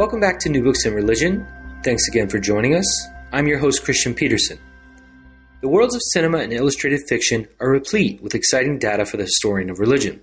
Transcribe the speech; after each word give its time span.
Welcome 0.00 0.20
back 0.20 0.38
to 0.38 0.48
New 0.48 0.62
Books 0.62 0.86
in 0.86 0.94
Religion. 0.94 1.46
Thanks 1.84 2.08
again 2.08 2.26
for 2.26 2.38
joining 2.38 2.74
us. 2.74 2.86
I'm 3.32 3.46
your 3.46 3.58
host, 3.58 3.84
Christian 3.84 4.14
Peterson. 4.14 4.58
The 5.60 5.68
worlds 5.68 5.94
of 5.94 6.00
cinema 6.14 6.38
and 6.38 6.54
illustrated 6.54 7.02
fiction 7.06 7.46
are 7.60 7.68
replete 7.68 8.22
with 8.22 8.34
exciting 8.34 8.78
data 8.78 9.04
for 9.04 9.18
the 9.18 9.24
historian 9.24 9.68
of 9.68 9.78
religion. 9.78 10.22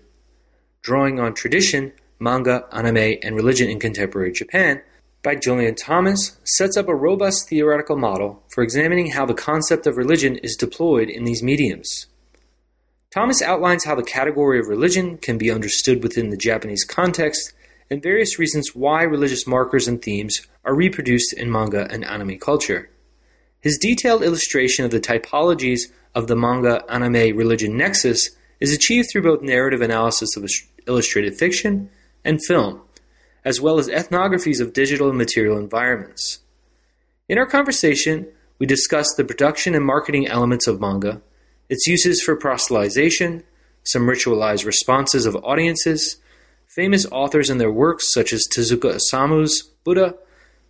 Drawing 0.82 1.20
on 1.20 1.35
tradition, 1.35 1.94
manga, 2.20 2.66
anime, 2.71 3.20
and 3.21 3.35
religion 3.35 3.70
in 3.70 3.80
contemporary 3.80 4.32
Japan, 4.32 4.82
by 5.21 5.35
Jolyon 5.35 5.77
Thomas 5.77 6.40
sets 6.44 6.76
up 6.76 6.88
a 6.88 6.96
robust 6.96 7.48
theoretical 7.48 7.98
model 7.98 8.41
for 8.49 8.63
examining 8.63 9.12
how 9.12 9.27
the 9.27 9.35
concept 9.35 9.85
of 9.85 9.96
religion 9.96 10.38
is 10.38 10.55
deployed 10.55 11.07
in 11.07 11.23
these 11.23 11.44
mediums. 11.44 12.07
Thomas 13.13 13.44
outlines 13.44 13.85
how 13.85 13.94
the 13.94 14.02
category 14.02 14.59
of 14.59 14.66
religion 14.66 15.20
can 15.20 15.38
be 15.38 15.52
understood 15.52 16.02
within 16.02 16.32
the 16.32 16.35
Japanese 16.35 16.84
context 16.84 17.54
and 17.90 18.04
various 18.04 18.38
reasons 18.38 18.76
why 18.76 19.04
religious 19.04 19.48
markers 19.48 19.88
and 19.88 20.02
themes 20.02 20.46
are 20.66 20.76
reproduced 20.76 21.34
in 21.34 21.52
manga 21.52 21.88
and 21.90 22.04
anime 22.05 22.38
culture. 22.38 22.90
His 23.62 23.77
detailed 23.77 24.24
illustration 24.24 24.85
of 24.85 24.91
the 24.91 24.99
typologies 24.99 25.91
of 26.13 26.27
the 26.27 26.35
manga 26.35 26.84
anime 26.90 27.35
religion 27.35 27.77
nexus 27.77 28.32
is 28.60 28.74
achieved 28.74 29.10
through 29.12 29.24
both 29.24 29.41
narrative 29.41 29.82
analysis 29.82 30.35
of 30.35 30.49
illustrated 30.88 31.38
fiction 31.38 31.90
and 32.24 32.43
film, 32.46 32.82
as 33.46 33.62
well 33.62 33.80
as 33.80 33.88
ethnographies 33.88 34.60
of 34.60 34.74
digital 34.74 35.10
and 35.10 35.18
material 35.18 35.58
environments. 35.58 36.40
In 37.30 37.38
our 37.38 37.46
conversation, 37.46 38.27
we 38.60 38.65
discussed 38.65 39.18
the 39.18 39.24
production 39.24 39.76
and 39.76 39.85
marketing 39.85 40.27
elements 40.27 40.68
of 40.68 40.82
manga, 40.82 41.21
its 41.70 41.85
uses 41.88 42.21
for 42.21 42.38
proselytization, 42.38 43.43
some 43.84 44.08
ritualized 44.08 44.65
responses 44.65 45.26
of 45.26 45.35
audiences, 45.38 46.18
Famous 46.78 47.08
authors 47.12 47.50
and 47.50 47.60
their 47.60 47.72
works, 47.72 48.14
such 48.14 48.32
as 48.32 48.48
Tezuka 48.48 48.98
Osamu's 48.98 49.64
Buddha, 49.84 50.14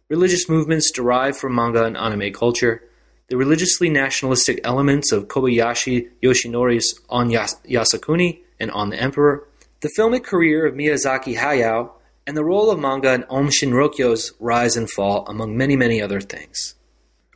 religious 0.07 0.47
movements 0.47 0.89
derived 0.89 1.35
from 1.35 1.53
manga 1.53 1.83
and 1.83 1.97
anime 1.97 2.31
culture, 2.31 2.81
the 3.27 3.35
religiously 3.35 3.89
nationalistic 3.89 4.61
elements 4.63 5.11
of 5.11 5.27
Kobayashi 5.27 6.07
Yoshinori's 6.23 6.97
On 7.09 7.29
Yas- 7.29 7.59
Yasukuni 7.67 8.39
and 8.57 8.71
On 8.71 8.89
the 8.89 8.97
Emperor, 8.97 9.49
the 9.81 9.91
filmic 9.99 10.23
career 10.23 10.65
of 10.65 10.75
Miyazaki 10.75 11.35
Hayao, 11.35 11.91
and 12.25 12.37
the 12.37 12.45
role 12.45 12.71
of 12.71 12.79
manga 12.79 13.13
in 13.13 13.25
Aum 13.29 13.49
Shinrikyo's 13.49 14.31
rise 14.39 14.77
and 14.77 14.89
fall, 14.89 15.25
among 15.27 15.57
many, 15.57 15.75
many 15.75 16.01
other 16.01 16.21
things. 16.21 16.75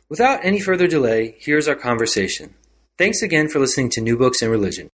Without 0.08 0.42
any 0.42 0.60
further 0.60 0.86
delay, 0.86 1.36
here's 1.38 1.68
our 1.68 1.76
conversation. 1.76 2.54
Thanks 2.96 3.20
again 3.20 3.50
for 3.50 3.58
listening 3.58 3.90
to 3.90 4.00
New 4.00 4.16
Books 4.16 4.40
in 4.40 4.48
Religion. 4.48 4.88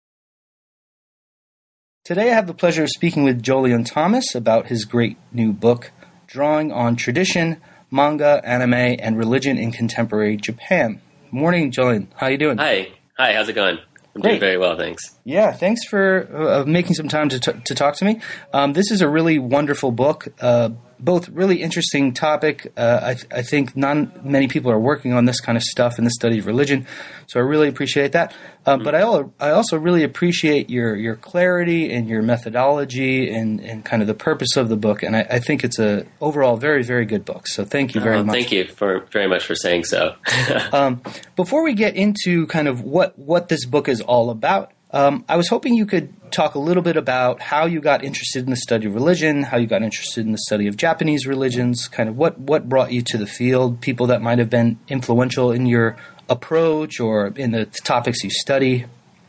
Today 2.05 2.29
I 2.29 2.35
have 2.35 2.45
the 2.45 2.53
pleasure 2.53 2.83
of 2.83 2.89
speaking 2.89 3.23
with 3.23 3.41
Jolyon 3.41 3.83
Thomas 3.83 4.35
about 4.35 4.67
his 4.67 4.85
great 4.85 5.17
new 5.33 5.51
book, 5.51 5.91
Drawing 6.27 6.71
on 6.71 6.95
Tradition, 6.95 7.59
Manga, 7.89 8.41
Anime, 8.45 8.75
and 8.99 9.17
Religion 9.17 9.57
in 9.57 9.71
Contemporary 9.71 10.37
Japan. 10.37 11.01
Morning, 11.31 11.71
Jolyon. 11.71 12.05
How 12.15 12.27
are 12.27 12.31
you 12.31 12.37
doing? 12.37 12.59
Hi. 12.59 12.89
Hi, 13.17 13.33
how's 13.33 13.49
it 13.49 13.53
going? 13.53 13.79
I'm 14.13 14.21
Great. 14.21 14.33
doing 14.33 14.39
very 14.39 14.57
well, 14.59 14.77
thanks. 14.77 15.17
Yeah, 15.23 15.51
thanks 15.51 15.83
for 15.83 16.29
uh, 16.31 16.65
making 16.67 16.93
some 16.93 17.07
time 17.07 17.27
to, 17.29 17.39
t- 17.39 17.59
to 17.65 17.73
talk 17.73 17.95
to 17.95 18.05
me. 18.05 18.21
Um, 18.53 18.73
this 18.73 18.91
is 18.91 19.01
a 19.01 19.09
really 19.09 19.39
wonderful 19.39 19.91
book, 19.91 20.27
uh, 20.39 20.69
both 20.99 21.29
really 21.29 21.61
interesting 21.61 22.13
topic. 22.13 22.71
Uh, 22.77 22.99
I, 23.01 23.13
th- 23.13 23.27
I, 23.31 23.41
think 23.41 23.75
not 23.75 24.25
many 24.25 24.47
people 24.47 24.71
are 24.71 24.79
working 24.79 25.13
on 25.13 25.25
this 25.25 25.39
kind 25.39 25.57
of 25.57 25.63
stuff 25.63 25.97
in 25.97 26.03
the 26.03 26.11
study 26.11 26.39
of 26.39 26.45
religion, 26.45 26.87
so 27.27 27.39
I 27.39 27.43
really 27.43 27.67
appreciate 27.67 28.11
that. 28.13 28.33
Uh, 28.65 28.75
mm-hmm. 28.75 28.83
But 28.83 28.95
I, 28.95 29.01
al- 29.01 29.33
I 29.39 29.51
also 29.51 29.77
really 29.77 30.03
appreciate 30.03 30.69
your, 30.69 30.95
your 30.95 31.15
clarity 31.15 31.93
and 31.93 32.07
your 32.07 32.21
methodology 32.21 33.31
and, 33.31 33.59
and 33.61 33.85
kind 33.85 34.01
of 34.01 34.07
the 34.07 34.13
purpose 34.13 34.55
of 34.57 34.69
the 34.69 34.77
book. 34.77 35.03
And 35.03 35.15
I, 35.15 35.21
I 35.29 35.39
think 35.39 35.63
it's 35.63 35.79
a 35.79 36.05
overall 36.21 36.57
very 36.57 36.83
very 36.83 37.05
good 37.05 37.25
book. 37.25 37.47
So 37.47 37.65
thank 37.65 37.95
you 37.95 38.01
very 38.01 38.17
uh, 38.17 38.23
much. 38.23 38.33
Thank 38.33 38.51
you 38.51 38.67
for 38.67 39.05
very 39.11 39.27
much 39.27 39.45
for 39.45 39.55
saying 39.55 39.85
so. 39.85 40.15
um, 40.71 41.01
before 41.35 41.63
we 41.63 41.73
get 41.73 41.95
into 41.95 42.47
kind 42.47 42.67
of 42.67 42.81
what 42.81 43.17
what 43.17 43.49
this 43.49 43.65
book 43.65 43.87
is 43.89 44.01
all 44.01 44.29
about. 44.29 44.71
Um, 44.95 45.25
I 45.27 45.35
was 45.35 45.49
hoping 45.49 45.73
you 45.73 45.85
could 45.85 46.13
talk 46.31 46.55
a 46.55 46.59
little 46.59 46.81
bit 46.81 46.95
about 46.95 47.41
how 47.41 47.65
you 47.65 47.81
got 47.81 48.01
interested 48.01 48.45
in 48.45 48.49
the 48.49 48.55
study 48.55 48.87
of 48.87 48.95
religion, 48.95 49.43
how 49.43 49.57
you 49.57 49.67
got 49.67 49.83
interested 49.83 50.25
in 50.25 50.31
the 50.31 50.37
study 50.37 50.67
of 50.67 50.77
Japanese 50.77 51.27
religions, 51.27 51.89
kind 51.89 52.07
of 52.07 52.17
what, 52.17 52.39
what 52.39 52.69
brought 52.69 52.93
you 52.93 53.01
to 53.01 53.17
the 53.17 53.27
field, 53.27 53.81
people 53.81 54.07
that 54.07 54.21
might 54.21 54.39
have 54.39 54.49
been 54.49 54.79
influential 54.87 55.51
in 55.51 55.65
your 55.65 55.97
approach 56.29 57.01
or 57.01 57.27
in 57.35 57.51
the 57.51 57.65
topics 57.65 58.23
you 58.23 58.29
study. 58.29 58.85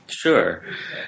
Sure. 0.07 0.63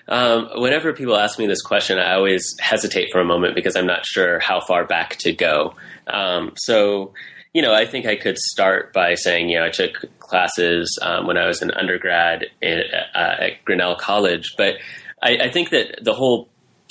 Um, 0.08 0.48
whenever 0.56 0.92
people 0.92 1.16
ask 1.16 1.38
me 1.38 1.46
this 1.46 1.62
question, 1.62 2.00
I 2.00 2.14
always 2.14 2.56
hesitate 2.58 3.10
for 3.12 3.20
a 3.20 3.24
moment 3.24 3.54
because 3.54 3.76
I'm 3.76 3.86
not 3.86 4.04
sure 4.04 4.40
how 4.40 4.60
far 4.60 4.84
back 4.84 5.18
to 5.18 5.32
go. 5.32 5.76
Um, 6.08 6.54
so, 6.56 7.14
you 7.58 7.62
know, 7.62 7.74
I 7.74 7.86
think 7.86 8.06
I 8.06 8.14
could 8.14 8.38
start 8.38 8.92
by 8.92 9.16
saying, 9.16 9.48
you 9.48 9.58
know, 9.58 9.64
I 9.64 9.70
took 9.70 10.04
classes 10.20 10.96
um, 11.02 11.26
when 11.26 11.36
I 11.36 11.48
was 11.48 11.60
an 11.60 11.72
undergrad 11.72 12.46
in, 12.62 12.82
uh, 13.16 13.18
at 13.18 13.64
Grinnell 13.64 13.96
College, 13.96 14.54
but 14.56 14.74
I, 15.20 15.38
I, 15.38 15.50
think 15.50 15.70
that 15.70 15.98
the 16.00 16.14
whole 16.14 16.48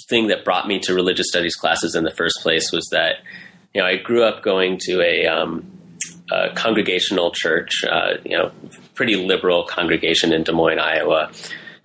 thing 0.09 0.27
that 0.27 0.43
brought 0.43 0.67
me 0.67 0.79
to 0.79 0.93
religious 0.93 1.29
studies 1.29 1.55
classes 1.55 1.95
in 1.95 2.03
the 2.03 2.11
first 2.11 2.41
place 2.41 2.69
was 2.73 2.85
that, 2.91 3.19
you 3.73 3.79
know, 3.79 3.87
I 3.87 3.95
grew 3.95 4.25
up 4.25 4.43
going 4.43 4.77
to 4.79 4.99
a, 5.01 5.25
um, 5.25 5.71
a 6.33 6.53
congregational 6.53 7.31
church, 7.31 7.85
uh, 7.89 8.15
you 8.25 8.37
know, 8.37 8.51
pretty 8.93 9.15
liberal 9.15 9.63
congregation 9.63 10.33
in 10.33 10.43
Des 10.43 10.51
Moines, 10.51 10.79
Iowa, 10.79 11.31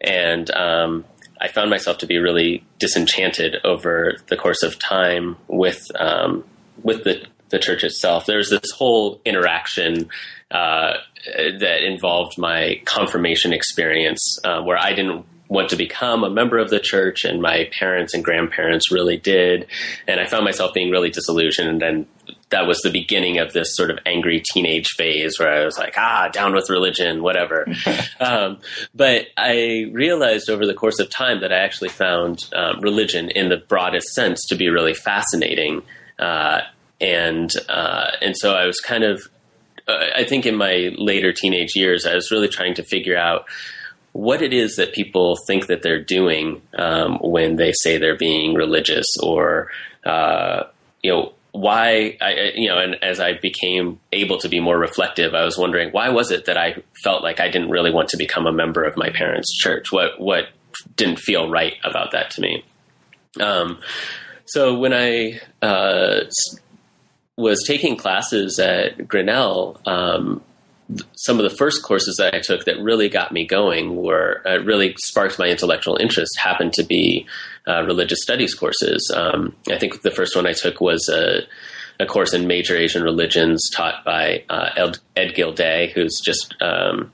and 0.01 0.51
um, 0.57 1.05
I 1.41 1.47
found 1.47 1.71
myself 1.71 1.99
to 1.99 2.09
be 2.09 2.19
really 2.19 2.65
disenchanted 2.81 3.59
over 3.63 4.17
the 4.27 4.37
course 4.37 4.65
of 4.65 4.81
time 4.81 5.37
with 5.47 5.87
um, 6.01 6.43
with 6.83 7.05
the 7.05 7.25
the 7.53 7.61
church 7.61 7.85
itself. 7.85 8.27
There's 8.27 8.51
this 8.51 8.73
whole 8.75 9.21
interaction 9.25 10.09
uh, 10.51 10.95
that 11.25 11.85
involved 11.85 12.37
my 12.37 12.83
confirmation 12.85 13.53
experience, 13.53 14.39
uh, 14.43 14.61
where 14.63 14.77
I 14.77 14.93
didn't 14.93 15.25
want 15.49 15.69
to 15.69 15.77
become 15.77 16.25
a 16.25 16.31
member 16.31 16.59
of 16.59 16.71
the 16.71 16.81
church, 16.81 17.25
and 17.25 17.41
my 17.41 17.69
parents 17.79 18.15
and 18.15 18.25
grandparents 18.25 18.91
really 18.91 19.19
did, 19.19 19.67
and 20.09 20.19
I 20.19 20.27
found 20.27 20.45
myself 20.45 20.73
being 20.75 20.91
really 20.91 21.11
disillusioned. 21.11 21.83
And 21.83 22.07
that 22.49 22.67
was 22.67 22.79
the 22.79 22.91
beginning 22.91 23.39
of 23.39 23.53
this 23.53 23.77
sort 23.77 23.91
of 23.91 23.99
angry 24.07 24.43
teenage 24.53 24.89
phase 24.97 25.39
where 25.39 25.53
I 25.53 25.65
was 25.65 25.79
like, 25.79 25.95
ah, 25.97 26.29
down 26.33 26.55
with 26.55 26.71
religion, 26.71 27.23
whatever. 27.23 27.67
um, 28.21 28.59
but 28.95 29.27
I 29.37 29.91
realized 29.93 30.49
over 30.49 30.67
the 30.67 30.75
course 30.75 30.99
of 30.99 31.11
time 31.11 31.41
that 31.43 31.53
I 31.53 31.59
actually 31.59 31.91
found 31.91 32.41
um, 32.55 32.81
religion 32.81 33.31
in 33.31 33.49
the 33.49 33.59
broadest 33.59 34.09
sense 34.09 34.41
to 34.49 34.55
be 34.55 34.71
really 34.71 34.95
fascinating. 34.95 35.83
Uh, 36.19 36.63
and 37.03 37.51
uh, 37.69 38.13
and 38.23 38.35
so 38.37 38.55
I 38.55 38.65
was 38.65 38.79
kind 38.79 39.05
of, 39.05 39.29
uh, 39.89 40.07
I 40.15 40.25
think 40.25 40.47
in 40.47 40.57
my 40.57 40.95
later 40.97 41.33
teenage 41.33 41.75
years, 41.75 42.07
I 42.07 42.15
was 42.15 42.31
really 42.31 42.49
trying 42.49 42.75
to 42.75 42.85
figure 42.85 43.17
out 43.17 43.45
what 44.13 44.43
it 44.43 44.53
is 44.53 44.77
that 44.77 44.93
people 44.93 45.37
think 45.47 45.67
that 45.67 45.83
they're 45.83 46.03
doing 46.03 46.63
um, 46.79 47.19
when 47.21 47.57
they 47.57 47.73
say 47.73 47.99
they're 47.99 48.17
being 48.17 48.55
religious, 48.55 49.07
or 49.23 49.71
uh, 50.05 50.65
you 51.03 51.11
know 51.11 51.33
why 51.51 52.17
I 52.21 52.53
you 52.55 52.69
know 52.69 52.79
and 52.79 52.97
as 53.03 53.21
I 53.21 53.35
became 53.35 54.01
able 54.13 54.39
to 54.39 54.49
be 54.49 54.59
more 54.59 54.79
reflective 54.79 55.35
I 55.35 55.45
was 55.45 55.59
wondering 55.59 55.91
why 55.91 56.09
was 56.09 56.31
it 56.31 56.47
that 56.47 56.57
I 56.57 56.77
felt 57.05 57.23
like 57.23 57.41
I 57.41 57.51
didn't 57.51 57.69
really 57.69 57.91
want 57.91 58.09
to 58.11 58.17
become 58.17 58.47
a 58.47 58.53
member 58.53 58.85
of 58.85 58.97
my 58.97 59.11
parents 59.11 59.55
church? 59.59 59.93
What 59.93 60.19
what 60.19 60.45
didn't 60.97 61.19
feel 61.19 61.51
right 61.51 61.75
about 61.85 62.13
that 62.13 62.31
to 62.31 62.41
me? 62.41 62.65
Um, 63.39 63.81
so 64.47 64.79
when 64.79 64.93
I 64.93 65.41
uh, 65.61 66.25
was 67.43 67.65
taking 67.67 67.97
classes 67.97 68.59
at 68.59 69.07
Grinnell, 69.09 69.81
um, 69.87 70.43
some 71.15 71.39
of 71.39 71.49
the 71.49 71.57
first 71.57 71.83
courses 71.83 72.17
that 72.17 72.35
I 72.35 72.41
took 72.41 72.65
that 72.65 72.81
really 72.81 73.09
got 73.09 73.33
me 73.33 73.47
going 73.47 73.97
were 73.97 74.43
uh, 74.47 74.59
really 74.59 74.95
sparked 74.99 75.39
my 75.39 75.47
intellectual 75.47 75.97
interest 75.97 76.39
happened 76.39 76.73
to 76.75 76.83
be 76.83 77.27
uh, 77.67 77.83
religious 77.85 78.23
studies 78.23 78.55
courses. 78.55 79.13
Um, 79.15 79.55
I 79.71 79.79
think 79.79 80.03
the 80.03 80.11
first 80.11 80.37
one 80.37 80.47
I 80.47 80.53
took 80.53 80.81
was 80.81 81.09
a, 81.09 81.43
a 82.03 82.07
course 82.07 82.35
in 82.35 82.47
major 82.47 82.77
Asian 82.77 83.03
religions 83.03 83.71
taught 83.71 84.05
by 84.05 84.45
uh, 84.51 84.71
Ed, 84.77 84.99
Ed 85.17 85.35
Gilday, 85.35 85.93
who's 85.95 86.21
just 86.25 86.55
um, 86.61 87.13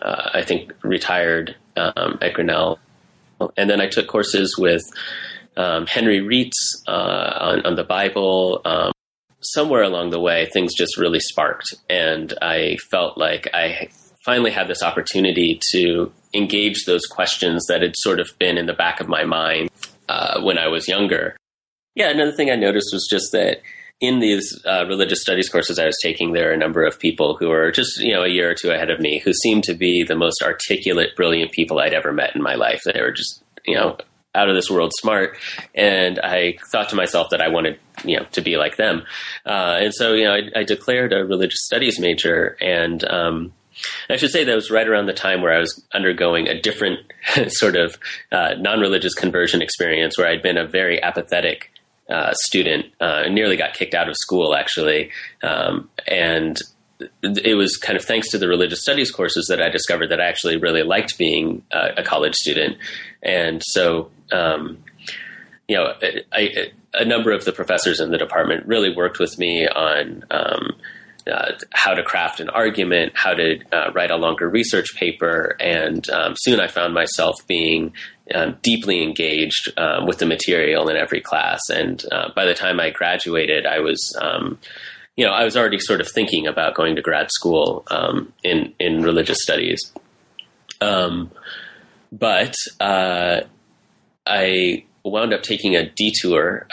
uh, 0.00 0.30
I 0.34 0.42
think 0.42 0.72
retired 0.82 1.56
um, 1.76 2.18
at 2.20 2.34
Grinnell 2.34 2.78
And 3.56 3.68
then 3.68 3.80
I 3.80 3.88
took 3.88 4.06
courses 4.06 4.56
with 4.58 4.82
um, 5.56 5.86
Henry 5.86 6.20
Rietz 6.20 6.82
uh, 6.88 7.38
on, 7.40 7.66
on, 7.66 7.74
the 7.74 7.84
Bible. 7.84 8.62
Um, 8.64 8.92
somewhere 9.42 9.82
along 9.82 10.10
the 10.10 10.20
way, 10.20 10.48
things 10.52 10.74
just 10.74 10.98
really 10.98 11.20
sparked, 11.20 11.74
and 11.88 12.32
I 12.40 12.76
felt 12.90 13.18
like 13.18 13.48
I 13.52 13.88
finally 14.24 14.50
had 14.50 14.68
this 14.68 14.82
opportunity 14.82 15.60
to 15.72 16.12
engage 16.34 16.84
those 16.84 17.06
questions 17.06 17.66
that 17.66 17.82
had 17.82 17.94
sort 17.96 18.20
of 18.20 18.30
been 18.38 18.56
in 18.56 18.66
the 18.66 18.72
back 18.72 19.00
of 19.00 19.08
my 19.08 19.24
mind 19.24 19.68
uh, 20.08 20.40
when 20.40 20.58
I 20.58 20.68
was 20.68 20.88
younger. 20.88 21.36
Yeah, 21.94 22.10
another 22.10 22.32
thing 22.32 22.50
I 22.50 22.56
noticed 22.56 22.90
was 22.92 23.06
just 23.10 23.32
that 23.32 23.60
in 24.00 24.18
these 24.18 24.60
uh, 24.66 24.84
religious 24.86 25.20
studies 25.20 25.48
courses 25.48 25.78
I 25.78 25.86
was 25.86 25.98
taking, 26.02 26.32
there 26.32 26.50
are 26.50 26.54
a 26.54 26.58
number 26.58 26.84
of 26.84 26.98
people 26.98 27.36
who 27.36 27.50
are 27.50 27.70
just 27.70 27.98
you 27.98 28.12
know 28.12 28.24
a 28.24 28.28
year 28.28 28.50
or 28.50 28.54
two 28.54 28.70
ahead 28.70 28.90
of 28.90 29.00
me 29.00 29.20
who 29.20 29.32
seemed 29.32 29.64
to 29.64 29.74
be 29.74 30.02
the 30.02 30.16
most 30.16 30.42
articulate, 30.42 31.16
brilliant 31.16 31.52
people 31.52 31.78
I'd 31.78 31.94
ever 31.94 32.12
met 32.12 32.34
in 32.34 32.42
my 32.42 32.54
life. 32.54 32.82
They 32.84 33.00
were 33.00 33.12
just 33.12 33.42
you 33.64 33.76
know 33.76 33.96
out 34.34 34.48
of 34.48 34.54
this 34.54 34.70
world 34.70 34.92
smart, 34.98 35.36
and 35.74 36.18
I 36.20 36.58
thought 36.70 36.88
to 36.90 36.96
myself 36.96 37.28
that 37.30 37.40
I 37.40 37.48
wanted 37.48 37.78
you 38.04 38.16
know 38.16 38.26
to 38.32 38.40
be 38.40 38.56
like 38.56 38.76
them, 38.76 39.04
uh, 39.46 39.78
and 39.80 39.94
so 39.94 40.14
you 40.14 40.24
know 40.24 40.34
I, 40.34 40.60
I, 40.60 40.62
declared 40.64 41.12
a 41.12 41.24
religious 41.24 41.64
studies 41.64 41.98
major, 42.00 42.56
and 42.60 43.04
um, 43.10 43.52
I 44.08 44.16
should 44.16 44.30
say 44.30 44.44
that 44.44 44.54
was 44.54 44.70
right 44.70 44.88
around 44.88 45.06
the 45.06 45.12
time 45.12 45.42
where 45.42 45.52
I 45.52 45.58
was 45.58 45.84
undergoing 45.92 46.48
a 46.48 46.60
different 46.60 47.00
sort 47.48 47.76
of 47.76 47.98
uh, 48.30 48.54
non-religious 48.58 49.14
conversion 49.14 49.62
experience, 49.62 50.16
where 50.16 50.28
I'd 50.28 50.42
been 50.42 50.58
a 50.58 50.66
very 50.66 51.02
apathetic 51.02 51.70
uh, 52.08 52.32
student, 52.34 52.86
uh, 53.00 53.24
nearly 53.28 53.56
got 53.56 53.74
kicked 53.74 53.94
out 53.94 54.08
of 54.08 54.16
school 54.16 54.54
actually, 54.54 55.10
um, 55.42 55.88
and 56.06 56.58
it 57.22 57.56
was 57.56 57.76
kind 57.76 57.96
of 57.96 58.04
thanks 58.04 58.28
to 58.30 58.38
the 58.38 58.48
religious 58.48 58.82
studies 58.82 59.10
courses 59.10 59.46
that 59.48 59.60
I 59.60 59.68
discovered 59.70 60.08
that 60.08 60.20
I 60.20 60.26
actually 60.26 60.56
really 60.56 60.82
liked 60.82 61.18
being 61.18 61.62
a, 61.72 61.90
a 61.98 62.02
college 62.02 62.34
student, 62.34 62.76
and 63.22 63.62
so. 63.64 64.10
Um, 64.32 64.78
you 65.68 65.76
know, 65.76 65.94
I, 66.02 66.22
I, 66.32 66.72
a 66.94 67.04
number 67.04 67.32
of 67.32 67.44
the 67.44 67.52
professors 67.52 68.00
in 68.00 68.10
the 68.10 68.18
department 68.18 68.66
really 68.66 68.94
worked 68.94 69.18
with 69.18 69.38
me 69.38 69.66
on 69.66 70.24
um, 70.30 70.72
uh, 71.30 71.52
how 71.70 71.94
to 71.94 72.02
craft 72.02 72.40
an 72.40 72.48
argument, 72.50 73.12
how 73.14 73.32
to 73.32 73.60
uh, 73.72 73.92
write 73.92 74.10
a 74.10 74.16
longer 74.16 74.48
research 74.48 74.94
paper, 74.96 75.56
and 75.60 76.10
um, 76.10 76.34
soon 76.36 76.60
I 76.60 76.66
found 76.66 76.94
myself 76.94 77.36
being 77.46 77.92
um, 78.34 78.56
deeply 78.62 79.02
engaged 79.02 79.72
um, 79.78 80.06
with 80.06 80.18
the 80.18 80.26
material 80.26 80.88
in 80.88 80.96
every 80.96 81.20
class. 81.20 81.60
And 81.72 82.04
uh, 82.10 82.30
by 82.34 82.44
the 82.44 82.54
time 82.54 82.80
I 82.80 82.90
graduated, 82.90 83.66
I 83.66 83.78
was, 83.78 84.00
um, 84.20 84.58
you 85.16 85.24
know, 85.24 85.32
I 85.32 85.44
was 85.44 85.56
already 85.56 85.78
sort 85.78 86.00
of 86.00 86.08
thinking 86.08 86.46
about 86.46 86.74
going 86.74 86.96
to 86.96 87.02
grad 87.02 87.30
school 87.30 87.84
um, 87.90 88.32
in 88.42 88.74
in 88.78 89.02
religious 89.02 89.38
studies. 89.42 89.80
But 92.10 92.54
uh, 92.80 93.42
I 94.26 94.84
wound 95.04 95.32
up 95.32 95.42
taking 95.42 95.76
a 95.76 95.88
detour 95.88 96.66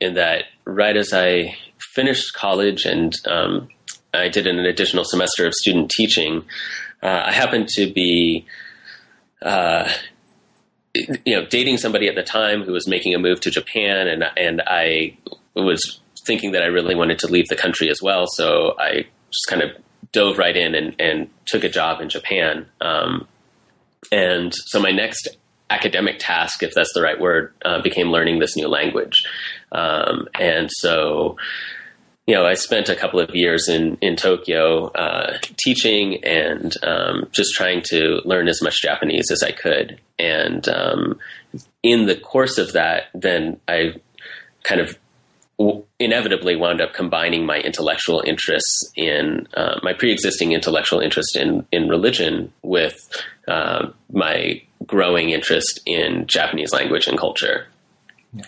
in 0.00 0.14
that 0.14 0.44
right 0.64 0.96
as 0.96 1.12
I 1.12 1.56
finished 1.94 2.34
college 2.34 2.84
and 2.84 3.14
um, 3.26 3.68
I 4.12 4.28
did 4.28 4.46
an 4.46 4.58
additional 4.58 5.04
semester 5.04 5.46
of 5.46 5.54
student 5.54 5.90
teaching, 5.90 6.44
uh, 7.02 7.24
I 7.26 7.32
happened 7.32 7.68
to 7.70 7.92
be, 7.92 8.46
uh, 9.42 9.90
you 10.94 11.36
know, 11.36 11.46
dating 11.46 11.76
somebody 11.78 12.08
at 12.08 12.14
the 12.14 12.22
time 12.22 12.62
who 12.62 12.72
was 12.72 12.88
making 12.88 13.14
a 13.14 13.18
move 13.18 13.40
to 13.42 13.50
Japan, 13.50 14.08
and 14.08 14.24
and 14.36 14.62
I 14.66 15.16
was 15.54 16.00
thinking 16.26 16.52
that 16.52 16.62
I 16.62 16.66
really 16.66 16.94
wanted 16.94 17.18
to 17.20 17.26
leave 17.26 17.48
the 17.48 17.56
country 17.56 17.90
as 17.90 18.00
well. 18.02 18.26
So 18.26 18.74
I 18.78 19.06
just 19.30 19.46
kind 19.48 19.62
of 19.62 19.70
dove 20.12 20.38
right 20.38 20.56
in 20.56 20.74
and, 20.74 20.98
and 20.98 21.28
took 21.44 21.64
a 21.64 21.68
job 21.68 22.00
in 22.00 22.08
Japan. 22.08 22.66
Um, 22.80 23.28
and 24.10 24.52
so 24.54 24.80
my 24.80 24.90
next 24.90 25.28
academic 25.70 26.16
task, 26.18 26.62
if 26.62 26.72
that's 26.74 26.92
the 26.94 27.02
right 27.02 27.20
word, 27.20 27.52
uh, 27.64 27.82
became 27.82 28.10
learning 28.10 28.38
this 28.38 28.56
new 28.56 28.68
language. 28.68 29.24
Um, 29.72 30.28
and 30.38 30.70
so 30.70 31.36
you 32.26 32.34
know, 32.34 32.44
I 32.44 32.54
spent 32.54 32.88
a 32.88 32.96
couple 32.96 33.20
of 33.20 33.34
years 33.34 33.68
in 33.68 33.96
in 34.00 34.16
Tokyo 34.16 34.88
uh, 34.88 35.38
teaching 35.56 36.24
and 36.24 36.74
um, 36.82 37.28
just 37.30 37.54
trying 37.54 37.82
to 37.82 38.20
learn 38.24 38.48
as 38.48 38.60
much 38.60 38.82
Japanese 38.82 39.30
as 39.30 39.42
I 39.42 39.52
could. 39.52 40.00
And 40.18 40.68
um, 40.68 41.20
in 41.84 42.06
the 42.06 42.16
course 42.16 42.58
of 42.58 42.72
that, 42.72 43.04
then 43.14 43.60
I 43.68 43.94
kind 44.64 44.80
of 44.80 44.98
inevitably 45.98 46.56
wound 46.56 46.80
up 46.80 46.92
combining 46.92 47.46
my 47.46 47.58
intellectual 47.58 48.22
interests 48.26 48.90
in 48.94 49.46
uh, 49.54 49.78
my 49.82 49.94
pre-existing 49.94 50.52
intellectual 50.52 51.00
interest 51.00 51.36
in 51.36 51.64
in 51.70 51.88
religion 51.88 52.52
with 52.62 53.08
uh, 53.46 53.86
my 54.12 54.60
growing 54.86 55.30
interest 55.30 55.80
in 55.86 56.26
Japanese 56.26 56.72
language 56.72 57.06
and 57.06 57.18
culture. 57.18 57.68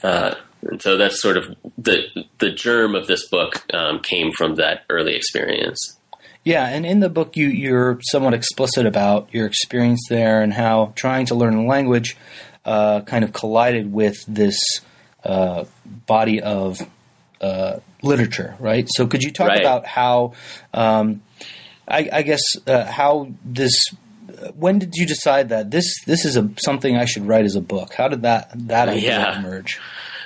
Uh, 0.02 0.34
and 0.62 0.82
so 0.82 0.96
that's 0.96 1.20
sort 1.20 1.36
of 1.36 1.56
the 1.76 2.26
the 2.38 2.50
germ 2.50 2.94
of 2.94 3.06
this 3.06 3.28
book 3.28 3.64
um, 3.72 4.00
came 4.00 4.32
from 4.32 4.56
that 4.56 4.84
early 4.90 5.14
experience. 5.14 5.96
Yeah, 6.44 6.66
and 6.66 6.86
in 6.86 7.00
the 7.00 7.08
book, 7.08 7.36
you 7.36 7.48
you're 7.48 8.00
somewhat 8.10 8.34
explicit 8.34 8.86
about 8.86 9.28
your 9.32 9.46
experience 9.46 10.06
there 10.08 10.42
and 10.42 10.52
how 10.52 10.92
trying 10.96 11.26
to 11.26 11.34
learn 11.34 11.54
a 11.54 11.66
language 11.66 12.16
uh, 12.64 13.00
kind 13.02 13.24
of 13.24 13.32
collided 13.32 13.92
with 13.92 14.16
this 14.26 14.58
uh, 15.24 15.64
body 15.84 16.40
of 16.40 16.80
uh, 17.40 17.78
literature, 18.02 18.56
right? 18.58 18.86
So, 18.90 19.06
could 19.06 19.22
you 19.22 19.32
talk 19.32 19.48
right. 19.48 19.60
about 19.60 19.86
how, 19.86 20.34
um, 20.74 21.22
I, 21.86 22.08
I, 22.12 22.22
guess, 22.22 22.42
uh, 22.66 22.84
how 22.84 23.32
this? 23.44 23.72
When 24.54 24.78
did 24.78 24.94
you 24.94 25.06
decide 25.06 25.48
that 25.50 25.70
this 25.70 26.04
this 26.04 26.24
is 26.24 26.36
a 26.36 26.50
something 26.58 26.96
I 26.96 27.04
should 27.04 27.26
write 27.26 27.44
as 27.44 27.56
a 27.56 27.60
book? 27.60 27.94
How 27.94 28.08
did 28.08 28.22
that 28.22 28.50
that 28.68 28.88
idea 28.88 29.18
yeah. 29.18 29.38
emerge? 29.38 29.80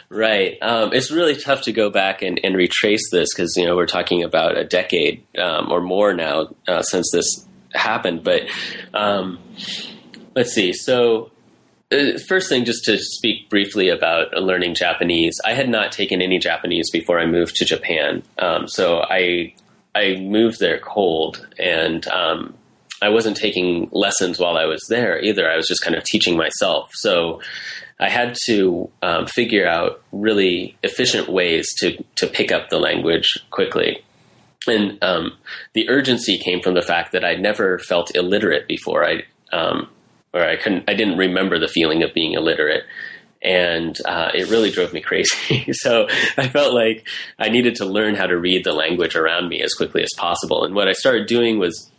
Right. 0.08 0.58
Um, 0.60 0.92
it's 0.92 1.10
really 1.10 1.36
tough 1.36 1.62
to 1.62 1.72
go 1.72 1.88
back 1.88 2.20
and, 2.20 2.38
and 2.44 2.54
retrace 2.54 3.10
this 3.10 3.34
because 3.34 3.54
you 3.56 3.64
know 3.64 3.74
we're 3.76 3.86
talking 3.86 4.22
about 4.22 4.58
a 4.58 4.64
decade 4.64 5.24
um, 5.38 5.72
or 5.72 5.80
more 5.80 6.12
now 6.12 6.54
uh, 6.68 6.82
since 6.82 7.10
this 7.12 7.46
happened. 7.72 8.22
But 8.22 8.42
um, 8.92 9.38
let's 10.34 10.52
see. 10.52 10.74
So 10.74 11.30
uh, 11.90 12.18
first 12.28 12.48
thing, 12.48 12.64
just 12.64 12.84
to 12.84 12.98
speak 12.98 13.48
briefly 13.48 13.88
about 13.88 14.34
learning 14.34 14.74
Japanese, 14.74 15.40
I 15.46 15.54
had 15.54 15.68
not 15.68 15.92
taken 15.92 16.20
any 16.20 16.38
Japanese 16.38 16.90
before 16.90 17.18
I 17.18 17.26
moved 17.26 17.56
to 17.56 17.64
Japan. 17.64 18.22
Um, 18.38 18.68
so 18.68 19.00
I 19.00 19.54
I 19.94 20.16
moved 20.16 20.58
there 20.60 20.78
cold, 20.78 21.46
and 21.58 22.06
um, 22.08 22.54
I 23.02 23.08
wasn't 23.08 23.36
taking 23.36 23.88
lessons 23.92 24.38
while 24.38 24.56
I 24.56 24.64
was 24.64 24.82
there 24.88 25.20
either. 25.20 25.50
I 25.50 25.56
was 25.56 25.66
just 25.66 25.82
kind 25.82 25.96
of 25.96 26.04
teaching 26.04 26.36
myself. 26.36 26.90
So 26.94 27.40
I 28.00 28.08
had 28.08 28.36
to 28.46 28.90
um, 29.02 29.26
figure 29.26 29.66
out 29.66 30.02
really 30.12 30.76
efficient 30.82 31.28
ways 31.28 31.74
to 31.80 32.02
to 32.16 32.26
pick 32.26 32.52
up 32.52 32.70
the 32.70 32.78
language 32.78 33.38
quickly. 33.50 34.02
And 34.66 35.02
um, 35.02 35.32
the 35.72 35.88
urgency 35.90 36.38
came 36.38 36.62
from 36.62 36.74
the 36.74 36.82
fact 36.82 37.12
that 37.12 37.24
I 37.24 37.34
never 37.34 37.78
felt 37.78 38.14
illiterate 38.14 38.68
before. 38.68 39.04
I 39.04 39.24
um, 39.52 39.88
or 40.32 40.42
I 40.42 40.56
couldn't, 40.56 40.88
I 40.88 40.94
didn't 40.94 41.18
remember 41.18 41.58
the 41.58 41.68
feeling 41.68 42.02
of 42.02 42.14
being 42.14 42.32
illiterate, 42.32 42.84
and 43.42 43.96
uh, 44.06 44.30
it 44.34 44.48
really 44.48 44.70
drove 44.70 44.92
me 44.92 45.00
crazy. 45.00 45.72
so 45.72 46.06
I 46.36 46.48
felt 46.48 46.74
like 46.74 47.06
I 47.38 47.48
needed 47.48 47.76
to 47.76 47.84
learn 47.84 48.14
how 48.14 48.26
to 48.26 48.38
read 48.38 48.64
the 48.64 48.72
language 48.72 49.14
around 49.14 49.48
me 49.48 49.62
as 49.62 49.74
quickly 49.74 50.02
as 50.02 50.10
possible. 50.16 50.64
And 50.64 50.74
what 50.74 50.88
I 50.88 50.92
started 50.92 51.26
doing 51.26 51.58
was 51.58 51.90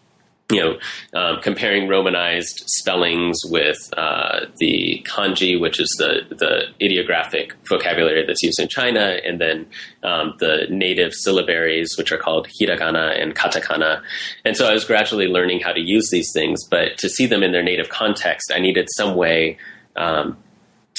you 0.53 0.61
know, 0.61 1.19
um, 1.19 1.41
comparing 1.41 1.87
Romanized 1.87 2.63
spellings 2.67 3.39
with 3.45 3.77
uh, 3.97 4.41
the 4.57 5.05
kanji, 5.05 5.59
which 5.59 5.79
is 5.79 5.89
the 5.97 6.35
the 6.35 6.67
ideographic 6.83 7.53
vocabulary 7.67 8.25
that's 8.25 8.43
used 8.43 8.59
in 8.59 8.67
China, 8.67 9.17
and 9.25 9.41
then 9.41 9.65
um, 10.03 10.35
the 10.39 10.67
native 10.69 11.13
syllabaries, 11.25 11.97
which 11.97 12.11
are 12.11 12.17
called 12.17 12.47
hiragana 12.47 13.21
and 13.21 13.35
katakana. 13.35 14.01
And 14.45 14.55
so 14.55 14.69
I 14.69 14.73
was 14.73 14.85
gradually 14.85 15.27
learning 15.27 15.61
how 15.61 15.73
to 15.73 15.81
use 15.81 16.09
these 16.11 16.31
things, 16.33 16.63
but 16.69 16.97
to 16.99 17.09
see 17.09 17.25
them 17.25 17.43
in 17.43 17.51
their 17.51 17.63
native 17.63 17.89
context, 17.89 18.51
I 18.53 18.59
needed 18.59 18.87
some 18.95 19.15
way 19.15 19.57
um, 19.95 20.37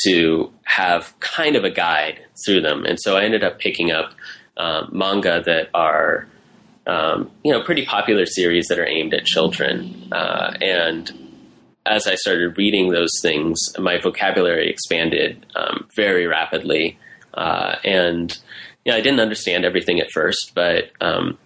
to 0.05 0.53
have 0.65 1.15
kind 1.21 1.57
of 1.57 1.65
a 1.65 1.71
guide 1.71 2.21
through 2.45 2.61
them. 2.61 2.85
And 2.85 2.99
so 3.01 3.17
I 3.17 3.25
ended 3.25 3.45
up 3.45 3.59
picking 3.59 3.91
up 3.91 4.15
um, 4.57 4.91
manga 4.93 5.43
that 5.45 5.69
are 5.75 6.27
um, 6.87 7.31
you 7.43 7.53
know, 7.53 7.63
pretty 7.63 7.85
popular 7.85 8.27
series 8.27 8.67
that 8.69 8.79
are 8.79 8.87
aimed 8.87 9.15
at 9.15 9.25
children. 9.25 10.09
Uh, 10.13 10.57
and 10.61 11.11
as 11.87 12.07
I 12.07 12.15
started 12.15 12.57
reading 12.57 12.91
those 12.91 13.13
things, 13.23 13.59
my 13.79 13.99
vocabulary 13.99 14.71
expanded 14.71 15.47
um, 15.55 15.89
very 15.95 16.27
rapidly. 16.27 16.99
Uh, 17.33 17.77
and 17.85 18.37
yeah, 18.85 18.95
I 18.95 19.01
didn't 19.01 19.21
understand 19.21 19.65
everything 19.65 20.01
at 20.01 20.11
first, 20.11 20.53
but 20.55 20.91
um, 21.01 21.39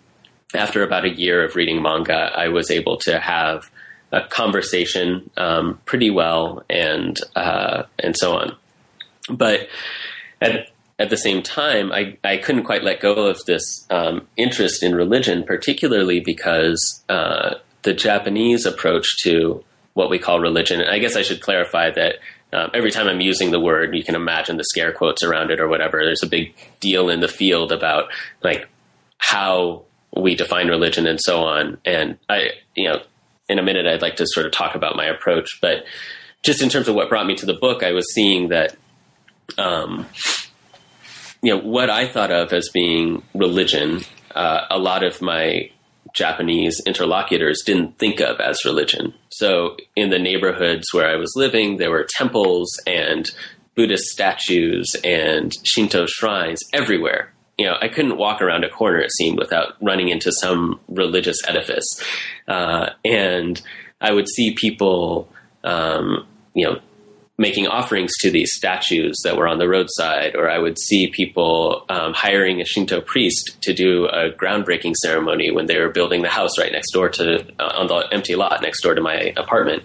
after 0.55 0.83
about 0.83 1.05
a 1.05 1.11
year 1.11 1.45
of 1.45 1.55
reading 1.57 1.83
manga, 1.83 2.33
I 2.35 2.49
was 2.49 2.71
able 2.71 2.99
to 2.99 3.19
have 3.19 3.71
a 4.13 4.23
conversation 4.23 5.31
um, 5.37 5.79
pretty 5.85 6.11
well, 6.11 6.65
and 6.71 7.19
uh, 7.37 7.83
and 7.99 8.17
so 8.17 8.37
on. 8.37 8.57
But 9.31 9.69
at 10.41 10.71
at 10.99 11.11
the 11.11 11.17
same 11.17 11.43
time, 11.43 11.93
I, 11.93 12.19
I 12.25 12.39
couldn't 12.39 12.65
quite 12.65 12.83
let 12.83 13.01
go 13.01 13.27
of 13.27 13.45
this 13.47 13.87
um, 13.91 14.27
interest 14.37 14.83
in 14.83 14.95
religion, 14.95 15.45
particularly 15.45 16.21
because 16.21 17.05
uh, 17.09 17.55
the 17.83 17.95
Japanese 17.95 18.67
approach 18.67 19.07
to 19.23 19.65
what 19.95 20.11
we 20.11 20.19
call 20.19 20.41
religion. 20.41 20.81
And 20.81 20.91
I 20.91 20.99
guess 20.99 21.17
I 21.17 21.23
should 21.23 21.41
clarify 21.41 21.91
that 21.93 22.17
um, 22.53 22.71
every 22.75 22.91
time 22.91 23.09
I'm 23.09 23.21
using 23.21 23.51
the 23.51 23.61
word, 23.61 23.95
you 23.95 24.03
can 24.03 24.15
imagine 24.15 24.57
the 24.57 24.65
scare 24.65 24.93
quotes 24.93 25.23
around 25.23 25.51
it 25.51 25.61
or 25.61 25.69
whatever. 25.69 26.03
There's 26.03 26.23
a 26.23 26.29
big 26.29 26.55
deal 26.81 27.11
in 27.11 27.21
the 27.21 27.29
field 27.29 27.73
about 27.73 28.11
like 28.43 28.69
how 29.19 29.85
we 30.17 30.35
define 30.35 30.69
religion 30.69 31.07
and 31.07 31.21
so 31.21 31.41
on. 31.41 31.79
And 31.85 32.19
I, 32.29 32.51
you 32.75 32.89
know, 32.89 33.03
in 33.49 33.59
a 33.59 33.63
minute, 33.63 33.87
I'd 33.87 34.03
like 34.03 34.17
to 34.17 34.27
sort 34.27 34.47
of 34.47 34.53
talk 34.53 34.75
about 34.75 34.97
my 34.97 35.07
approach, 35.07 35.59
but 35.61 35.85
just 36.43 36.63
in 36.63 36.69
terms 36.69 36.89
of 36.89 36.95
what 36.95 37.09
brought 37.09 37.27
me 37.27 37.35
to 37.37 37.47
the 37.47 37.55
book, 37.55 37.83
I 37.83 37.93
was 37.93 38.13
seeing 38.15 38.49
that, 38.49 38.77
um, 39.57 40.07
you 41.43 41.55
know, 41.55 41.63
what 41.63 41.91
I 41.91 42.07
thought 42.09 42.31
of 42.31 42.53
as 42.53 42.69
being 42.73 43.23
religion, 43.35 44.01
uh, 44.35 44.63
a 44.71 44.79
lot 44.79 45.03
of 45.05 45.23
my 45.23 45.71
Japanese 46.15 46.81
interlocutors 46.87 47.63
didn't 47.65 47.99
think 47.99 48.21
of 48.21 48.41
as 48.41 48.65
religion. 48.65 49.15
So 49.29 49.77
in 49.95 50.11
the 50.11 50.19
neighborhoods 50.19 50.93
where 50.93 51.09
I 51.09 51.17
was 51.17 51.33
living, 51.37 51.77
there 51.77 51.91
were 51.91 52.07
temples 52.09 52.69
and 52.87 53.31
Buddhist 53.75 54.07
statues 54.07 54.97
and 55.05 55.53
Shinto 55.65 56.07
shrines 56.07 56.61
everywhere. 56.73 57.33
You 57.57 57.67
know, 57.67 57.77
I 57.81 57.89
couldn't 57.89 58.17
walk 58.17 58.41
around 58.41 58.65
a 58.65 58.69
corner, 58.69 59.01
it 59.01 59.13
seemed, 59.13 59.39
without 59.39 59.75
running 59.81 60.09
into 60.09 60.33
some 60.33 60.81
religious 60.89 61.39
edifice. 61.47 61.87
Uh, 62.47 62.91
and 63.05 63.61
I 64.01 64.13
would 64.13 64.29
see 64.29 64.55
people, 64.55 65.29
um, 65.65 66.27
you 66.55 66.67
know, 66.67 66.81
making 67.39 67.69
offerings 67.69 68.11
to 68.19 68.31
these 68.33 68.53
statues 68.53 69.17
that 69.23 69.37
were 69.37 69.47
on 69.47 69.59
the 69.59 69.69
roadside, 69.69 70.35
or 70.35 70.51
I 70.51 70.59
would 70.59 70.77
see 70.79 71.07
people 71.07 71.85
um, 71.89 72.13
hiring 72.13 72.61
a 72.61 72.65
Shinto 72.65 73.01
priest 73.01 73.57
to 73.63 73.73
do 73.73 74.07
a 74.07 74.31
groundbreaking 74.31 74.95
ceremony 74.97 75.53
when 75.53 75.67
they 75.67 75.79
were 75.79 75.89
building 75.89 76.23
the 76.23 76.29
house 76.29 76.59
right 76.59 76.73
next 76.73 76.91
door 76.91 77.09
to 77.11 77.47
uh, 77.61 77.73
on 77.77 77.87
the 77.87 78.09
empty 78.11 78.35
lot 78.35 78.61
next 78.61 78.83
door 78.83 78.95
to 78.95 79.01
my 79.01 79.33
apartment. 79.37 79.85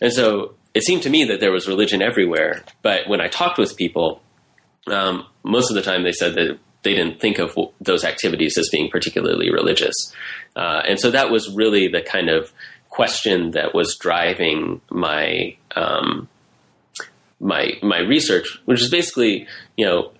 And 0.00 0.12
so 0.12 0.54
it 0.74 0.82
seemed 0.82 1.02
to 1.02 1.10
me 1.10 1.24
that 1.24 1.40
there 1.40 1.52
was 1.52 1.68
religion 1.68 2.00
everywhere. 2.00 2.64
But 2.80 3.06
when 3.06 3.20
I 3.20 3.28
talked 3.28 3.58
with 3.58 3.76
people, 3.76 4.22
um, 4.86 5.26
most 5.42 5.70
of 5.70 5.74
the 5.74 5.82
time 5.82 6.04
they 6.04 6.12
said 6.12 6.34
that 6.36 6.58
they 6.84 6.94
didn't 6.94 7.20
think 7.20 7.38
of 7.38 7.54
those 7.80 8.04
activities 8.04 8.56
as 8.56 8.70
being 8.70 8.90
particularly 8.90 9.50
religious. 9.50 9.94
Uh, 10.56 10.80
and 10.88 10.98
so 10.98 11.10
that 11.10 11.30
was 11.30 11.52
really 11.54 11.88
the 11.88 12.00
kind 12.00 12.30
of 12.30 12.50
question 12.88 13.50
that 13.50 13.74
was 13.74 13.96
driving 13.96 14.80
my 14.90 15.56
um, 15.76 16.28
my 17.40 17.78
my 17.82 17.98
research, 17.98 18.60
which 18.64 18.82
is 18.82 18.90
basically, 18.90 19.46
you 19.76 19.86
know, 19.86 20.12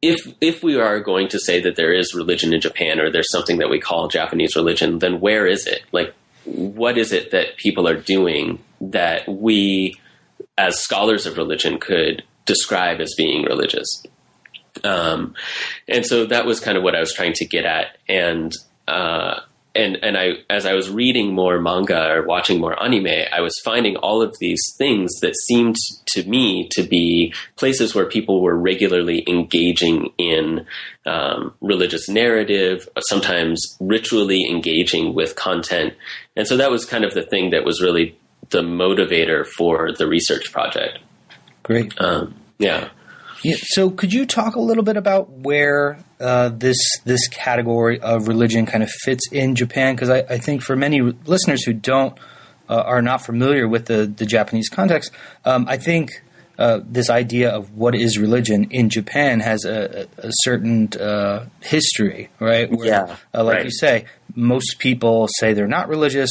if 0.00 0.26
if 0.40 0.62
we 0.62 0.78
are 0.78 1.00
going 1.00 1.28
to 1.28 1.38
say 1.38 1.60
that 1.60 1.76
there 1.76 1.92
is 1.92 2.14
religion 2.14 2.52
in 2.52 2.60
Japan 2.60 3.00
or 3.00 3.10
there's 3.10 3.30
something 3.30 3.58
that 3.58 3.70
we 3.70 3.80
call 3.80 4.08
Japanese 4.08 4.56
religion, 4.56 4.98
then 4.98 5.20
where 5.20 5.46
is 5.46 5.66
it? 5.66 5.82
Like, 5.92 6.14
what 6.44 6.98
is 6.98 7.12
it 7.12 7.30
that 7.30 7.56
people 7.56 7.88
are 7.88 8.00
doing 8.00 8.62
that 8.80 9.28
we, 9.28 9.94
as 10.58 10.80
scholars 10.80 11.26
of 11.26 11.36
religion, 11.36 11.78
could 11.78 12.24
describe 12.44 13.00
as 13.00 13.14
being 13.16 13.44
religious? 13.44 13.86
Um, 14.84 15.34
and 15.86 16.04
so 16.04 16.26
that 16.26 16.46
was 16.46 16.58
kind 16.58 16.76
of 16.76 16.82
what 16.82 16.96
I 16.96 17.00
was 17.00 17.14
trying 17.14 17.34
to 17.34 17.46
get 17.46 17.64
at, 17.64 17.98
and 18.08 18.52
uh, 18.88 19.40
and 19.74 19.98
and 20.02 20.16
I 20.16 20.34
as 20.50 20.66
I 20.66 20.74
was 20.74 20.90
reading 20.90 21.34
more 21.34 21.60
manga 21.60 22.10
or 22.10 22.22
watching 22.26 22.60
more 22.60 22.80
anime, 22.82 23.26
I 23.32 23.40
was 23.40 23.54
finding 23.64 23.96
all 23.96 24.22
of 24.22 24.38
these 24.38 24.62
things 24.76 25.10
that 25.20 25.36
seemed 25.36 25.76
to 26.08 26.24
me 26.24 26.68
to 26.72 26.82
be 26.82 27.34
places 27.56 27.94
where 27.94 28.06
people 28.06 28.42
were 28.42 28.56
regularly 28.56 29.24
engaging 29.28 30.12
in 30.18 30.66
um, 31.06 31.54
religious 31.60 32.08
narrative, 32.08 32.88
sometimes 33.08 33.76
ritually 33.80 34.48
engaging 34.48 35.14
with 35.14 35.36
content, 35.36 35.94
and 36.36 36.46
so 36.46 36.56
that 36.56 36.70
was 36.70 36.84
kind 36.84 37.04
of 37.04 37.14
the 37.14 37.22
thing 37.22 37.50
that 37.50 37.64
was 37.64 37.80
really 37.82 38.18
the 38.50 38.62
motivator 38.62 39.46
for 39.46 39.92
the 39.92 40.06
research 40.06 40.52
project. 40.52 40.98
Great. 41.62 41.98
Um, 42.00 42.34
yeah. 42.58 42.90
Yeah, 43.42 43.56
so, 43.58 43.90
could 43.90 44.12
you 44.12 44.24
talk 44.24 44.54
a 44.54 44.60
little 44.60 44.84
bit 44.84 44.96
about 44.96 45.30
where 45.30 45.98
uh, 46.20 46.50
this 46.50 46.78
this 47.04 47.26
category 47.28 48.00
of 48.00 48.28
religion 48.28 48.66
kind 48.66 48.82
of 48.82 48.90
fits 48.90 49.30
in 49.32 49.54
Japan? 49.54 49.94
Because 49.94 50.10
I, 50.10 50.18
I, 50.18 50.38
think 50.38 50.62
for 50.62 50.76
many 50.76 51.00
listeners 51.00 51.64
who 51.64 51.72
don't 51.72 52.16
uh, 52.68 52.82
are 52.82 53.02
not 53.02 53.24
familiar 53.24 53.66
with 53.66 53.86
the 53.86 54.06
the 54.06 54.26
Japanese 54.26 54.68
context, 54.68 55.10
um, 55.44 55.66
I 55.68 55.76
think 55.76 56.10
uh, 56.58 56.80
this 56.84 57.10
idea 57.10 57.50
of 57.50 57.76
what 57.76 57.94
is 57.94 58.18
religion 58.18 58.68
in 58.70 58.88
Japan 58.88 59.40
has 59.40 59.64
a, 59.64 60.06
a 60.18 60.30
certain 60.42 60.88
uh, 60.92 61.46
history, 61.60 62.28
right? 62.38 62.70
Where, 62.70 62.86
yeah, 62.86 63.16
uh, 63.34 63.42
like 63.42 63.56
right. 63.56 63.64
you 63.64 63.70
say, 63.70 64.04
most 64.34 64.78
people 64.78 65.28
say 65.38 65.54
they're 65.54 65.66
not 65.66 65.88
religious. 65.88 66.30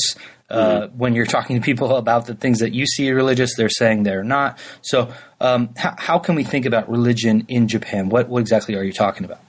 Uh, 0.49 0.81
mm-hmm. 0.81 0.97
When 0.97 1.15
you're 1.15 1.25
talking 1.25 1.55
to 1.55 1.61
people 1.61 1.95
about 1.95 2.27
the 2.27 2.35
things 2.35 2.59
that 2.59 2.71
you 2.71 2.85
see 2.85 3.11
religious, 3.11 3.55
they're 3.55 3.69
saying 3.69 4.03
they're 4.03 4.23
not. 4.23 4.59
So, 4.81 5.13
um, 5.41 5.73
how, 5.75 5.95
how, 5.97 6.19
can 6.19 6.35
we 6.35 6.43
think 6.43 6.65
about 6.65 6.89
religion 6.89 7.45
in 7.47 7.67
Japan? 7.67 8.09
What, 8.09 8.29
what 8.29 8.39
exactly 8.39 8.75
are 8.75 8.83
you 8.83 8.93
talking 8.93 9.25
about? 9.25 9.39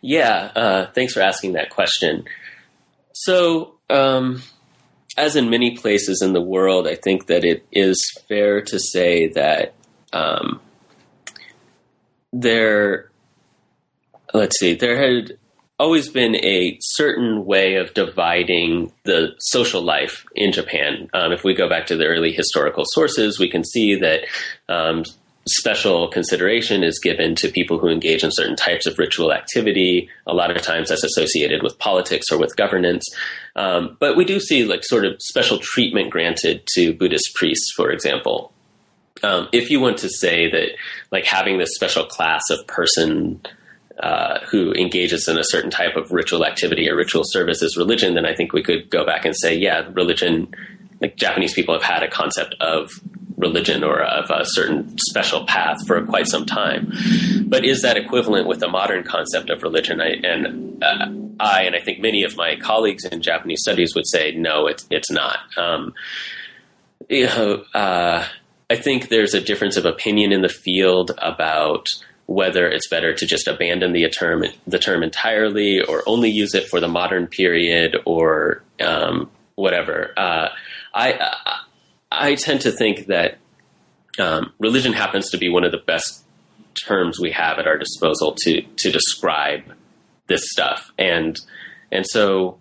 Yeah, 0.00 0.50
uh, 0.56 0.86
thanks 0.92 1.12
for 1.12 1.20
asking 1.20 1.52
that 1.52 1.70
question. 1.70 2.24
So, 3.12 3.74
um, 3.90 4.42
as 5.16 5.36
in 5.36 5.50
many 5.50 5.76
places 5.76 6.22
in 6.22 6.32
the 6.32 6.40
world, 6.40 6.88
I 6.88 6.96
think 6.96 7.26
that 7.26 7.44
it 7.44 7.64
is 7.70 7.98
fair 8.28 8.62
to 8.62 8.80
say 8.80 9.28
that 9.28 9.74
um, 10.12 10.60
there, 12.32 13.10
let's 14.32 14.58
see, 14.58 14.74
there 14.74 14.96
had 14.96 15.38
always 15.78 16.08
been 16.08 16.36
a 16.36 16.78
certain 16.80 17.44
way 17.44 17.76
of 17.76 17.94
dividing 17.94 18.92
the 19.04 19.34
social 19.38 19.82
life 19.82 20.24
in 20.34 20.52
Japan. 20.52 21.08
Um, 21.12 21.32
if 21.32 21.44
we 21.44 21.54
go 21.54 21.68
back 21.68 21.86
to 21.86 21.96
the 21.96 22.06
early 22.06 22.32
historical 22.32 22.84
sources, 22.86 23.38
we 23.38 23.50
can 23.50 23.64
see 23.64 23.96
that 23.96 24.20
um, 24.68 25.04
special 25.46 26.08
consideration 26.08 26.82
is 26.82 26.98
given 26.98 27.34
to 27.36 27.48
people 27.48 27.78
who 27.78 27.88
engage 27.88 28.24
in 28.24 28.30
certain 28.32 28.56
types 28.56 28.86
of 28.86 28.98
ritual 28.98 29.32
activity. 29.32 30.08
A 30.26 30.34
lot 30.34 30.50
of 30.50 30.62
times 30.62 30.88
that's 30.88 31.04
associated 31.04 31.62
with 31.62 31.78
politics 31.78 32.30
or 32.30 32.38
with 32.38 32.56
governance. 32.56 33.04
Um, 33.56 33.96
but 34.00 34.16
we 34.16 34.24
do 34.24 34.40
see 34.40 34.64
like 34.64 34.84
sort 34.84 35.04
of 35.04 35.20
special 35.20 35.58
treatment 35.58 36.10
granted 36.10 36.66
to 36.74 36.94
Buddhist 36.94 37.34
priests, 37.34 37.72
for 37.76 37.90
example. 37.90 38.52
Um, 39.22 39.48
if 39.52 39.70
you 39.70 39.80
want 39.80 39.98
to 39.98 40.08
say 40.08 40.50
that 40.50 40.70
like 41.10 41.24
having 41.24 41.58
this 41.58 41.74
special 41.74 42.04
class 42.04 42.42
of 42.50 42.66
person 42.66 43.40
uh, 44.00 44.40
who 44.46 44.72
engages 44.72 45.28
in 45.28 45.38
a 45.38 45.44
certain 45.44 45.70
type 45.70 45.96
of 45.96 46.10
ritual 46.10 46.44
activity 46.44 46.90
or 46.90 46.96
ritual 46.96 47.22
service 47.24 47.62
is 47.62 47.76
religion, 47.76 48.14
then 48.14 48.26
I 48.26 48.34
think 48.34 48.52
we 48.52 48.62
could 48.62 48.90
go 48.90 49.06
back 49.06 49.24
and 49.24 49.36
say, 49.36 49.54
yeah, 49.54 49.88
religion, 49.92 50.52
like 51.00 51.16
Japanese 51.16 51.54
people 51.54 51.74
have 51.74 51.82
had 51.82 52.02
a 52.02 52.08
concept 52.08 52.54
of 52.60 52.90
religion 53.36 53.82
or 53.82 54.02
of 54.02 54.30
a 54.30 54.44
certain 54.44 54.96
special 54.98 55.44
path 55.44 55.86
for 55.86 56.04
quite 56.06 56.26
some 56.26 56.46
time. 56.46 56.92
But 57.46 57.64
is 57.64 57.82
that 57.82 57.96
equivalent 57.96 58.46
with 58.46 58.60
the 58.60 58.68
modern 58.68 59.04
concept 59.04 59.50
of 59.50 59.62
religion? 59.62 60.00
I, 60.00 60.10
and 60.22 60.82
uh, 60.82 61.06
I, 61.40 61.62
and 61.62 61.74
I 61.74 61.80
think 61.80 62.00
many 62.00 62.22
of 62.22 62.36
my 62.36 62.56
colleagues 62.56 63.04
in 63.04 63.22
Japanese 63.22 63.60
studies 63.62 63.94
would 63.94 64.06
say, 64.06 64.32
no, 64.32 64.66
it's, 64.66 64.86
it's 64.90 65.10
not. 65.10 65.38
Um, 65.56 65.94
you 67.08 67.26
know, 67.26 67.64
uh, 67.74 68.26
I 68.70 68.76
think 68.76 69.08
there's 69.08 69.34
a 69.34 69.40
difference 69.40 69.76
of 69.76 69.84
opinion 69.84 70.32
in 70.32 70.42
the 70.42 70.48
field 70.48 71.10
about 71.18 71.86
whether 72.26 72.66
it's 72.68 72.88
better 72.88 73.12
to 73.14 73.26
just 73.26 73.46
abandon 73.46 73.92
the 73.92 74.08
term 74.08 74.44
the 74.66 74.78
term 74.78 75.02
entirely 75.02 75.82
or 75.82 76.02
only 76.06 76.30
use 76.30 76.54
it 76.54 76.66
for 76.68 76.80
the 76.80 76.88
modern 76.88 77.26
period 77.26 77.98
or 78.06 78.62
um, 78.80 79.30
whatever. 79.56 80.14
Uh, 80.16 80.48
I 80.94 81.60
I 82.20 82.34
tend 82.34 82.62
to 82.62 82.72
think 82.72 83.06
that 83.06 83.38
um, 84.18 84.52
religion 84.58 84.92
happens 84.92 85.30
to 85.30 85.38
be 85.38 85.48
one 85.48 85.64
of 85.64 85.72
the 85.72 85.78
best 85.78 86.24
terms 86.74 87.20
we 87.20 87.30
have 87.30 87.58
at 87.58 87.66
our 87.66 87.78
disposal 87.78 88.34
to 88.38 88.62
to 88.62 88.90
describe 88.90 89.62
this 90.26 90.50
stuff, 90.50 90.92
and 90.98 91.38
and 91.90 92.06
so. 92.06 92.58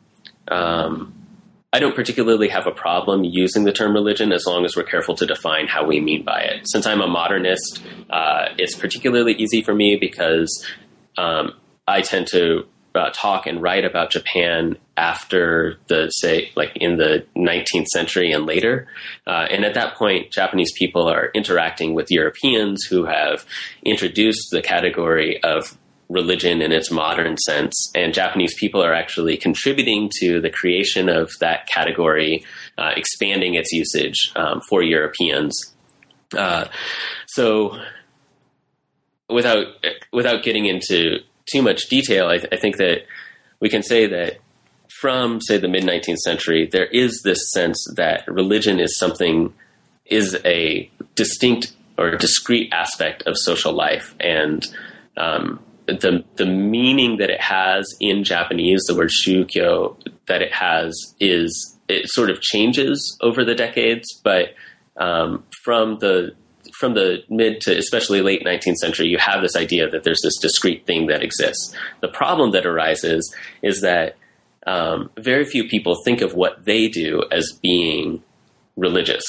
Um, 0.49 1.13
I 1.75 1.79
don't 1.79 1.95
particularly 1.95 2.49
have 2.49 2.67
a 2.67 2.71
problem 2.71 3.23
using 3.23 3.63
the 3.63 3.71
term 3.71 3.93
religion 3.93 4.31
as 4.31 4.45
long 4.45 4.63
as 4.63 4.75
we're 4.75 4.83
careful 4.83 5.15
to 5.15 5.25
define 5.25 5.65
how 5.65 5.83
we 5.83 5.99
mean 5.99 6.23
by 6.23 6.41
it. 6.41 6.67
Since 6.69 6.85
I'm 6.85 7.01
a 7.01 7.07
modernist, 7.07 7.81
uh, 8.11 8.49
it's 8.59 8.75
particularly 8.75 9.33
easy 9.33 9.63
for 9.63 9.73
me 9.73 9.97
because 9.99 10.63
um, 11.17 11.53
I 11.87 12.01
tend 12.01 12.27
to 12.27 12.67
uh, 12.95 13.09
talk 13.13 13.47
and 13.47 13.61
write 13.61 13.85
about 13.85 14.11
Japan 14.11 14.77
after 14.95 15.77
the 15.87 16.09
say 16.09 16.51
like 16.55 16.71
in 16.75 16.97
the 16.97 17.25
19th 17.35 17.87
century 17.87 18.31
and 18.31 18.45
later 18.45 18.87
uh, 19.25 19.47
and 19.49 19.65
at 19.65 19.73
that 19.73 19.95
point 19.95 20.31
japanese 20.31 20.71
people 20.77 21.09
are 21.09 21.31
interacting 21.33 21.95
with 21.95 22.11
europeans 22.11 22.83
who 22.83 23.03
have 23.03 23.43
introduced 23.83 24.49
the 24.51 24.61
category 24.61 25.41
of 25.41 25.75
religion 26.13 26.61
in 26.61 26.71
its 26.71 26.91
modern 26.91 27.37
sense. 27.37 27.91
And 27.95 28.13
Japanese 28.13 28.53
people 28.55 28.83
are 28.83 28.93
actually 28.93 29.35
contributing 29.37 30.09
to 30.19 30.39
the 30.39 30.49
creation 30.49 31.09
of 31.09 31.31
that 31.39 31.67
category, 31.67 32.45
uh, 32.77 32.91
expanding 32.95 33.55
its 33.55 33.71
usage 33.71 34.31
um, 34.35 34.61
for 34.69 34.81
Europeans. 34.83 35.73
Uh, 36.37 36.65
so, 37.27 37.77
without 39.29 39.67
without 40.11 40.43
getting 40.43 40.65
into 40.65 41.19
too 41.51 41.61
much 41.61 41.87
detail, 41.89 42.27
I, 42.27 42.39
I 42.51 42.57
think 42.57 42.77
that 42.77 43.05
we 43.59 43.69
can 43.69 43.83
say 43.83 44.07
that 44.07 44.39
from 44.99 45.41
say 45.41 45.57
the 45.57 45.67
mid 45.67 45.83
19th 45.83 46.17
century, 46.17 46.67
there 46.71 46.85
is 46.85 47.21
this 47.23 47.51
sense 47.51 47.77
that 47.95 48.23
religion 48.27 48.79
is 48.79 48.97
something 48.97 49.53
is 50.05 50.37
a 50.45 50.89
distinct 51.15 51.73
or 51.97 52.15
discrete 52.15 52.71
aspect 52.71 53.23
of 53.27 53.37
social 53.37 53.73
life, 53.73 54.15
and 54.19 54.65
um, 55.17 55.59
the 55.87 56.23
the 56.35 56.45
meaning 56.45 57.17
that 57.17 57.29
it 57.29 57.41
has 57.41 57.85
in 57.99 58.23
Japanese, 58.23 58.83
the 58.87 58.95
word 58.95 59.09
shukyo 59.09 59.97
that 60.27 60.41
it 60.41 60.53
has 60.53 60.95
is 61.19 61.77
it 61.87 62.07
sort 62.09 62.29
of 62.29 62.41
changes 62.41 63.17
over 63.21 63.43
the 63.43 63.55
decades, 63.55 64.07
but 64.23 64.53
um, 64.97 65.43
from 65.63 65.99
the 65.99 66.33
from 66.83 66.95
the 66.95 67.23
mid 67.29 67.61
to 67.61 67.77
especially 67.77 68.21
late 68.21 68.43
19th 68.43 68.75
century, 68.75 69.07
you 69.07 69.17
have 69.17 69.41
this 69.41 69.55
idea 69.55 69.89
that 69.89 70.03
there's 70.03 70.19
this 70.21 70.37
discrete 70.37 70.85
thing 70.85 71.07
that 71.07 71.23
exists. 71.23 71.73
The 72.01 72.09
problem 72.09 72.51
that 72.51 72.65
arises 72.65 73.33
is 73.61 73.79
that 73.83 74.17
um, 74.67 75.09
very 75.17 75.45
few 75.45 75.69
people 75.69 75.95
think 76.03 76.19
of 76.19 76.33
what 76.33 76.65
they 76.65 76.89
do 76.89 77.23
as 77.31 77.57
being 77.61 78.21
religious. 78.75 79.23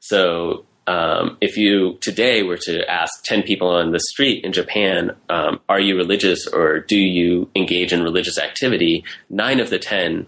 So 0.00 0.64
um, 0.86 1.36
if 1.42 1.58
you 1.58 1.98
today 2.00 2.42
were 2.42 2.56
to 2.62 2.90
ask 2.90 3.22
10 3.24 3.42
people 3.42 3.68
on 3.68 3.90
the 3.90 4.00
street 4.00 4.42
in 4.42 4.54
Japan, 4.54 5.14
um, 5.28 5.60
are 5.68 5.80
you 5.80 5.96
religious 5.96 6.46
or 6.46 6.80
do 6.80 6.96
you 6.96 7.50
engage 7.54 7.92
in 7.92 8.02
religious 8.02 8.38
activity? 8.38 9.04
Nine 9.28 9.60
of 9.60 9.68
the 9.68 9.78
10 9.78 10.26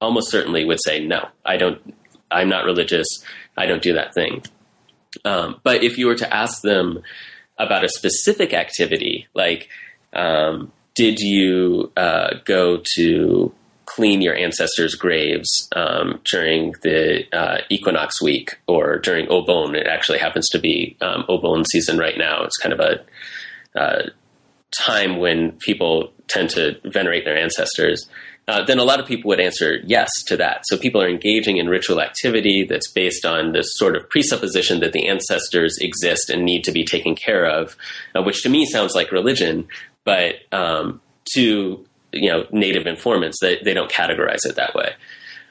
almost 0.00 0.30
certainly 0.30 0.64
would 0.64 0.80
say, 0.82 1.04
no, 1.04 1.28
I 1.44 1.58
don't, 1.58 1.94
I'm 2.30 2.48
not 2.48 2.64
religious. 2.64 3.06
I 3.58 3.66
don't 3.66 3.82
do 3.82 3.92
that 3.92 4.14
thing. 4.14 4.42
Um, 5.24 5.60
but 5.62 5.82
if 5.82 5.98
you 5.98 6.06
were 6.06 6.14
to 6.16 6.34
ask 6.34 6.62
them 6.62 7.02
about 7.58 7.84
a 7.84 7.88
specific 7.88 8.52
activity, 8.52 9.28
like, 9.34 9.68
um, 10.12 10.72
did 10.94 11.20
you 11.20 11.90
uh, 11.96 12.34
go 12.44 12.82
to 12.96 13.54
clean 13.86 14.22
your 14.22 14.34
ancestors' 14.34 14.94
graves 14.94 15.68
um, 15.76 16.20
during 16.24 16.72
the 16.82 17.24
uh, 17.32 17.58
equinox 17.68 18.22
week 18.22 18.58
or 18.66 18.98
during 18.98 19.26
Obon. 19.26 19.74
It 19.74 19.86
actually 19.86 20.18
happens 20.18 20.48
to 20.50 20.58
be 20.58 20.96
um, 21.00 21.24
Obon 21.28 21.64
season 21.70 21.98
right 21.98 22.16
now. 22.16 22.42
It's 22.44 22.56
kind 22.56 22.72
of 22.72 22.80
a 22.80 23.04
uh, 23.78 24.02
time 24.78 25.18
when 25.18 25.52
people 25.52 26.12
tend 26.28 26.50
to 26.50 26.78
venerate 26.84 27.24
their 27.24 27.36
ancestors. 27.36 28.08
Uh, 28.48 28.64
then 28.64 28.78
a 28.78 28.84
lot 28.84 28.98
of 28.98 29.06
people 29.06 29.28
would 29.28 29.40
answer 29.40 29.78
yes 29.84 30.10
to 30.26 30.36
that. 30.36 30.62
So 30.64 30.76
people 30.76 31.00
are 31.00 31.08
engaging 31.08 31.58
in 31.58 31.68
ritual 31.68 32.00
activity 32.00 32.66
that's 32.68 32.90
based 32.90 33.24
on 33.24 33.52
this 33.52 33.66
sort 33.74 33.96
of 33.96 34.10
presupposition 34.10 34.80
that 34.80 34.92
the 34.92 35.06
ancestors 35.06 35.78
exist 35.80 36.28
and 36.28 36.44
need 36.44 36.64
to 36.64 36.72
be 36.72 36.84
taken 36.84 37.14
care 37.14 37.46
of, 37.46 37.76
uh, 38.16 38.22
which 38.22 38.42
to 38.42 38.48
me 38.48 38.66
sounds 38.66 38.94
like 38.94 39.12
religion, 39.12 39.68
but 40.04 40.34
um, 40.50 41.00
to 41.34 41.84
you 42.12 42.30
know 42.30 42.46
native 42.52 42.86
informants 42.86 43.38
they, 43.40 43.58
they 43.64 43.74
don't 43.74 43.90
categorize 43.90 44.44
it 44.44 44.56
that 44.56 44.74
way 44.74 44.92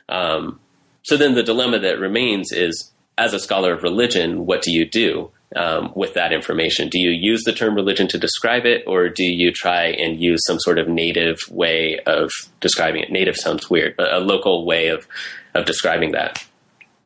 um, 0.09 0.59
so 1.03 1.17
then 1.17 1.35
the 1.35 1.43
dilemma 1.43 1.79
that 1.79 1.99
remains 1.99 2.51
is 2.51 2.91
as 3.17 3.33
a 3.33 3.39
scholar 3.39 3.73
of 3.73 3.83
religion 3.83 4.45
what 4.45 4.61
do 4.61 4.71
you 4.71 4.85
do 4.85 5.31
um, 5.55 5.91
with 5.95 6.13
that 6.13 6.33
information. 6.33 6.89
Do 6.89 6.99
you 6.99 7.11
use 7.11 7.43
the 7.43 7.53
term 7.53 7.75
religion 7.75 8.07
to 8.09 8.17
describe 8.17 8.65
it 8.65 8.83
or 8.87 9.09
do 9.09 9.23
you 9.23 9.51
try 9.51 9.85
and 9.87 10.21
use 10.21 10.41
some 10.45 10.59
sort 10.59 10.79
of 10.79 10.87
native 10.87 11.39
way 11.49 11.99
of 12.05 12.31
describing 12.59 13.03
it? 13.03 13.11
Native 13.11 13.35
sounds 13.35 13.69
weird 13.69 13.95
but 13.97 14.13
a 14.13 14.19
local 14.19 14.65
way 14.65 14.87
of 14.87 15.07
of 15.53 15.65
describing 15.65 16.13
that. 16.13 16.43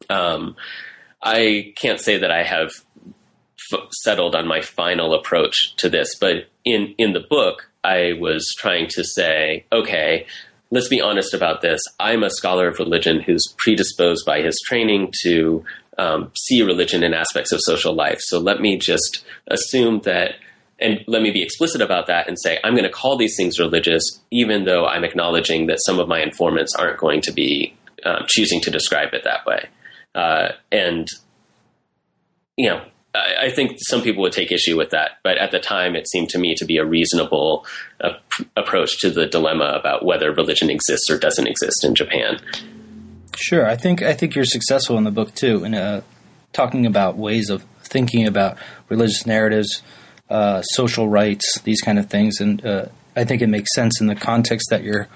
Um, 0.09 0.55
i 1.23 1.73
can't 1.77 1.99
say 1.99 2.17
that 2.17 2.29
i 2.29 2.43
have 2.43 2.69
f- 3.73 3.87
settled 4.03 4.35
on 4.35 4.45
my 4.45 4.61
final 4.61 5.15
approach 5.15 5.75
to 5.77 5.89
this 5.89 6.13
but 6.19 6.47
in 6.63 6.93
in 6.99 7.13
the 7.13 7.25
book 7.27 7.71
I 7.85 8.13
was 8.19 8.51
trying 8.57 8.87
to 8.89 9.03
say, 9.03 9.65
okay, 9.71 10.25
let's 10.71 10.87
be 10.87 11.01
honest 11.01 11.35
about 11.35 11.61
this. 11.61 11.79
I'm 11.99 12.23
a 12.23 12.31
scholar 12.31 12.67
of 12.67 12.79
religion 12.79 13.21
who's 13.21 13.53
predisposed 13.59 14.25
by 14.25 14.41
his 14.41 14.59
training 14.65 15.13
to 15.21 15.63
um, 15.97 16.31
see 16.35 16.61
religion 16.61 17.03
in 17.03 17.13
aspects 17.13 17.51
of 17.51 17.59
social 17.63 17.93
life. 17.93 18.19
So 18.19 18.39
let 18.39 18.59
me 18.59 18.77
just 18.77 19.25
assume 19.47 20.01
that, 20.01 20.35
and 20.79 21.03
let 21.07 21.21
me 21.21 21.31
be 21.31 21.41
explicit 21.41 21.81
about 21.81 22.07
that 22.07 22.27
and 22.27 22.37
say, 22.39 22.59
I'm 22.63 22.73
going 22.73 22.83
to 22.83 22.89
call 22.89 23.17
these 23.17 23.35
things 23.37 23.59
religious, 23.59 24.03
even 24.31 24.65
though 24.65 24.85
I'm 24.85 25.03
acknowledging 25.03 25.67
that 25.67 25.79
some 25.85 26.00
of 26.00 26.07
my 26.07 26.22
informants 26.22 26.75
aren't 26.75 27.00
going 27.00 27.22
to 27.22 27.31
be 27.31 27.74
um, 28.05 28.24
choosing 28.27 28.61
to 28.61 28.72
describe 28.72 29.13
it 29.13 29.24
that 29.24 29.46
way. 29.46 29.67
Uh, 30.13 30.50
and, 30.72 31.07
you 32.57 32.70
know, 32.70 32.81
I 33.15 33.50
think 33.50 33.77
some 33.79 34.01
people 34.01 34.22
would 34.24 34.33
take 34.33 34.51
issue 34.51 34.75
with 34.77 34.89
that, 34.89 35.11
but 35.24 35.37
at 35.37 35.51
the 35.51 35.59
time, 35.59 35.96
it 35.96 36.05
seemed 36.09 36.27
to 36.31 36.37
me 36.37 36.53
to 36.55 36.65
be 36.65 36.75
a 36.75 36.85
reasonable 36.85 37.65
uh, 38.01 38.09
approach 38.57 39.00
to 39.00 39.09
the 39.09 39.25
dilemma 39.25 39.72
about 39.79 40.03
whether 40.03 40.33
religion 40.33 40.70
exists 40.70 41.09
or 41.09 41.17
doesn't 41.17 41.48
exist 41.48 41.85
in 41.85 41.96
Japan. 41.96 42.41
Sure, 43.35 43.67
I 43.67 43.75
think 43.75 44.01
I 44.01 44.13
think 44.13 44.35
you're 44.35 44.45
successful 44.45 44.98
in 44.98 45.03
the 45.03 45.11
book 45.11 45.33
too, 45.35 45.63
in 45.63 45.74
uh, 45.74 46.01
talking 46.53 46.85
about 46.85 47.17
ways 47.17 47.50
of 47.50 47.63
thinking 47.83 48.25
about 48.25 48.57
religious 48.89 49.25
narratives, 49.25 49.81
uh, 50.29 50.61
social 50.61 51.07
rites, 51.09 51.59
these 51.61 51.81
kind 51.81 52.00
of 52.00 52.09
things, 52.09 52.39
and 52.39 52.65
uh, 52.65 52.85
I 53.15 53.25
think 53.25 53.41
it 53.41 53.48
makes 53.48 53.74
sense 53.74 54.00
in 54.00 54.07
the 54.07 54.15
context 54.15 54.67
that 54.69 54.83
you're 54.83 55.07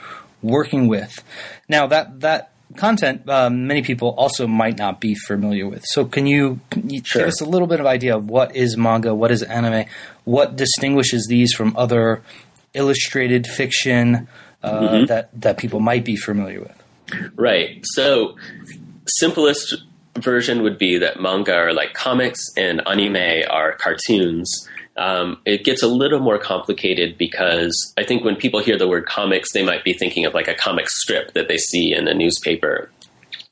working 0.42 0.88
with. 0.88 1.24
Now 1.68 1.88
that 1.88 2.20
that 2.22 2.52
content 2.76 3.28
um, 3.30 3.68
many 3.68 3.82
people 3.82 4.10
also 4.10 4.48
might 4.48 4.78
not 4.78 5.00
be 5.00 5.16
familiar 5.16 5.68
with. 5.68 5.84
So, 5.86 6.06
can 6.06 6.26
you, 6.28 6.60
can 6.70 6.90
you 6.90 7.02
sure. 7.04 7.22
give 7.22 7.30
us 7.30 7.42
a 7.42 7.46
little 7.46 7.68
bit 7.68 7.80
of 7.80 7.86
idea 7.86 8.16
of 8.16 8.30
what 8.30 8.56
is 8.56 8.78
manga, 8.78 9.14
what 9.16 9.32
is 9.32 9.44
anime, 9.44 9.86
what 10.24 10.56
distinguishes 10.56 11.28
these 11.28 11.54
from 11.54 11.76
other 11.76 12.22
illustrated 12.74 13.48
fiction 13.48 14.28
uh, 14.62 14.80
mm-hmm. 14.80 15.06
that 15.06 15.30
that 15.42 15.58
people 15.58 15.80
might 15.80 16.06
be 16.06 16.16
familiar 16.16 16.60
with? 16.60 16.79
Right. 17.36 17.84
So, 17.84 18.36
simplest 19.08 19.76
version 20.18 20.64
would 20.64 20.78
be 20.78 20.98
that 20.98 21.22
manga 21.22 21.54
are 21.54 21.74
like 21.74 21.94
comics 21.94 22.40
and 22.58 22.82
anime 22.88 23.44
are 23.50 23.74
cartoons. 23.74 24.68
Um, 24.98 25.40
it 25.46 25.64
gets 25.64 25.82
a 25.82 25.88
little 25.88 26.20
more 26.20 26.38
complicated 26.38 27.18
because 27.18 27.94
I 27.98 28.04
think 28.04 28.24
when 28.26 28.36
people 28.36 28.60
hear 28.60 28.78
the 28.78 28.88
word 28.88 29.06
comics, 29.06 29.54
they 29.54 29.64
might 29.64 29.84
be 29.84 29.94
thinking 29.94 30.26
of 30.26 30.34
like 30.34 30.48
a 30.48 30.56
comic 30.56 30.90
strip 30.90 31.34
that 31.34 31.48
they 31.48 31.58
see 31.58 31.94
in 31.94 32.08
a 32.08 32.14
newspaper. 32.14 32.92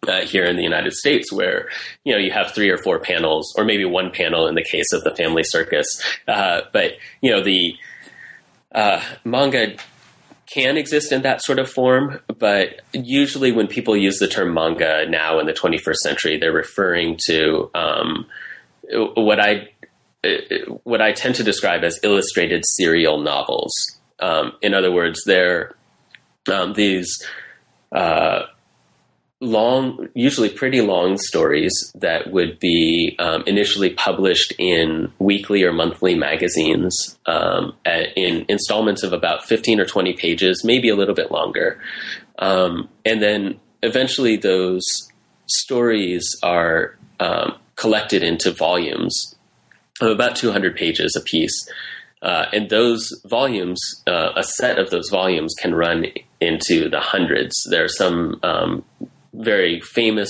Uh, 0.07 0.21
here 0.21 0.45
in 0.45 0.55
the 0.55 0.63
United 0.63 0.93
States, 0.93 1.33
where 1.33 1.67
you 2.05 2.13
know 2.13 2.19
you 2.19 2.31
have 2.31 2.53
three 2.53 2.69
or 2.69 2.77
four 2.77 2.99
panels, 2.99 3.51
or 3.57 3.65
maybe 3.65 3.83
one 3.83 4.11
panel 4.11 4.47
in 4.47 4.53
the 4.53 4.63
case 4.63 4.93
of 4.93 5.03
the 5.03 5.13
Family 5.15 5.41
Circus, 5.43 5.87
uh, 6.27 6.61
but 6.71 6.93
you 7.19 7.31
know 7.31 7.41
the 7.41 7.75
uh, 8.73 9.01
manga 9.25 9.75
can 10.47 10.77
exist 10.77 11.11
in 11.11 11.21
that 11.23 11.43
sort 11.43 11.59
of 11.59 11.69
form, 11.69 12.19
but 12.39 12.81
usually 12.93 13.51
when 13.51 13.67
people 13.67 13.95
use 13.95 14.17
the 14.17 14.27
term 14.27 14.53
manga 14.53 15.05
now 15.07 15.39
in 15.39 15.45
the 15.45 15.53
21st 15.53 15.95
century, 15.95 16.37
they're 16.37 16.53
referring 16.53 17.19
to 17.27 17.69
um, 17.75 18.25
what 19.15 19.39
I 19.39 19.69
what 20.83 21.01
I 21.01 21.11
tend 21.11 21.35
to 21.35 21.43
describe 21.43 21.83
as 21.83 21.99
illustrated 22.03 22.63
serial 22.65 23.19
novels. 23.19 23.71
Um, 24.19 24.53
in 24.61 24.73
other 24.73 24.91
words, 24.91 25.21
they're 25.25 25.75
um, 26.51 26.73
these 26.73 27.23
uh, 27.91 28.43
long, 29.39 30.09
usually 30.15 30.49
pretty 30.49 30.81
long 30.81 31.17
stories 31.17 31.71
that 31.95 32.31
would 32.31 32.59
be 32.59 33.15
um, 33.19 33.43
initially 33.45 33.91
published 33.91 34.53
in 34.57 35.11
weekly 35.19 35.63
or 35.63 35.71
monthly 35.71 36.15
magazines 36.15 37.17
um, 37.27 37.73
at, 37.85 38.09
in 38.15 38.45
installments 38.49 39.03
of 39.03 39.13
about 39.13 39.45
15 39.45 39.79
or 39.79 39.85
20 39.85 40.13
pages, 40.13 40.63
maybe 40.63 40.89
a 40.89 40.95
little 40.95 41.13
bit 41.13 41.31
longer. 41.31 41.79
Um, 42.39 42.89
and 43.05 43.21
then 43.21 43.59
eventually 43.83 44.37
those 44.37 44.83
stories 45.45 46.35
are 46.41 46.97
um, 47.19 47.57
collected 47.75 48.23
into 48.23 48.51
volumes 48.51 49.35
of 50.01 50.09
about 50.09 50.35
200 50.35 50.75
pages 50.75 51.15
a 51.15 51.21
piece. 51.21 51.69
Uh, 52.23 52.45
and 52.51 52.69
those 52.71 53.07
volumes, 53.25 53.79
uh, 54.07 54.31
a 54.35 54.43
set 54.43 54.79
of 54.79 54.89
those 54.89 55.09
volumes 55.09 55.53
can 55.59 55.75
run 55.75 56.05
into 56.41 56.89
the 56.89 56.99
hundreds. 56.99 57.53
There 57.69 57.83
are 57.83 57.89
some 57.89 58.39
um, 58.41 58.83
very 59.37 59.81
famous 59.81 60.29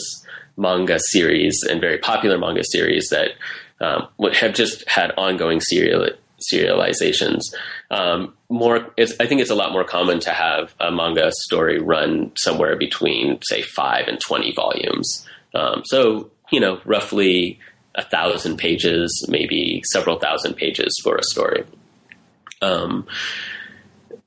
manga 0.56 1.00
series 1.12 1.63
and 1.70 1.82
very 1.82 1.98
popular 1.98 2.38
manga 2.38 2.63
series 2.63 3.10
that 3.10 3.32
um, 3.80 4.08
have 4.34 4.54
just 4.54 4.88
had 4.89 5.12
ongoing 5.17 5.62
serial 5.62 6.10
serializations. 6.54 7.41
Um, 7.89 8.36
more, 8.50 8.93
I 9.00 9.26
think 9.26 9.41
it's 9.41 9.50
a 9.50 9.56
lot 9.56 9.72
more 9.72 9.84
common 9.84 10.20
to 10.22 10.32
have 10.32 10.74
a 10.80 10.91
manga 10.91 11.32
story 11.32 11.80
run 11.80 12.32
somewhere 12.36 12.76
between, 12.76 13.39
say, 13.43 13.62
five 13.62 14.08
and 14.08 14.20
twenty 14.20 14.54
volumes. 14.54 15.26
Um, 15.54 15.82
so, 15.86 16.30
you 16.52 16.60
know, 16.60 16.80
roughly 16.86 17.60
a 17.96 18.04
thousand 18.04 18.58
pages, 18.58 19.26
maybe 19.28 19.82
several 19.91 20.20
thousand 20.20 20.56
pages 20.56 21.00
for 21.04 21.17
a 21.17 21.24
story. 21.24 21.63
Um, 22.62 23.08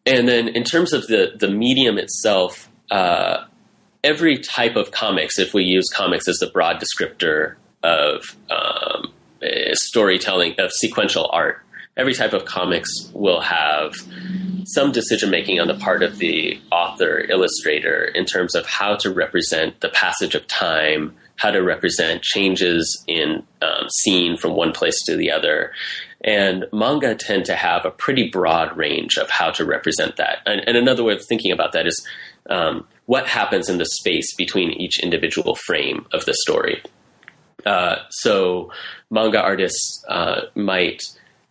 and 0.07 0.27
then 0.27 0.49
in 0.49 0.65
terms 0.65 0.93
of 0.93 1.07
the 1.07 1.33
the 1.39 1.49
medium 1.49 1.99
itself, 1.99 2.69
uh, 2.91 3.45
every 4.03 4.39
type 4.39 4.77
of 4.77 4.91
comics, 4.91 5.39
if 5.39 5.55
we 5.55 5.65
use 5.65 5.89
comics 5.95 6.29
as 6.29 6.37
the 6.39 6.49
broad 6.49 6.81
descriptor 6.81 7.57
of 7.83 8.37
um, 8.51 9.13
storytelling 9.73 10.55
of 10.59 10.71
sequential 10.73 11.29
art, 11.33 11.63
every 11.97 12.15
type 12.15 12.33
of 12.33 12.45
comics 12.45 12.89
will 13.13 13.41
have 13.41 13.95
some 14.65 14.93
decision 14.93 15.31
making 15.31 15.59
on 15.61 15.69
the 15.69 15.75
part 15.75 16.03
of 16.03 16.19
the 16.19 16.61
author 16.71 17.25
illustrator 17.29 18.05
in 18.05 18.25
terms 18.25 18.55
of 18.55 18.67
how 18.67 18.95
to 18.97 19.11
represent 19.11 19.81
the 19.81 19.89
passage 19.89 20.35
of 20.35 20.47
time 20.47 21.15
how 21.41 21.51
to 21.51 21.63
represent 21.63 22.23
changes 22.23 23.03
in 23.07 23.43
um, 23.63 23.89
scene 23.89 24.37
from 24.37 24.55
one 24.55 24.73
place 24.73 25.03
to 25.07 25.17
the 25.17 25.31
other. 25.31 25.73
And 26.23 26.67
manga 26.71 27.15
tend 27.15 27.47
to 27.47 27.57
have 27.57 27.87
a 27.87 27.91
pretty 27.91 28.29
broad 28.29 28.77
range 28.77 29.17
of 29.17 29.31
how 29.31 29.51
to 29.53 29.65
represent 29.65 30.17
that. 30.17 30.41
And, 30.45 30.61
and 30.69 30.77
another 30.77 31.03
way 31.03 31.15
of 31.15 31.25
thinking 31.25 31.51
about 31.51 31.73
that 31.73 31.87
is 31.87 32.07
um, 32.49 32.87
what 33.07 33.27
happens 33.27 33.69
in 33.69 33.79
the 33.79 33.87
space 33.87 34.35
between 34.35 34.71
each 34.71 35.03
individual 35.03 35.55
frame 35.55 36.07
of 36.13 36.25
the 36.25 36.35
story. 36.35 36.83
Uh, 37.67 37.97
so, 38.11 38.73
manga 39.11 39.41
artists 39.41 40.03
uh, 40.09 40.43
might 40.55 41.03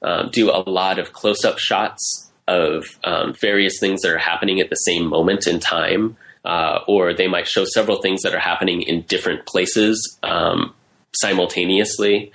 um, 0.01 0.29
do 0.31 0.49
a 0.49 0.63
lot 0.69 0.97
of 0.99 1.13
close 1.13 1.43
up 1.43 1.59
shots 1.59 2.31
of 2.47 2.85
um, 3.03 3.33
various 3.39 3.79
things 3.79 4.01
that 4.01 4.11
are 4.11 4.17
happening 4.17 4.59
at 4.59 4.69
the 4.69 4.75
same 4.75 5.05
moment 5.05 5.45
in 5.45 5.59
time, 5.59 6.17
uh, 6.45 6.79
or 6.87 7.13
they 7.13 7.27
might 7.27 7.47
show 7.47 7.63
several 7.65 8.01
things 8.01 8.23
that 8.23 8.33
are 8.33 8.39
happening 8.39 8.81
in 8.81 9.01
different 9.03 9.45
places 9.45 10.17
um, 10.23 10.73
simultaneously. 11.13 12.31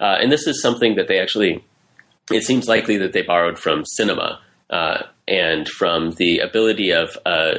Uh, 0.00 0.16
and 0.20 0.32
this 0.32 0.46
is 0.46 0.62
something 0.62 0.94
that 0.94 1.08
they 1.08 1.18
actually, 1.18 1.62
it 2.32 2.44
seems 2.44 2.66
likely 2.66 2.96
that 2.96 3.12
they 3.12 3.22
borrowed 3.22 3.58
from 3.58 3.84
cinema 3.84 4.40
uh, 4.70 5.02
and 5.26 5.68
from 5.68 6.12
the 6.12 6.38
ability 6.38 6.90
of 6.90 7.18
a 7.26 7.56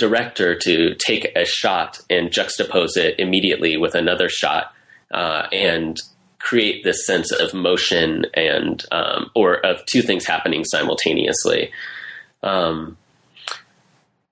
director 0.00 0.56
to 0.56 0.96
take 0.96 1.30
a 1.36 1.44
shot 1.44 2.00
and 2.10 2.30
juxtapose 2.30 2.96
it 2.96 3.14
immediately 3.20 3.76
with 3.76 3.94
another 3.94 4.28
shot 4.28 4.74
uh, 5.12 5.46
and 5.52 5.96
create 6.40 6.82
this 6.82 7.06
sense 7.06 7.30
of 7.30 7.54
motion 7.54 8.24
and 8.34 8.84
um, 8.90 9.30
or 9.36 9.64
of 9.64 9.84
two 9.86 10.02
things 10.02 10.26
happening 10.26 10.64
simultaneously. 10.64 11.70
Um, 12.42 12.96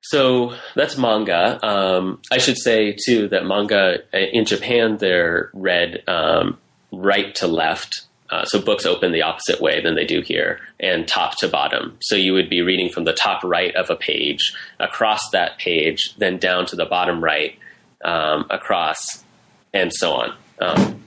so 0.00 0.54
that's 0.74 0.96
manga. 0.96 1.64
Um, 1.64 2.22
I 2.32 2.38
should 2.38 2.56
say 2.56 2.96
too 3.06 3.28
that 3.28 3.44
manga 3.44 3.98
uh, 4.14 4.18
in 4.18 4.46
Japan 4.46 4.96
they're 4.96 5.50
read 5.52 6.02
um, 6.08 6.58
right 6.90 7.34
to 7.36 7.46
left. 7.46 8.07
Uh, 8.30 8.44
so 8.44 8.60
books 8.60 8.84
open 8.84 9.12
the 9.12 9.22
opposite 9.22 9.60
way 9.60 9.80
than 9.80 9.94
they 9.94 10.04
do 10.04 10.20
here, 10.20 10.60
and 10.80 11.08
top 11.08 11.38
to 11.38 11.48
bottom. 11.48 11.96
So 12.00 12.14
you 12.14 12.32
would 12.34 12.50
be 12.50 12.60
reading 12.60 12.90
from 12.90 13.04
the 13.04 13.12
top 13.12 13.42
right 13.42 13.74
of 13.74 13.90
a 13.90 13.96
page 13.96 14.52
across 14.78 15.20
that 15.30 15.58
page, 15.58 16.14
then 16.18 16.38
down 16.38 16.66
to 16.66 16.76
the 16.76 16.84
bottom 16.84 17.22
right, 17.24 17.58
um, 18.04 18.46
across, 18.50 19.24
and 19.72 19.92
so 19.92 20.12
on. 20.12 20.34
Um, 20.60 21.02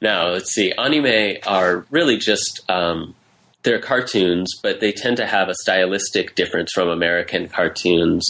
now, 0.00 0.28
let's 0.28 0.52
see. 0.52 0.72
Anime 0.72 1.38
are 1.46 1.86
really 1.90 2.16
just 2.18 2.60
um, 2.68 3.14
they're 3.62 3.80
cartoons, 3.80 4.52
but 4.62 4.80
they 4.80 4.92
tend 4.92 5.16
to 5.16 5.26
have 5.26 5.48
a 5.48 5.54
stylistic 5.54 6.34
difference 6.34 6.72
from 6.72 6.88
American 6.88 7.48
cartoons 7.48 8.26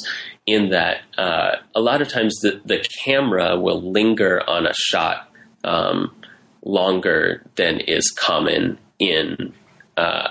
in 0.47 0.71
that 0.71 1.03
uh, 1.19 1.57
a 1.75 1.81
lot 1.81 2.01
of 2.01 2.09
times 2.09 2.35
the, 2.41 2.61
the 2.65 2.85
camera 3.05 3.59
will 3.59 3.93
linger 3.93 4.43
on 4.49 4.67
a 4.67 4.73
shot 4.75 5.31
um, 5.65 6.15
longer 6.63 7.43
than 7.57 7.81
is 7.81 8.11
common 8.11 8.79
in 8.99 9.53
uh, 9.97 10.29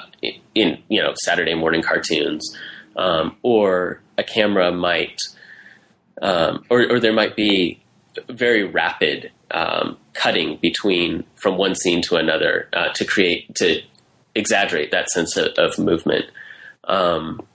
in 0.56 0.78
you 0.88 1.02
know 1.02 1.14
Saturday 1.24 1.54
morning 1.54 1.82
cartoons, 1.82 2.58
um, 2.96 3.36
or 3.44 4.02
a 4.18 4.24
camera 4.24 4.72
might, 4.72 5.20
um, 6.22 6.64
or, 6.70 6.92
or 6.92 7.00
there 7.00 7.14
might 7.14 7.36
be 7.36 7.82
very 8.30 8.64
rapid 8.64 9.32
um, 9.52 9.98
cutting 10.14 10.58
between 10.62 11.24
from 11.36 11.58
one 11.58 11.76
scene 11.76 12.02
to 12.02 12.16
another 12.16 12.70
uh, 12.74 12.90
to 12.94 13.06
create 13.06 13.54
to 13.56 13.82
exaggerate 14.36 14.92
that 14.92 15.10
sense 15.10 15.38
of, 15.38 15.48
of 15.58 15.78
movement. 15.78 16.26
Um, 16.86 17.46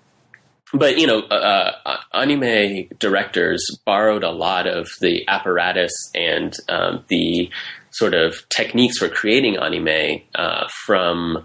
but 0.74 0.98
you 0.98 1.06
know, 1.06 1.20
uh, 1.20 1.72
uh, 1.84 1.96
anime 2.14 2.88
directors 2.98 3.64
borrowed 3.84 4.24
a 4.24 4.30
lot 4.30 4.66
of 4.66 4.88
the 5.00 5.26
apparatus 5.28 5.92
and 6.14 6.54
um, 6.68 7.04
the 7.08 7.50
sort 7.92 8.14
of 8.14 8.34
techniques 8.48 8.98
for 8.98 9.08
creating 9.08 9.56
anime 9.56 10.22
uh, 10.34 10.66
from 10.86 11.44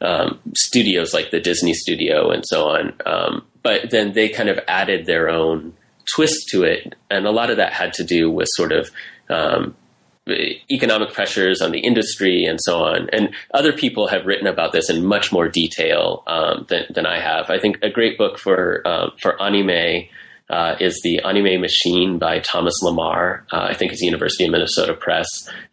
um, 0.00 0.40
studios 0.56 1.14
like 1.14 1.30
the 1.30 1.40
Disney 1.40 1.74
Studio 1.74 2.30
and 2.30 2.44
so 2.46 2.68
on. 2.68 2.92
Um, 3.06 3.46
but 3.62 3.90
then 3.90 4.12
they 4.12 4.28
kind 4.28 4.48
of 4.48 4.58
added 4.66 5.06
their 5.06 5.28
own 5.28 5.74
twist 6.14 6.48
to 6.48 6.64
it, 6.64 6.94
and 7.10 7.26
a 7.26 7.30
lot 7.30 7.50
of 7.50 7.58
that 7.58 7.72
had 7.72 7.92
to 7.94 8.04
do 8.04 8.30
with 8.30 8.48
sort 8.56 8.72
of 8.72 8.90
um, 9.30 9.76
economic 10.70 11.12
pressures 11.12 11.60
on 11.60 11.72
the 11.72 11.80
industry 11.80 12.44
and 12.44 12.58
so 12.62 12.82
on. 12.84 13.08
And 13.12 13.34
other 13.54 13.72
people 13.72 14.08
have 14.08 14.26
written 14.26 14.46
about 14.46 14.72
this 14.72 14.88
in 14.88 15.04
much 15.04 15.32
more 15.32 15.48
detail 15.48 16.22
um, 16.26 16.66
than, 16.68 16.84
than, 16.90 17.06
I 17.06 17.20
have. 17.20 17.50
I 17.50 17.58
think 17.58 17.78
a 17.82 17.90
great 17.90 18.18
book 18.18 18.38
for 18.38 18.86
um, 18.86 19.12
for 19.20 19.40
anime. 19.42 20.08
Uh, 20.52 20.76
is 20.80 21.00
the 21.02 21.18
Anime 21.22 21.62
Machine 21.62 22.18
by 22.18 22.38
Thomas 22.40 22.74
Lamarre. 22.82 23.40
Uh, 23.50 23.68
I 23.70 23.74
think 23.74 23.90
it's 23.90 24.02
University 24.02 24.44
of 24.44 24.50
Minnesota 24.50 24.92
Press. 24.92 25.26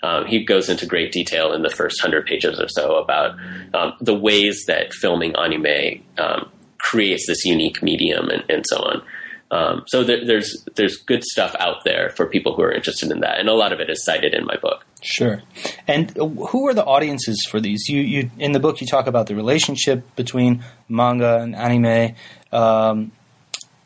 Um, 0.03 0.25
he 0.25 0.45
goes 0.45 0.69
into 0.69 0.85
great 0.85 1.11
detail 1.11 1.51
in 1.51 1.63
the 1.63 1.69
first 1.69 1.99
hundred 1.99 2.25
pages 2.25 2.61
or 2.61 2.69
so 2.69 2.95
about 2.95 3.35
um, 3.73 3.91
the 3.99 4.15
ways 4.17 4.63
that 4.67 4.93
filming 4.93 5.35
anime 5.35 6.01
um, 6.17 6.49
creates 6.77 7.27
this 7.27 7.43
unique 7.43 7.83
medium 7.83 8.29
and, 8.29 8.45
and 8.49 8.63
so 8.65 8.77
on. 8.77 9.03
Um, 9.51 9.83
so 9.87 10.03
there, 10.03 10.25
there's 10.25 10.65
there's 10.75 10.95
good 10.95 11.23
stuff 11.23 11.55
out 11.59 11.83
there 11.83 12.11
for 12.11 12.27
people 12.27 12.55
who 12.55 12.61
are 12.61 12.71
interested 12.71 13.11
in 13.11 13.19
that, 13.21 13.39
and 13.39 13.49
a 13.49 13.53
lot 13.53 13.73
of 13.73 13.79
it 13.79 13.89
is 13.89 14.05
cited 14.05 14.33
in 14.33 14.45
my 14.45 14.55
book. 14.57 14.85
Sure. 15.01 15.41
And 15.87 16.11
who 16.15 16.67
are 16.67 16.73
the 16.73 16.85
audiences 16.85 17.45
for 17.49 17.59
these? 17.59 17.89
You 17.89 18.01
you 18.01 18.31
in 18.37 18.51
the 18.51 18.59
book 18.59 18.79
you 18.79 18.87
talk 18.87 19.07
about 19.07 19.27
the 19.27 19.35
relationship 19.35 20.15
between 20.15 20.63
manga 20.87 21.39
and 21.41 21.55
anime, 21.55 22.15
um, 22.51 23.11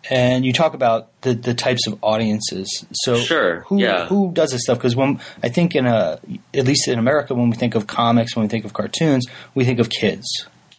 and 0.09 0.45
you 0.45 0.53
talk 0.53 0.73
about 0.73 1.09
the, 1.21 1.33
the 1.33 1.53
types 1.53 1.87
of 1.87 1.97
audiences. 2.01 2.85
So 2.93 3.15
sure, 3.15 3.61
who 3.61 3.79
yeah. 3.79 4.07
who 4.07 4.31
does 4.31 4.51
this 4.51 4.61
stuff? 4.61 4.77
Because 4.77 4.95
when 4.95 5.19
I 5.41 5.49
think 5.49 5.75
in 5.75 5.85
a 5.85 6.19
at 6.53 6.65
least 6.65 6.87
in 6.87 6.99
America, 6.99 7.33
when 7.33 7.49
we 7.49 7.55
think 7.55 7.75
of 7.75 7.87
comics, 7.87 8.35
when 8.35 8.43
we 8.43 8.49
think 8.49 8.65
of 8.65 8.73
cartoons, 8.73 9.25
we 9.55 9.65
think 9.65 9.79
of 9.79 9.89
kids. 9.89 10.27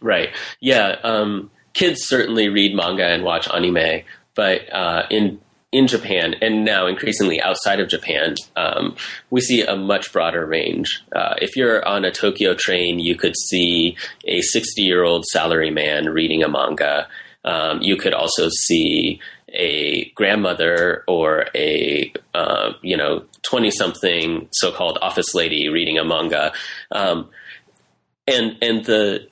Right. 0.01 0.29
Yeah. 0.59 0.97
Um, 1.03 1.51
kids 1.73 2.03
certainly 2.03 2.49
read 2.49 2.75
manga 2.75 3.05
and 3.05 3.23
watch 3.23 3.47
anime 3.51 4.03
but 4.35 4.71
uh, 4.71 5.03
in 5.09 5.39
in 5.71 5.87
Japan 5.87 6.35
and 6.41 6.63
now 6.63 6.87
increasingly 6.87 7.41
outside 7.41 7.81
of 7.81 7.89
Japan, 7.89 8.35
um, 8.55 8.95
we 9.29 9.41
see 9.41 9.61
a 9.61 9.75
much 9.75 10.13
broader 10.13 10.45
range. 10.45 11.03
Uh, 11.13 11.33
if 11.41 11.57
you're 11.57 11.85
on 11.85 12.05
a 12.05 12.11
Tokyo 12.11 12.53
train, 12.53 12.99
you 12.99 13.15
could 13.15 13.35
see 13.35 13.97
a 14.25 14.41
60 14.41 14.81
year 14.81 15.03
old 15.03 15.25
salaryman 15.35 16.13
reading 16.13 16.43
a 16.43 16.47
manga. 16.47 17.07
Um, 17.45 17.81
you 17.81 17.95
could 17.95 18.13
also 18.13 18.49
see 18.49 19.21
a 19.49 20.09
grandmother 20.15 21.03
or 21.07 21.45
a 21.55 22.11
uh, 22.33 22.73
you 22.81 22.97
know 22.97 23.23
20 23.43 23.71
something 23.71 24.49
so 24.51 24.71
called 24.71 24.97
office 25.01 25.33
lady 25.33 25.69
reading 25.69 25.97
a 25.97 26.03
manga. 26.03 26.51
Um, 26.91 27.29
and 28.27 28.57
and 28.61 28.85
the 28.85 29.27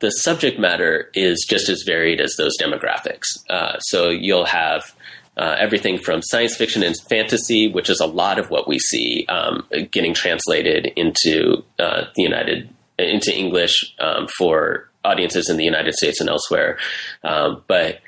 the 0.00 0.10
subject 0.10 0.58
matter 0.58 1.10
is 1.14 1.46
just 1.48 1.68
as 1.68 1.84
varied 1.86 2.20
as 2.20 2.34
those 2.36 2.52
demographics. 2.60 3.26
Uh, 3.48 3.78
so 3.78 4.10
you'll 4.10 4.44
have 4.44 4.94
uh, 5.36 5.56
everything 5.58 5.96
from 5.96 6.20
science 6.22 6.56
fiction 6.56 6.82
and 6.82 6.96
fantasy, 7.08 7.68
which 7.68 7.88
is 7.88 8.00
a 8.00 8.06
lot 8.06 8.38
of 8.38 8.50
what 8.50 8.66
we 8.66 8.78
see 8.80 9.24
um, 9.28 9.66
getting 9.92 10.12
translated 10.12 10.92
into 10.96 11.62
uh, 11.78 12.04
the 12.16 12.22
United 12.22 12.68
into 12.98 13.34
English 13.34 13.94
um, 14.00 14.28
for 14.36 14.90
audiences 15.04 15.48
in 15.48 15.56
the 15.56 15.64
United 15.64 15.94
States 15.94 16.20
and 16.20 16.28
elsewhere. 16.28 16.78
Um, 17.24 17.62
but 17.66 18.00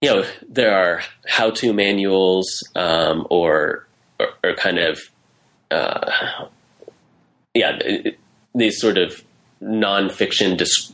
you 0.00 0.10
know, 0.10 0.24
there 0.48 0.76
are 0.76 1.02
how-to 1.26 1.72
manuals 1.72 2.46
um, 2.74 3.26
or, 3.30 3.86
or, 4.20 4.28
or 4.44 4.54
kind 4.54 4.78
of 4.78 5.00
uh, 5.70 6.10
yeah 7.54 7.78
these 8.54 8.80
sort 8.80 8.98
of 8.98 9.24
nonfiction 9.62 10.56
dis- 10.56 10.92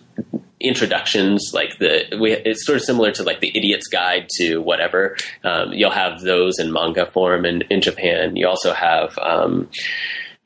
introductions 0.60 1.50
like 1.52 1.78
the 1.78 2.04
we, 2.20 2.32
it's 2.32 2.64
sort 2.64 2.76
of 2.76 2.84
similar 2.84 3.10
to 3.10 3.24
like 3.24 3.40
the 3.40 3.50
idiot's 3.56 3.88
guide 3.88 4.28
to 4.36 4.58
whatever 4.58 5.16
um, 5.44 5.72
you'll 5.72 5.90
have 5.90 6.20
those 6.20 6.58
in 6.58 6.72
manga 6.72 7.04
form 7.06 7.44
in, 7.44 7.62
in 7.62 7.80
japan 7.80 8.36
you 8.36 8.46
also 8.46 8.72
have 8.72 9.18
um, 9.18 9.68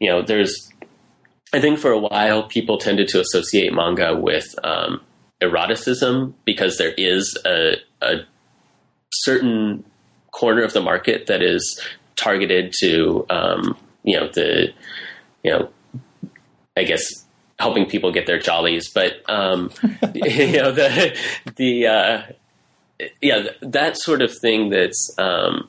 you 0.00 0.10
know 0.10 0.22
there's 0.22 0.72
i 1.52 1.60
think 1.60 1.78
for 1.78 1.90
a 1.90 1.98
while 1.98 2.44
people 2.44 2.78
tended 2.78 3.08
to 3.08 3.20
associate 3.20 3.72
manga 3.72 4.16
with 4.16 4.54
um, 4.64 5.00
eroticism 5.40 6.34
because 6.44 6.78
there 6.78 6.94
is 6.96 7.36
a, 7.44 7.76
a 8.02 8.16
certain 9.12 9.84
corner 10.30 10.62
of 10.62 10.72
the 10.72 10.82
market 10.82 11.26
that 11.26 11.42
is 11.42 11.80
targeted 12.16 12.72
to 12.80 13.24
um, 13.30 13.76
you 14.02 14.18
know 14.18 14.28
the 14.28 14.68
you 15.42 15.50
know 15.50 15.68
i 16.76 16.84
guess 16.84 17.26
helping 17.58 17.86
people 17.86 18.12
get 18.12 18.26
their 18.26 18.38
jollies. 18.38 18.88
But 18.88 19.22
um, 19.28 19.70
you 20.14 20.52
know 20.52 20.72
the 20.72 21.18
the 21.56 21.86
uh, 21.86 22.22
yeah 23.20 23.48
that 23.60 23.96
sort 23.96 24.22
of 24.22 24.36
thing 24.36 24.70
that's 24.70 25.14
um, 25.18 25.68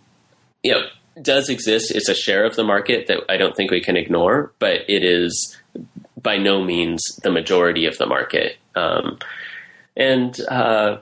you 0.64 0.74
know 0.74 0.82
does 1.22 1.50
exist. 1.50 1.92
It's 1.92 2.10
a 2.10 2.16
share 2.16 2.46
of 2.46 2.56
the 2.56 2.64
market 2.64 3.08
that 3.08 3.22
I 3.30 3.38
don't 3.38 3.56
think 3.56 3.72
we 3.72 3.82
can 3.82 3.98
ignore, 3.98 4.54
but 4.60 4.82
it 4.88 5.04
is 5.04 5.58
by 6.28 6.38
no 6.38 6.62
means 6.62 7.02
the 7.24 7.32
majority 7.32 7.86
of 7.86 7.98
the 7.98 8.06
market. 8.06 8.58
Um, 8.76 9.18
and 9.96 10.38
uh, 10.50 10.98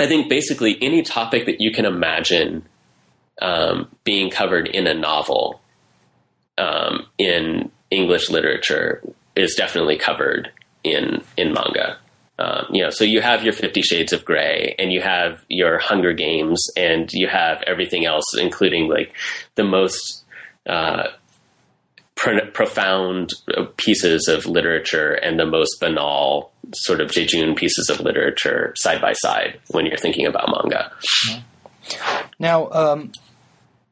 I 0.00 0.06
think 0.08 0.28
basically 0.28 0.76
any 0.82 1.02
topic 1.02 1.46
that 1.46 1.60
you 1.60 1.70
can 1.70 1.84
imagine 1.84 2.66
um, 3.40 3.86
being 4.02 4.30
covered 4.30 4.66
in 4.66 4.88
a 4.88 4.94
novel 4.94 5.60
um, 6.66 7.06
in 7.18 7.70
English 7.92 8.30
literature 8.30 9.00
is 9.36 9.54
definitely 9.54 9.96
covered 9.96 10.50
in 10.82 11.22
in 11.36 11.52
manga. 11.52 11.96
Um, 12.40 12.66
you 12.72 12.82
know, 12.82 12.90
so 12.90 13.04
you 13.04 13.20
have 13.20 13.44
your 13.44 13.52
Fifty 13.52 13.82
Shades 13.82 14.12
of 14.12 14.24
Grey, 14.24 14.74
and 14.80 14.92
you 14.92 15.00
have 15.00 15.44
your 15.48 15.78
Hunger 15.78 16.12
Games, 16.12 16.60
and 16.76 17.12
you 17.12 17.28
have 17.28 17.62
everything 17.72 18.06
else, 18.06 18.26
including 18.36 18.88
like 18.88 19.12
the 19.54 19.64
most 19.64 20.24
uh, 20.66 21.08
pr- 22.18 22.50
profound 22.52 23.32
pieces 23.76 24.28
of 24.28 24.44
literature 24.44 25.12
and 25.12 25.38
the 25.38 25.46
most 25.46 25.78
banal 25.80 26.50
sort 26.74 27.00
of 27.00 27.10
jejun 27.10 27.56
pieces 27.56 27.88
of 27.88 28.00
literature 28.00 28.74
side 28.76 29.00
by 29.00 29.14
side 29.14 29.58
when 29.68 29.86
you're 29.86 29.96
thinking 29.96 30.26
about 30.26 30.48
manga. 30.48 30.92
Now, 32.38 32.68
um, 32.70 33.12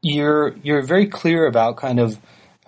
you're 0.02 0.54
you're 0.62 0.82
very 0.82 1.06
clear 1.06 1.46
about 1.46 1.78
kind 1.78 1.98
of 1.98 2.18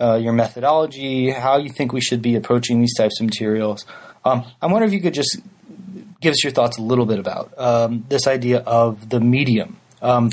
uh, 0.01 0.15
your 0.15 0.33
methodology, 0.33 1.29
how 1.29 1.57
you 1.57 1.69
think 1.69 1.93
we 1.93 2.01
should 2.01 2.21
be 2.21 2.35
approaching 2.35 2.79
these 2.79 2.95
types 2.97 3.19
of 3.19 3.25
materials. 3.25 3.85
Um, 4.25 4.45
I 4.61 4.67
wonder 4.67 4.87
if 4.87 4.93
you 4.93 5.01
could 5.01 5.13
just 5.13 5.39
give 6.21 6.31
us 6.31 6.43
your 6.43 6.51
thoughts 6.51 6.77
a 6.77 6.81
little 6.81 7.05
bit 7.05 7.19
about 7.19 7.53
um, 7.57 8.05
this 8.09 8.27
idea 8.27 8.59
of 8.59 9.09
the 9.09 9.19
medium. 9.19 9.77
Um, 10.01 10.29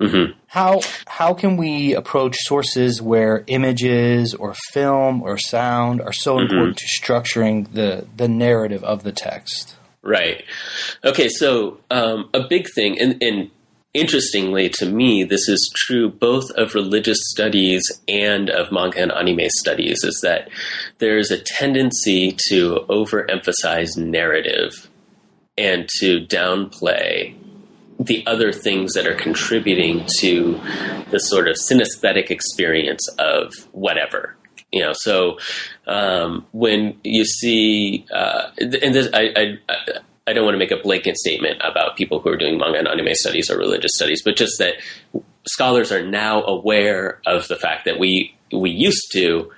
Mm-hmm. 0.00 0.37
How 0.48 0.80
how 1.06 1.34
can 1.34 1.56
we 1.56 1.94
approach 1.94 2.36
sources 2.38 3.02
where 3.02 3.44
images 3.46 4.34
or 4.34 4.54
film 4.72 5.22
or 5.22 5.36
sound 5.38 6.00
are 6.00 6.12
so 6.12 6.36
Mm-hmm. 6.36 6.42
important 6.44 6.78
to 6.78 6.86
structuring 6.86 7.72
the 7.72 8.06
the 8.16 8.28
narrative 8.28 8.82
of 8.82 9.02
the 9.02 9.12
text? 9.12 9.76
Right. 10.02 10.44
Okay, 11.04 11.28
so 11.28 11.80
um, 11.90 12.30
a 12.32 12.46
big 12.48 12.66
thing, 12.74 12.98
and, 12.98 13.22
and 13.22 13.50
interestingly 13.92 14.68
to 14.70 14.86
me, 14.86 15.24
this 15.24 15.48
is 15.48 15.70
true 15.76 16.08
both 16.08 16.50
of 16.52 16.74
religious 16.74 17.18
studies 17.24 17.82
and 18.06 18.48
of 18.48 18.72
manga 18.72 19.02
and 19.02 19.12
anime 19.12 19.50
studies, 19.50 20.02
is 20.04 20.20
that 20.22 20.48
there's 20.98 21.30
a 21.30 21.38
tendency 21.38 22.34
to 22.48 22.86
overemphasize 22.88 23.98
narrative 23.98 24.88
and 25.58 25.88
to 25.98 26.20
downplay 26.26 27.34
the 27.98 28.24
other 28.26 28.52
things 28.52 28.94
that 28.94 29.06
are 29.06 29.14
contributing 29.14 30.06
to 30.20 30.60
the 31.10 31.18
sort 31.18 31.48
of 31.48 31.56
synesthetic 31.56 32.30
experience 32.30 33.06
of 33.18 33.52
whatever 33.72 34.36
you 34.72 34.82
know? 34.82 34.92
So 34.94 35.38
um, 35.86 36.46
when 36.52 36.98
you 37.02 37.24
see 37.24 38.06
uh, 38.12 38.50
and 38.58 38.94
this, 38.94 39.08
I, 39.12 39.32
I 39.36 39.98
I 40.26 40.32
don't 40.34 40.44
want 40.44 40.54
to 40.54 40.58
make 40.58 40.70
a 40.70 40.76
blanket 40.76 41.16
statement 41.16 41.60
about 41.64 41.96
people 41.96 42.20
who 42.20 42.28
are 42.28 42.36
doing 42.36 42.58
manga 42.58 42.78
and 42.78 42.88
anime 42.88 43.14
studies 43.14 43.50
or 43.50 43.56
religious 43.56 43.92
studies, 43.94 44.22
but 44.22 44.36
just 44.36 44.58
that 44.58 44.74
scholars 45.46 45.90
are 45.90 46.04
now 46.04 46.42
aware 46.44 47.20
of 47.26 47.48
the 47.48 47.56
fact 47.56 47.86
that 47.86 47.98
we 47.98 48.34
we 48.52 48.70
used 48.70 49.10
to 49.12 49.50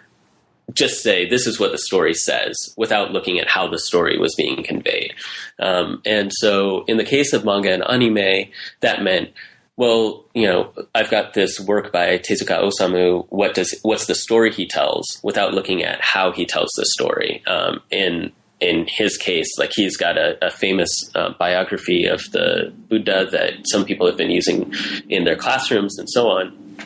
just 0.75 1.03
say 1.03 1.29
this 1.29 1.47
is 1.47 1.59
what 1.59 1.73
the 1.73 1.79
story 1.79 2.15
says 2.15 2.75
without 2.77 3.13
looking 3.13 3.39
at 3.39 3.49
how 3.49 3.69
the 3.69 3.79
story 3.79 4.19
was 4.19 4.35
being 4.35 4.63
conveyed. 4.63 5.15
Um, 5.59 6.03
and 6.05 6.33
so, 6.33 6.85
in 6.85 6.97
the 6.97 7.05
case 7.05 7.33
of 7.33 7.45
manga 7.45 7.73
and 7.73 7.85
anime, 7.85 8.51
that 8.81 9.03
meant, 9.03 9.31
well, 9.77 10.25
you 10.35 10.47
know, 10.47 10.73
I've 10.95 11.11
got 11.11 11.35
this 11.35 11.59
work 11.59 11.93
by 11.93 12.19
Tezuka 12.19 12.61
Osamu. 12.63 13.27
What 13.31 13.55
does 13.55 13.79
what's 13.83 14.07
the 14.07 14.15
story 14.15 14.53
he 14.53 14.67
tells 14.67 15.21
without 15.23 15.55
looking 15.55 15.83
at 15.83 16.01
how 16.03 16.33
he 16.33 16.45
tells 16.45 16.71
the 16.77 16.87
story? 16.87 17.43
Um, 17.47 17.81
in 17.91 18.33
in 18.61 18.87
his 18.87 19.17
case, 19.17 19.59
like 19.59 19.71
he's 19.75 19.97
got 19.97 20.19
a, 20.19 20.37
a 20.47 20.51
famous 20.51 20.91
uh, 21.15 21.31
biography 21.39 22.05
of 22.05 22.21
the 22.33 22.73
Buddha 22.89 23.27
that 23.31 23.55
some 23.65 23.87
people 23.87 24.07
have 24.07 24.19
been 24.19 24.31
using 24.31 24.73
in 25.09 25.25
their 25.25 25.37
classrooms 25.37 25.99
and 25.99 26.09
so 26.11 26.29
on, 26.29 26.77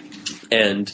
and 0.52 0.92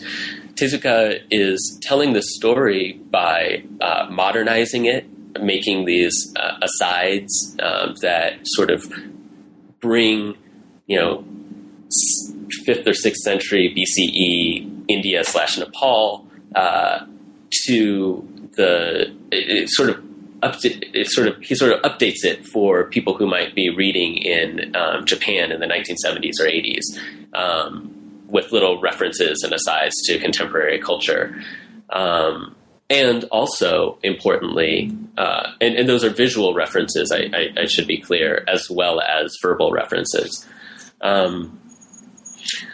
Tezuka 0.55 1.21
is 1.31 1.79
telling 1.83 2.13
the 2.13 2.23
story 2.23 3.01
by 3.11 3.63
uh, 3.81 4.07
modernizing 4.11 4.87
it, 4.87 5.07
making 5.41 5.87
these 5.87 6.33
uh, 6.37 6.59
asides 6.63 7.57
um, 7.63 7.95
that 8.03 8.39
sort 8.45 8.71
of 8.71 8.93
bring, 9.81 10.37
you 10.87 10.99
know, 10.99 11.25
fifth 12.65 12.87
or 12.87 12.95
sixth 12.95 13.23
century 13.23 13.75
BCE 13.77 14.85
India 14.89 15.25
slash 15.25 15.59
Nepal 15.59 16.27
uh, 16.55 17.07
to 17.67 18.29
the 18.57 19.03
it, 19.31 19.51
it 19.51 19.69
sort 19.71 19.91
of 19.91 20.05
it 20.43 21.09
sort 21.09 21.29
of 21.29 21.39
he 21.41 21.55
sort 21.55 21.73
of 21.73 21.83
updates 21.83 22.25
it 22.25 22.47
for 22.47 22.85
people 22.85 23.15
who 23.15 23.27
might 23.27 23.55
be 23.55 23.71
reading 23.71 24.17
in 24.17 24.75
um, 24.75 25.05
Japan 25.05 25.53
in 25.53 25.61
the 25.61 25.67
1970s 25.67 26.41
or 26.41 26.47
80s. 26.47 26.83
Um, 27.35 28.00
with 28.31 28.53
little 28.53 28.81
references 28.81 29.43
and 29.43 29.53
asides 29.53 29.95
to 30.05 30.19
contemporary 30.19 30.79
culture. 30.79 31.43
Um, 31.91 32.55
and 32.89 33.25
also, 33.25 33.99
importantly, 34.03 34.97
uh, 35.17 35.53
and, 35.61 35.77
and, 35.77 35.89
those 35.89 36.03
are 36.03 36.11
visual 36.11 36.55
references, 36.55 37.13
I, 37.13 37.31
I, 37.33 37.63
I, 37.63 37.67
should 37.67 37.87
be 37.87 38.01
clear, 38.01 38.45
as 38.49 38.69
well 38.69 39.01
as 39.01 39.37
verbal 39.41 39.71
references. 39.71 40.45
Um, 41.01 41.61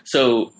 so, 0.05 0.53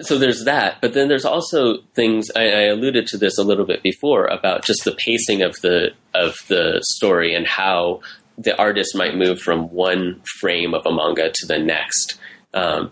so 0.00 0.18
there's 0.18 0.44
that, 0.44 0.78
but 0.80 0.94
then 0.94 1.08
there's 1.08 1.26
also 1.26 1.82
things 1.94 2.30
I, 2.34 2.44
I 2.44 2.62
alluded 2.64 3.06
to 3.08 3.18
this 3.18 3.38
a 3.38 3.44
little 3.44 3.66
bit 3.66 3.82
before 3.82 4.26
about 4.26 4.64
just 4.64 4.84
the 4.84 4.92
pacing 4.92 5.42
of 5.42 5.54
the 5.60 5.90
of 6.14 6.36
the 6.48 6.80
story 6.82 7.34
and 7.34 7.46
how 7.46 8.00
the 8.38 8.56
artist 8.58 8.96
might 8.96 9.16
move 9.16 9.40
from 9.40 9.70
one 9.70 10.22
frame 10.40 10.74
of 10.74 10.86
a 10.86 10.92
manga 10.92 11.30
to 11.32 11.46
the 11.46 11.58
next. 11.58 12.18
Um, 12.52 12.90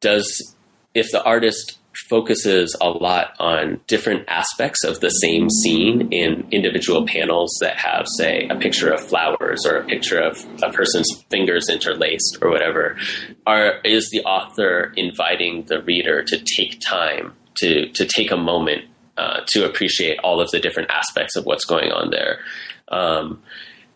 does 0.00 0.54
if 0.94 1.10
the 1.12 1.22
artist 1.22 1.78
focuses 2.08 2.76
a 2.80 2.88
lot 2.88 3.34
on 3.38 3.80
different 3.86 4.24
aspects 4.28 4.84
of 4.84 5.00
the 5.00 5.10
same 5.10 5.50
scene 5.50 6.12
in 6.12 6.46
individual 6.50 7.06
panels 7.06 7.56
that 7.60 7.76
have 7.76 8.06
say 8.16 8.46
a 8.48 8.54
picture 8.56 8.92
of 8.92 9.00
flowers 9.00 9.66
or 9.66 9.76
a 9.76 9.84
picture 9.84 10.18
of 10.18 10.44
a 10.62 10.72
person's 10.72 11.24
fingers 11.30 11.68
interlaced 11.68 12.38
or 12.40 12.50
whatever 12.50 12.96
are 13.46 13.80
is 13.84 14.08
the 14.10 14.20
author 14.20 14.92
inviting 14.96 15.64
the 15.64 15.82
reader 15.82 16.22
to 16.22 16.38
take 16.56 16.80
time 16.80 17.32
to 17.54 17.88
to 17.90 18.06
take 18.06 18.30
a 18.30 18.36
moment 18.36 18.84
uh, 19.20 19.40
to 19.46 19.66
appreciate 19.66 20.18
all 20.20 20.40
of 20.40 20.50
the 20.50 20.58
different 20.58 20.90
aspects 20.90 21.36
of 21.36 21.44
what's 21.44 21.66
going 21.66 21.92
on 21.92 22.10
there? 22.10 22.40
Um, 22.88 23.42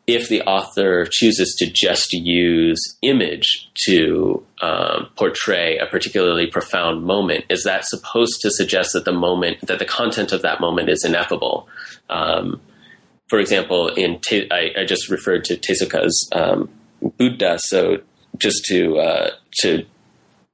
if 0.06 0.28
the 0.28 0.42
author 0.42 1.06
chooses 1.10 1.54
to 1.58 1.70
just 1.70 2.12
use 2.12 2.78
image 3.00 3.70
to 3.86 4.44
um, 4.60 5.08
portray 5.16 5.78
a 5.78 5.86
particularly 5.86 6.46
profound 6.46 7.04
moment, 7.04 7.44
is 7.48 7.64
that 7.64 7.86
supposed 7.86 8.40
to 8.42 8.50
suggest 8.50 8.92
that 8.92 9.06
the 9.06 9.12
moment, 9.12 9.66
that 9.66 9.78
the 9.78 9.84
content 9.84 10.32
of 10.32 10.42
that 10.42 10.60
moment 10.60 10.90
is 10.90 11.04
ineffable? 11.04 11.68
Um, 12.10 12.60
for 13.28 13.38
example, 13.38 13.88
in 13.88 14.20
Te- 14.20 14.50
I, 14.50 14.82
I, 14.82 14.84
just 14.84 15.08
referred 15.08 15.44
to 15.46 15.56
Tezuka's 15.56 16.28
um, 16.32 16.68
Buddha, 17.16 17.58
so 17.58 17.98
just 18.36 18.64
to 18.66 18.98
uh, 18.98 19.30
to 19.60 19.86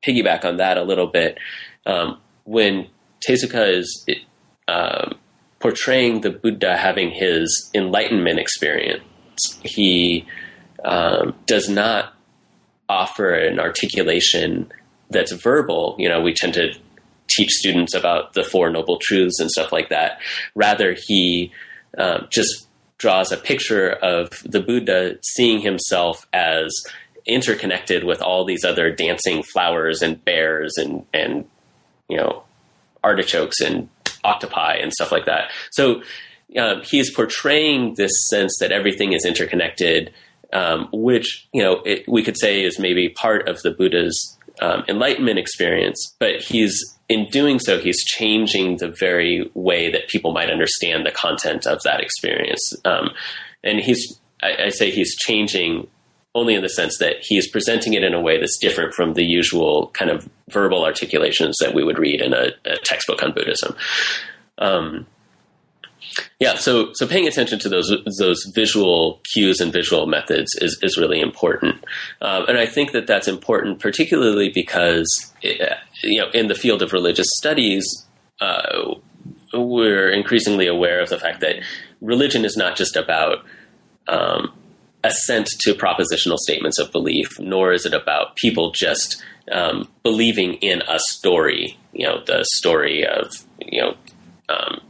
piggyback 0.07 0.45
on 0.45 0.59
that 0.59 0.79
a 0.79 0.85
little 0.85 1.09
bit, 1.09 1.39
um, 1.87 2.19
when 2.45 2.87
Tezuka 3.27 3.77
is 3.77 4.07
um, 4.69 5.19
portraying 5.59 6.21
the 6.21 6.31
Buddha 6.31 6.77
having 6.77 7.11
his 7.11 7.69
enlightenment 7.75 8.39
experience 8.39 9.03
he 9.63 10.27
um, 10.85 11.35
does 11.47 11.69
not 11.69 12.15
offer 12.89 13.33
an 13.33 13.61
articulation 13.61 14.71
that's 15.11 15.33
verbal. 15.33 15.97
You 15.99 16.09
know, 16.09 16.21
we 16.21 16.35
tend 16.35 16.55
to 16.55 16.73
teach 17.29 17.51
students 17.51 17.95
about 17.95 18.33
the 18.35 18.43
Four 18.43 18.71
Noble 18.71 18.99
Truths 19.01 19.39
and 19.41 19.51
stuff 19.51 19.73
like 19.73 19.89
that. 19.91 20.21
Rather, 20.55 20.97
he 21.07 21.53
um, 21.97 22.27
just 22.31 22.69
draws 22.99 23.33
a 23.33 23.37
picture 23.37 23.91
of 23.91 24.31
the 24.45 24.61
Buddha 24.61 25.17
seeing 25.23 25.61
himself 25.61 26.27
as 26.33 26.71
interconnected 27.27 28.05
with 28.05 28.21
all 28.21 28.45
these 28.45 28.65
other 28.65 28.91
dancing 28.91 29.43
flowers 29.43 30.03
and 30.03 30.25
bears 30.25 30.73
and 30.77 31.05
and 31.13 31.45
you 32.09 32.17
know 32.17 32.43
artichokes 33.05 33.61
and 33.61 33.89
octopi 34.25 34.75
and 34.75 34.93
stuff 34.93 35.13
like 35.13 35.27
that. 35.27 35.51
So 35.71 36.03
um, 36.59 36.83
is 36.93 37.11
portraying 37.11 37.95
this 37.95 38.13
sense 38.29 38.57
that 38.61 38.73
everything 38.73 39.13
is 39.13 39.25
interconnected, 39.25 40.13
um, 40.53 40.89
which 40.93 41.49
you 41.53 41.63
know 41.63 41.83
it, 41.85 42.09
we 42.09 42.23
could 42.23 42.39
say 42.39 42.63
is 42.63 42.79
maybe 42.79 43.09
part 43.09 43.49
of 43.49 43.63
the 43.63 43.71
Buddha's 43.71 44.39
um, 44.61 44.85
enlightenment 44.89 45.39
experience. 45.39 46.15
But 46.19 46.41
he's 46.43 46.99
in 47.09 47.27
doing 47.27 47.59
so, 47.59 47.79
he's 47.79 48.05
changing 48.05 48.77
the 48.77 48.89
very 48.89 49.51
way 49.55 49.91
that 49.91 50.09
people 50.09 50.33
might 50.33 50.49
understand 50.49 51.05
the 51.05 51.11
content 51.11 51.67
of 51.67 51.83
that 51.83 52.01
experience. 52.01 52.73
Um, 52.85 53.11
and 53.65 53.81
he's, 53.81 54.21
I, 54.43 54.67
I 54.67 54.69
say, 54.69 54.91
he's 54.91 55.17
changing 55.17 55.89
only 56.37 56.55
in 56.55 56.63
the 56.63 56.69
sense 56.69 56.99
that 56.99 57.17
he 57.21 57.37
is 57.37 57.49
presenting 57.49 57.95
it 57.95 58.05
in 58.05 58.15
a 58.15 58.21
way 58.21 58.39
that's 58.39 58.59
different 58.59 58.95
from 58.95 59.15
the 59.15 59.25
usual 59.25 59.89
kind 59.89 60.11
of 60.11 60.29
verbal 60.51 60.85
articulations 60.85 61.57
that 61.61 61.75
we 61.75 61.83
would 61.83 61.99
read 61.99 62.21
in 62.21 62.33
a, 62.33 62.51
a 62.65 62.77
textbook 62.85 63.25
on 63.25 63.33
Buddhism. 63.33 63.75
Um, 64.59 65.07
yeah, 66.39 66.57
so 66.57 66.93
so 66.95 67.07
paying 67.07 67.29
attention 67.29 67.59
to 67.61 67.69
those 67.69 67.93
those 68.19 68.45
visual 68.55 69.21
cues 69.33 69.61
and 69.61 69.73
visual 69.73 70.07
methods 70.07 70.55
is 70.61 70.79
is 70.83 70.97
really 70.97 71.21
important, 71.21 71.85
um, 72.21 72.47
and 72.49 72.59
I 72.59 72.67
think 72.67 72.93
that 72.93 73.07
that's 73.07 73.29
important 73.29 73.79
particularly 73.79 74.49
because 74.49 75.07
it, 75.43 75.77
you 76.03 76.21
know 76.21 76.31
in 76.31 76.49
the 76.49 76.55
field 76.55 76.83
of 76.83 76.93
religious 76.93 77.29
studies, 77.37 77.85
uh, 78.41 78.95
we're 79.53 80.11
increasingly 80.11 80.67
aware 80.67 81.01
of 81.01 81.09
the 81.11 81.19
fact 81.19 81.41
that 81.41 81.57
religion 82.01 82.45
is 82.45 82.57
not 82.57 82.77
just 82.77 82.97
about 82.97 83.45
um, 84.09 84.53
assent 85.05 85.49
to 85.61 85.75
propositional 85.75 86.39
statements 86.39 86.79
of 86.79 86.91
belief, 86.91 87.39
nor 87.39 87.73
is 87.73 87.87
it 87.87 87.95
about 87.95 88.37
people 88.37 88.73
just 88.73 89.23
um, 89.53 89.89
believing 90.03 90.55
in 90.55 90.83
a 90.89 90.99
story. 90.99 91.79
You 91.93 92.07
know, 92.07 92.25
the 92.25 92.45
story 92.55 93.07
of 93.07 93.31
you 93.61 93.83
know. 93.83 93.97
Um, 94.49 94.81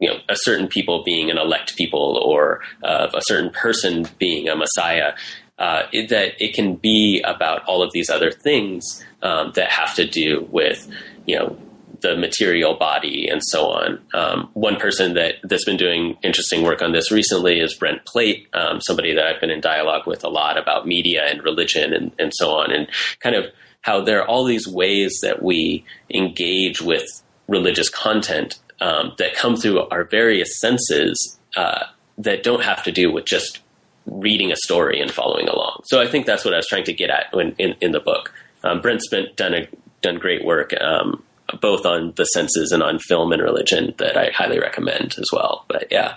you 0.00 0.08
know, 0.08 0.18
a 0.28 0.36
certain 0.36 0.66
people 0.66 1.04
being 1.04 1.30
an 1.30 1.38
elect 1.38 1.76
people, 1.76 2.20
or 2.24 2.60
of 2.82 3.14
a 3.14 3.20
certain 3.22 3.50
person 3.50 4.06
being 4.18 4.48
a 4.48 4.56
messiah, 4.56 5.12
uh, 5.58 5.82
it, 5.92 6.08
that 6.08 6.32
it 6.42 6.54
can 6.54 6.74
be 6.74 7.22
about 7.22 7.62
all 7.66 7.82
of 7.82 7.92
these 7.92 8.08
other 8.08 8.30
things 8.30 9.04
um, 9.22 9.52
that 9.54 9.70
have 9.70 9.94
to 9.94 10.06
do 10.06 10.48
with, 10.50 10.88
you 11.26 11.38
know, 11.38 11.56
the 12.00 12.16
material 12.16 12.76
body 12.76 13.28
and 13.28 13.42
so 13.44 13.66
on. 13.66 14.00
Um, 14.14 14.48
one 14.54 14.76
person 14.76 15.12
that 15.14 15.34
that's 15.42 15.66
been 15.66 15.76
doing 15.76 16.16
interesting 16.22 16.62
work 16.62 16.80
on 16.80 16.92
this 16.92 17.12
recently 17.12 17.60
is 17.60 17.74
Brent 17.74 18.06
Plate, 18.06 18.48
um, 18.54 18.80
somebody 18.80 19.14
that 19.14 19.26
I've 19.26 19.40
been 19.40 19.50
in 19.50 19.60
dialogue 19.60 20.06
with 20.06 20.24
a 20.24 20.30
lot 20.30 20.56
about 20.56 20.86
media 20.86 21.26
and 21.26 21.42
religion 21.42 21.92
and, 21.92 22.10
and 22.18 22.32
so 22.34 22.52
on, 22.52 22.72
and 22.72 22.88
kind 23.20 23.36
of 23.36 23.44
how 23.82 24.02
there 24.02 24.22
are 24.22 24.26
all 24.26 24.44
these 24.44 24.66
ways 24.66 25.18
that 25.22 25.42
we 25.42 25.84
engage 26.12 26.80
with 26.80 27.04
religious 27.48 27.90
content 27.90 28.58
um, 28.80 29.12
that 29.18 29.34
come 29.34 29.56
through 29.56 29.86
our 29.88 30.04
various 30.04 30.60
senses 30.60 31.38
uh, 31.56 31.84
that 32.18 32.42
don't 32.42 32.62
have 32.62 32.82
to 32.84 32.92
do 32.92 33.12
with 33.12 33.24
just 33.26 33.60
reading 34.06 34.50
a 34.50 34.56
story 34.56 35.00
and 35.00 35.10
following 35.10 35.48
along. 35.48 35.82
So 35.84 36.00
I 36.00 36.06
think 36.06 36.26
that's 36.26 36.44
what 36.44 36.54
I 36.54 36.58
was 36.58 36.66
trying 36.66 36.84
to 36.84 36.92
get 36.92 37.10
at 37.10 37.26
when, 37.32 37.54
in, 37.58 37.74
in 37.80 37.92
the 37.92 38.00
book. 38.00 38.32
Um, 38.64 38.80
Brent's 38.80 39.08
done 39.36 39.54
a, 39.54 39.68
done 40.02 40.18
great 40.18 40.44
work 40.44 40.72
um, 40.80 41.22
both 41.60 41.86
on 41.86 42.12
the 42.16 42.24
senses 42.24 42.72
and 42.72 42.82
on 42.82 42.98
film 42.98 43.32
and 43.32 43.42
religion 43.42 43.94
that 43.98 44.16
I 44.16 44.30
highly 44.30 44.58
recommend 44.58 45.16
as 45.18 45.28
well. 45.32 45.64
But 45.68 45.88
yeah. 45.90 46.16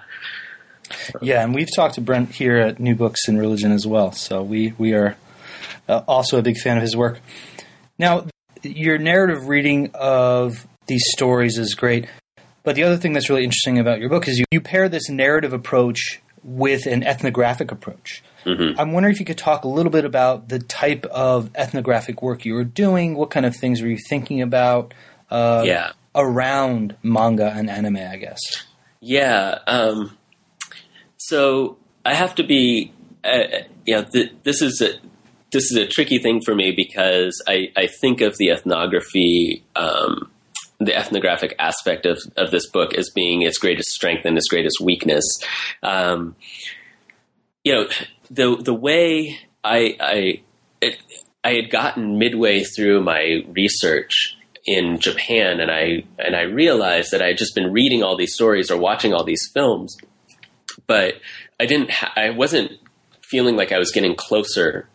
Yeah, 1.22 1.44
and 1.44 1.56
we've 1.56 1.74
talked 1.76 1.96
to 1.96 2.02
Brent 2.02 2.36
here 2.36 2.58
at 2.58 2.80
New 2.80 2.96
Books 2.96 3.28
in 3.28 3.38
Religion 3.38 3.72
as 3.72 3.88
well. 3.88 4.12
So 4.12 4.44
we 4.44 4.74
we 4.78 4.94
are 4.94 5.16
uh, 5.88 6.02
also 6.08 6.38
a 6.38 6.42
big 6.42 6.58
fan 6.58 6.78
of 6.78 6.84
his 6.84 6.96
work. 6.96 7.20
Now, 7.98 8.28
your 8.62 8.98
narrative 8.98 9.48
reading 9.48 9.92
of 9.94 10.68
these 10.88 11.04
stories 11.12 11.58
is 11.58 11.74
great, 11.74 12.08
but 12.64 12.76
the 12.76 12.84
other 12.84 12.98
thing 12.98 13.14
that's 13.14 13.30
really 13.30 13.44
interesting 13.44 13.80
about 13.80 14.00
your 14.00 14.10
book 14.10 14.28
is 14.28 14.40
you, 14.40 14.46
you 14.52 14.62
pair 14.62 14.90
this 14.90 15.10
narrative 15.10 15.54
approach 15.54 16.22
with 16.44 16.86
an 16.86 17.04
ethnographic 17.04 17.72
approach. 17.72 18.24
Mm-hmm. 18.46 18.80
I'm 18.80 18.92
wondering 18.92 19.14
if 19.14 19.20
you 19.20 19.26
could 19.26 19.38
talk 19.38 19.64
a 19.64 19.70
little 19.70 19.92
bit 19.92 20.04
about 20.04 20.50
the 20.50 20.60
type 20.60 21.06
of 21.06 21.50
ethnographic 21.56 22.22
work 22.22 22.44
you 22.44 22.54
were 22.54 22.66
doing. 22.66 23.16
What 23.16 23.30
kind 23.30 23.46
of 23.46 23.56
things 23.56 23.82
were 23.82 23.88
you 23.88 23.98
thinking 24.10 24.42
about? 24.42 24.94
uh, 25.34 25.64
yeah. 25.66 25.92
around 26.16 26.96
manga 27.02 27.52
and 27.52 27.70
anime, 27.70 27.98
I 27.98 28.18
guess. 28.18 28.40
Yeah. 29.02 29.60
Um, 29.68 30.18
so 31.18 31.78
I 32.06 32.14
have 32.14 32.36
to 32.36 32.44
be, 32.44 32.94
uh, 33.24 33.64
yeah. 33.86 34.04
Th- 34.04 34.32
this 34.44 34.62
is 34.62 34.82
a 34.82 35.00
this 35.52 35.72
is 35.72 35.78
a 35.78 35.88
tricky 35.88 36.20
thing 36.20 36.42
for 36.46 36.56
me 36.56 36.72
because 36.72 37.42
I, 37.48 37.72
I 37.76 37.88
think 38.02 38.22
of 38.22 38.38
the 38.38 38.50
ethnography, 38.50 39.64
um, 39.76 40.32
the 40.86 40.96
ethnographic 40.96 41.56
aspect 41.60 42.06
of, 42.06 42.20
of 42.38 42.52
this 42.52 42.70
book 42.70 42.94
as 42.94 43.10
being 43.10 43.42
its 43.42 43.58
greatest 43.58 43.90
strength 43.90 44.26
and 44.26 44.38
its 44.38 44.48
greatest 44.48 44.80
weakness. 44.82 45.26
Um, 45.82 46.36
you 47.64 47.74
know, 47.74 47.88
the 48.30 48.56
the 48.58 48.74
way 48.74 49.40
I 49.64 49.96
I 50.00 50.42
it, 50.82 50.98
I 51.44 51.54
had 51.54 51.70
gotten 51.70 52.18
midway 52.18 52.64
through 52.64 53.02
my 53.02 53.44
research 53.50 54.38
in 54.66 55.00
Japan, 55.00 55.60
and 55.60 55.72
I 55.72 56.04
and 56.20 56.36
I 56.36 56.44
realized 56.44 57.12
that 57.12 57.22
I 57.22 57.28
had 57.28 57.38
just 57.38 57.56
been 57.56 57.72
reading 57.72 58.04
all 58.04 58.18
these 58.18 58.34
stories 58.34 58.72
or 58.72 58.78
watching 58.78 59.14
all 59.14 59.24
these 59.24 59.50
films, 59.54 59.98
but 60.88 61.16
I 61.60 61.66
didn't. 61.66 61.92
Ha- 61.92 62.14
I 62.16 62.30
wasn't 62.32 62.72
feeling 63.22 63.56
like 63.56 63.72
I 63.72 63.80
was 63.80 63.92
getting 63.92 64.16
closer 64.16 64.88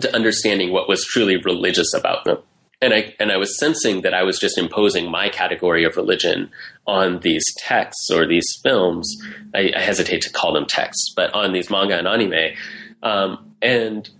to 0.00 0.14
understanding 0.14 0.72
what 0.72 0.88
was 0.88 1.04
truly 1.04 1.36
religious 1.36 1.94
about 1.94 2.24
them. 2.24 2.38
And 2.84 2.92
I 2.92 3.14
and 3.18 3.32
I 3.32 3.38
was 3.38 3.58
sensing 3.58 4.02
that 4.02 4.12
I 4.12 4.22
was 4.24 4.38
just 4.38 4.58
imposing 4.58 5.10
my 5.10 5.30
category 5.30 5.84
of 5.84 5.96
religion 5.96 6.50
on 6.86 7.20
these 7.20 7.44
texts 7.56 8.10
or 8.10 8.26
these 8.26 8.46
films. 8.62 9.16
I, 9.54 9.72
I 9.74 9.80
hesitate 9.80 10.20
to 10.22 10.30
call 10.30 10.52
them 10.52 10.66
texts, 10.66 11.12
but 11.16 11.32
on 11.32 11.52
these 11.52 11.70
manga 11.70 11.96
and 11.96 12.06
anime. 12.06 12.54
Um, 13.02 13.54
and 13.62 14.10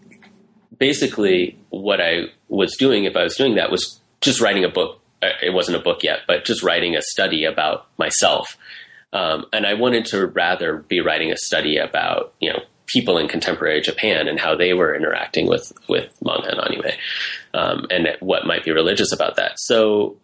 basically, 0.78 1.58
what 1.68 2.00
I 2.00 2.28
was 2.48 2.74
doing, 2.76 3.04
if 3.04 3.16
I 3.16 3.22
was 3.22 3.36
doing 3.36 3.56
that, 3.56 3.70
was 3.70 4.00
just 4.22 4.40
writing 4.40 4.64
a 4.64 4.70
book. 4.70 5.00
Uh, 5.22 5.28
it 5.42 5.50
wasn't 5.50 5.76
a 5.76 5.80
book 5.80 6.02
yet, 6.02 6.20
but 6.26 6.46
just 6.46 6.62
writing 6.62 6.96
a 6.96 7.02
study 7.02 7.44
about 7.44 7.86
myself. 7.98 8.56
Um, 9.12 9.44
and 9.52 9.66
I 9.66 9.74
wanted 9.74 10.06
to 10.06 10.26
rather 10.26 10.78
be 10.78 11.00
writing 11.00 11.30
a 11.30 11.36
study 11.36 11.76
about 11.76 12.32
you 12.40 12.50
know 12.50 12.60
people 12.86 13.18
in 13.18 13.28
contemporary 13.28 13.80
Japan 13.80 14.28
and 14.28 14.38
how 14.38 14.54
they 14.54 14.74
were 14.74 14.94
interacting 14.94 15.48
with 15.48 15.72
with 15.88 16.12
manga 16.22 16.50
and 16.50 16.60
anime, 16.60 16.92
um, 17.54 17.86
and 17.90 18.08
what 18.20 18.46
might 18.46 18.64
be 18.64 18.72
religious 18.72 19.12
about 19.12 19.36
that. 19.36 19.52
So 19.56 20.16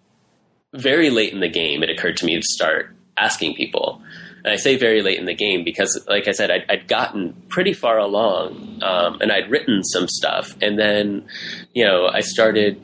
very 0.73 1.11
late 1.11 1.33
in 1.33 1.40
the 1.40 1.49
game, 1.49 1.83
it 1.83 1.90
occurred 1.90 2.16
to 2.18 2.27
me 2.27 2.37
to 2.37 2.42
start 2.42 2.94
asking 3.16 3.55
people. 3.55 4.03
And 4.42 4.53
I 4.53 4.57
say 4.57 4.77
very 4.77 5.03
late 5.03 5.18
in 5.18 5.27
the 5.27 5.35
game 5.35 5.64
because, 5.64 6.03
like 6.09 6.27
I 6.27 6.31
said, 6.31 6.51
I'd, 6.51 6.64
I'd 6.70 6.88
gotten 6.88 7.35
pretty 7.49 7.75
far 7.75 7.99
along, 7.99 8.81
um, 8.83 9.20
and 9.20 9.31
I'd 9.31 9.51
written 9.51 9.85
some 9.85 10.09
stuff, 10.09 10.57
and 10.62 10.79
then, 10.79 11.27
you 11.75 11.85
know, 11.85 12.07
I 12.07 12.20
started 12.20 12.81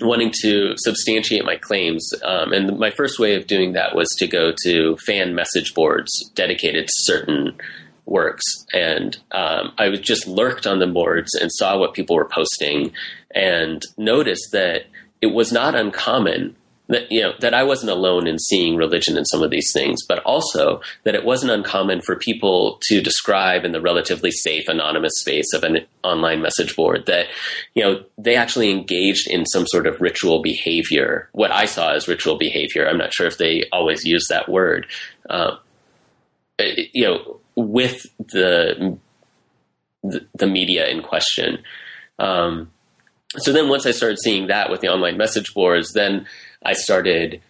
wanting 0.00 0.32
to 0.42 0.74
substantiate 0.76 1.44
my 1.44 1.56
claims. 1.56 2.12
Um, 2.22 2.52
and 2.52 2.78
my 2.78 2.90
first 2.90 3.18
way 3.18 3.36
of 3.36 3.46
doing 3.46 3.72
that 3.74 3.94
was 3.94 4.08
to 4.18 4.26
go 4.26 4.52
to 4.64 4.96
fan 4.98 5.34
message 5.34 5.72
boards 5.72 6.10
dedicated 6.34 6.86
to 6.86 6.92
certain 6.96 7.56
works. 8.06 8.42
And 8.72 9.16
um, 9.32 9.72
I 9.78 9.88
was 9.88 10.00
just 10.00 10.26
lurked 10.26 10.66
on 10.66 10.78
the 10.78 10.86
boards 10.86 11.34
and 11.34 11.50
saw 11.52 11.78
what 11.78 11.94
people 11.94 12.16
were 12.16 12.28
posting 12.28 12.92
and 13.34 13.82
noticed 13.96 14.52
that 14.52 14.82
it 15.20 15.28
was 15.28 15.52
not 15.52 15.74
uncommon 15.74 16.56
that 16.88 17.10
you 17.10 17.22
know 17.22 17.32
that 17.40 17.54
I 17.54 17.62
wasn't 17.62 17.90
alone 17.90 18.26
in 18.26 18.38
seeing 18.38 18.76
religion 18.76 19.16
in 19.16 19.24
some 19.24 19.42
of 19.42 19.50
these 19.50 19.70
things, 19.72 20.04
but 20.06 20.18
also 20.20 20.82
that 21.04 21.14
it 21.14 21.24
wasn't 21.24 21.52
uncommon 21.52 22.02
for 22.02 22.16
people 22.16 22.78
to 22.88 23.00
describe 23.00 23.64
in 23.64 23.72
the 23.72 23.80
relatively 23.80 24.30
safe 24.30 24.68
anonymous 24.68 25.14
space 25.16 25.52
of 25.54 25.64
an 25.64 25.86
online 26.02 26.42
message 26.42 26.76
board 26.76 27.06
that 27.06 27.26
you 27.74 27.82
know 27.82 28.04
they 28.18 28.36
actually 28.36 28.70
engaged 28.70 29.28
in 29.28 29.46
some 29.46 29.66
sort 29.66 29.86
of 29.86 30.00
ritual 30.00 30.42
behavior. 30.42 31.28
What 31.32 31.50
I 31.50 31.64
saw 31.64 31.92
as 31.94 32.08
ritual 32.08 32.36
behavior. 32.36 32.86
I'm 32.86 32.98
not 32.98 33.14
sure 33.14 33.26
if 33.26 33.38
they 33.38 33.64
always 33.72 34.04
use 34.04 34.26
that 34.28 34.48
word. 34.48 34.86
Uh, 35.30 35.56
you 36.58 37.04
know, 37.04 37.40
with 37.56 38.06
the 38.18 38.98
the, 40.02 40.46
media 40.46 40.86
in 40.88 41.02
question. 41.02 41.58
Um, 42.18 42.70
so 43.38 43.52
then 43.52 43.68
once 43.68 43.86
I 43.86 43.90
started 43.90 44.18
seeing 44.22 44.48
that 44.48 44.70
with 44.70 44.80
the 44.80 44.88
online 44.88 45.16
message 45.16 45.54
boards, 45.54 45.92
then 45.92 46.26
I 46.62 46.74
started, 46.74 47.40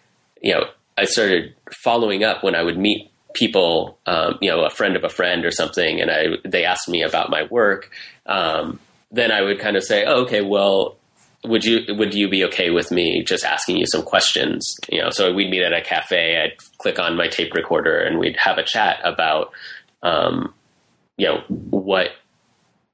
you 0.41 0.53
know, 0.53 0.65
I 0.97 1.03
started 1.05 1.53
following 1.83 2.23
up 2.23 2.43
when 2.43 2.55
I 2.55 2.63
would 2.63 2.77
meet 2.77 3.11
people, 3.33 3.97
um, 4.05 4.37
you 4.41 4.49
know, 4.49 4.63
a 4.63 4.69
friend 4.69 4.95
of 4.95 5.03
a 5.03 5.09
friend 5.09 5.45
or 5.45 5.51
something, 5.51 6.01
and 6.01 6.09
I 6.09 6.27
they 6.45 6.63
asked 6.63 6.87
me 6.87 7.03
about 7.03 7.29
my 7.29 7.43
work. 7.49 7.91
Um, 8.25 8.79
then 9.11 9.31
I 9.31 9.41
would 9.41 9.59
kind 9.59 9.75
of 9.75 9.83
say, 9.83 10.05
oh, 10.05 10.23
okay, 10.23 10.41
well, 10.41 10.97
would 11.43 11.63
you 11.63 11.93
would 11.95 12.13
you 12.13 12.29
be 12.29 12.43
okay 12.45 12.71
with 12.71 12.91
me 12.91 13.23
just 13.23 13.43
asking 13.43 13.77
you 13.77 13.85
some 13.85 14.01
questions? 14.01 14.65
You 14.89 15.01
know, 15.01 15.09
so 15.11 15.33
we'd 15.33 15.49
meet 15.49 15.61
at 15.61 15.73
a 15.73 15.81
cafe. 15.81 16.41
I'd 16.41 16.57
click 16.77 16.99
on 16.99 17.17
my 17.17 17.27
tape 17.27 17.53
recorder 17.53 17.99
and 17.99 18.17
we'd 18.17 18.37
have 18.37 18.57
a 18.57 18.63
chat 18.63 18.99
about, 19.03 19.51
um, 20.05 20.53
you 21.17 21.27
know, 21.27 21.43
what 21.47 22.11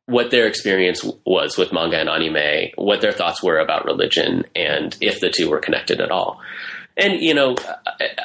what 0.05 0.31
their 0.31 0.47
experience 0.47 1.05
was 1.25 1.57
with 1.57 1.71
manga 1.71 1.97
and 1.97 2.09
anime, 2.09 2.71
what 2.75 3.01
their 3.01 3.13
thoughts 3.13 3.41
were 3.41 3.59
about 3.59 3.85
religion, 3.85 4.43
and 4.55 4.97
if 4.99 5.19
the 5.19 5.29
two 5.29 5.49
were 5.49 5.59
connected 5.59 6.01
at 6.01 6.11
all. 6.11 6.41
And, 6.97 7.21
you 7.21 7.33
know, 7.33 7.55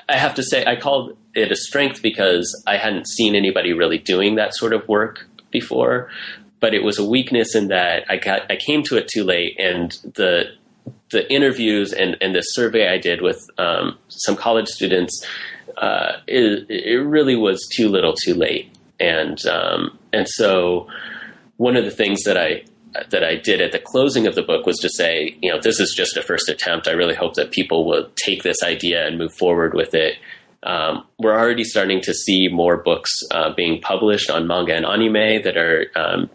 I 0.08 0.16
have 0.16 0.34
to 0.34 0.42
say, 0.42 0.64
I 0.66 0.74
called 0.74 1.16
it 1.34 1.52
a 1.52 1.56
strength 1.56 2.02
because 2.02 2.61
I 2.66 2.76
hadn't 2.78 3.06
seen 3.06 3.36
anybody 3.36 3.72
really 3.72 3.98
doing 3.98 4.34
that 4.34 4.54
sort 4.54 4.72
of 4.72 4.88
work 4.88 5.28
before. 5.52 6.11
But 6.58 6.74
it 6.74 6.82
was 6.82 6.98
a 6.98 7.04
weakness 7.04 7.54
in 7.54 7.68
that 7.68 8.04
I 8.08 8.16
got 8.16 8.50
I 8.50 8.56
came 8.56 8.82
to 8.84 8.96
it 8.96 9.08
too 9.08 9.22
late, 9.22 9.56
and 9.61 9.92
the 10.14 10.46
the 11.11 11.30
interviews 11.32 11.92
and, 11.92 12.16
and 12.20 12.34
the 12.34 12.40
survey 12.40 12.88
I 12.88 12.98
did 12.98 13.22
with 13.22 13.48
um, 13.58 13.98
some 14.08 14.36
college 14.36 14.68
students, 14.68 15.24
uh, 15.76 16.14
it, 16.26 16.66
it, 16.68 16.98
really 16.98 17.36
was 17.36 17.66
too 17.74 17.88
little, 17.88 18.14
too 18.14 18.34
late, 18.34 18.75
and 19.01 19.44
um, 19.47 19.99
and 20.12 20.26
so 20.28 20.88
one 21.57 21.76
of 21.76 21.84
the 21.84 21.90
things 21.90 22.22
that 22.24 22.36
I 22.36 22.64
that 23.11 23.24
I 23.24 23.36
did 23.36 23.61
at 23.61 23.72
the 23.72 23.78
closing 23.78 24.26
of 24.26 24.34
the 24.34 24.42
book 24.42 24.66
was 24.66 24.78
to 24.78 24.88
say, 24.88 25.36
you 25.42 25.51
know, 25.51 25.61
this 25.61 25.80
is 25.80 25.94
just 25.94 26.16
a 26.16 26.22
first 26.22 26.49
attempt. 26.49 26.88
I 26.88 26.92
really 26.92 27.14
hope 27.14 27.34
that 27.34 27.53
people 27.53 27.84
will 27.84 28.09
take 28.16 28.42
this 28.42 28.62
idea 28.62 29.07
and 29.07 29.18
move 29.18 29.34
forward 29.34 29.74
with 29.74 29.94
it. 29.94 30.16
Um, 30.62 31.05
we're 31.18 31.38
already 31.38 31.64
starting 31.64 32.01
to 32.03 32.14
see 32.14 32.49
more 32.49 32.78
books 32.78 33.11
uh, 33.30 33.53
being 33.55 33.80
published 33.80 34.30
on 34.30 34.47
manga 34.47 34.74
and 34.74 34.86
anime 34.86 35.42
that 35.42 35.57
are 35.57 35.86
um, 35.94 36.30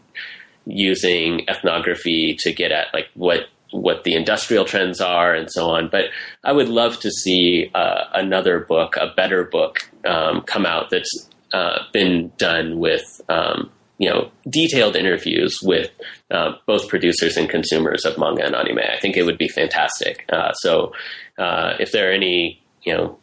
using 0.66 1.42
ethnography 1.50 2.36
to 2.40 2.54
get 2.54 2.72
at 2.72 2.94
like 2.94 3.08
what 3.16 3.48
what 3.72 4.04
the 4.04 4.16
industrial 4.16 4.66
trends 4.66 5.00
are 5.00 5.34
and 5.34 5.50
so 5.50 5.70
on. 5.70 5.90
But 5.90 6.06
I 6.44 6.52
would 6.52 6.68
love 6.70 7.00
to 7.00 7.10
see 7.10 7.72
uh, 7.74 8.04
another 8.14 8.60
book, 8.60 8.98
a 8.98 9.14
better 9.16 9.46
book, 9.46 9.90
um, 10.06 10.42
come 10.42 10.66
out 10.66 10.90
that's 10.90 11.30
uh, 11.54 11.80
been 11.92 12.32
done 12.38 12.80
with 12.80 13.22
um, 13.30 13.70
you 13.98 14.10
know 14.10 14.32
detailed 14.50 14.96
interviews 14.96 15.60
with 15.62 15.92
uh, 16.32 16.54
both 16.66 16.88
producers 16.88 17.38
and 17.38 17.50
consumers 17.50 18.06
of 18.06 18.18
manga 18.18 18.46
and 18.46 18.56
anime. 18.56 18.80
I 18.80 19.00
think 19.00 19.18
it 19.18 19.24
would 19.24 19.38
be 19.38 19.48
fantastic. 19.48 20.26
Uh, 20.32 20.54
so 20.54 20.94
uh, 21.38 21.74
if 21.80 21.92
there 21.92 22.10
are 22.10 22.14
any 22.14 22.62
you 22.84 22.94
know 22.94 23.18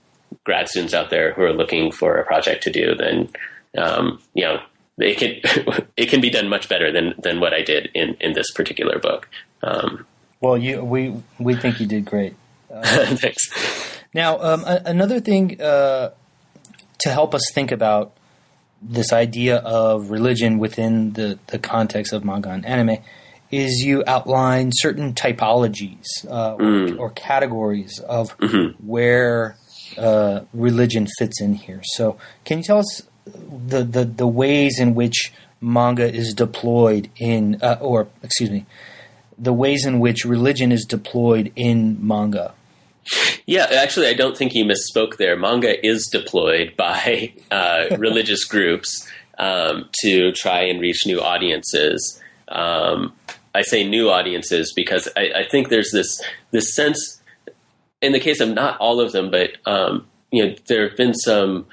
grad 0.44 0.68
students 0.68 0.94
out 0.94 1.10
there 1.10 1.32
who 1.32 1.42
are 1.42 1.52
looking 1.52 1.90
for 1.90 2.16
a 2.16 2.24
project 2.24 2.62
to 2.64 2.70
do, 2.70 2.94
then 2.94 3.28
um, 3.76 4.20
you 4.34 4.44
know 4.44 4.60
it 4.98 5.16
can 5.18 5.84
it 5.96 6.06
can 6.06 6.20
be 6.20 6.30
done 6.30 6.48
much 6.48 6.68
better 6.68 6.92
than 6.92 7.14
than 7.18 7.40
what 7.40 7.52
I 7.54 7.62
did 7.62 7.90
in 7.94 8.16
in 8.20 8.32
this 8.34 8.50
particular 8.52 8.98
book. 8.98 9.28
Um, 9.62 10.06
well, 10.40 10.56
you 10.56 10.84
we 10.84 11.14
we 11.38 11.56
think 11.56 11.80
you 11.80 11.86
did 11.86 12.04
great. 12.04 12.34
Uh, 12.70 12.84
thanks. 13.16 13.48
Now, 14.12 14.38
um, 14.42 14.62
a- 14.66 14.82
another 14.84 15.20
thing 15.20 15.58
uh, 15.58 16.10
to 16.98 17.08
help 17.08 17.34
us 17.34 17.40
think 17.54 17.72
about 17.72 18.12
this 18.80 19.12
idea 19.12 19.56
of 19.56 20.10
religion 20.10 20.58
within 20.58 21.12
the, 21.14 21.38
the 21.48 21.58
context 21.58 22.12
of 22.12 22.24
manga 22.24 22.50
and 22.50 22.64
anime 22.64 22.98
is 23.50 23.82
you 23.82 24.04
outline 24.06 24.70
certain 24.74 25.14
typologies 25.14 26.04
uh, 26.28 26.54
Mm. 26.56 26.96
or, 26.98 27.06
or 27.06 27.10
categories 27.10 27.98
of 28.00 28.36
Mhm. 28.38 28.74
where 28.84 29.56
uh, 29.96 30.40
religion 30.52 31.06
fits 31.18 31.40
in 31.40 31.54
here. 31.54 31.80
So, 31.82 32.18
can 32.44 32.58
you 32.58 32.64
tell 32.64 32.78
us 32.78 33.02
the, 33.24 33.82
the, 33.82 34.04
the 34.04 34.26
ways 34.26 34.78
in 34.78 34.94
which 34.94 35.32
manga 35.62 36.12
is 36.12 36.34
deployed 36.34 37.08
in, 37.16 37.58
uh, 37.62 37.78
or 37.80 38.06
excuse 38.22 38.50
me, 38.50 38.66
the 39.38 39.52
ways 39.52 39.86
in 39.86 39.98
which 39.98 40.24
religion 40.24 40.70
is 40.72 40.84
deployed 40.84 41.50
in 41.56 41.96
manga? 42.06 42.52
Yeah, 43.46 43.66
actually, 43.70 44.08
I 44.08 44.14
don't 44.14 44.36
think 44.36 44.54
you 44.54 44.64
misspoke 44.64 45.16
there. 45.16 45.36
Manga 45.36 45.84
is 45.86 46.08
deployed 46.10 46.74
by 46.76 47.32
uh, 47.50 47.86
religious 47.96 48.44
groups 48.44 49.08
um, 49.38 49.88
to 50.02 50.32
try 50.32 50.62
and 50.62 50.80
reach 50.80 51.06
new 51.06 51.20
audiences. 51.20 52.20
Um, 52.48 53.14
I 53.54 53.62
say 53.62 53.86
new 53.86 54.10
audiences 54.10 54.72
because 54.74 55.08
I, 55.16 55.30
I 55.36 55.48
think 55.50 55.68
there's 55.68 55.90
this 55.92 56.20
this 56.50 56.74
sense, 56.74 57.20
in 58.00 58.12
the 58.12 58.20
case 58.20 58.40
of 58.40 58.50
not 58.50 58.78
all 58.78 59.00
of 59.00 59.12
them, 59.12 59.30
but 59.30 59.56
um, 59.66 60.06
you 60.30 60.46
know, 60.46 60.54
there 60.66 60.88
have 60.88 60.96
been 60.96 61.14
some 61.14 61.66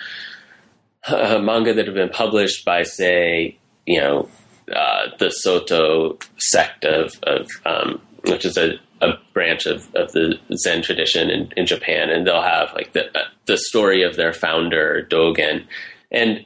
uh, 1.08 1.40
manga 1.40 1.74
that 1.74 1.86
have 1.86 1.96
been 1.96 2.10
published 2.10 2.66
by, 2.66 2.84
say, 2.84 3.58
you 3.86 4.00
know, 4.00 4.30
uh, 4.74 5.08
the 5.20 5.30
Soto 5.30 6.18
sect 6.38 6.86
of, 6.86 7.14
of 7.24 7.48
um, 7.66 8.02
which 8.24 8.46
is 8.46 8.58
a, 8.58 8.80
a 9.10 9.20
branch 9.34 9.66
of, 9.66 9.88
of 9.96 10.12
the 10.12 10.38
Zen 10.56 10.82
tradition 10.82 11.30
in, 11.30 11.52
in 11.56 11.66
Japan, 11.66 12.10
and 12.10 12.26
they'll 12.26 12.42
have 12.42 12.74
like 12.74 12.94
the 12.94 13.10
the 13.46 13.58
story 13.58 14.04
of 14.04 14.16
their 14.16 14.34
founder 14.34 15.08
Dogen, 15.10 15.66
and 16.12 16.46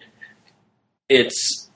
it's 1.07 1.69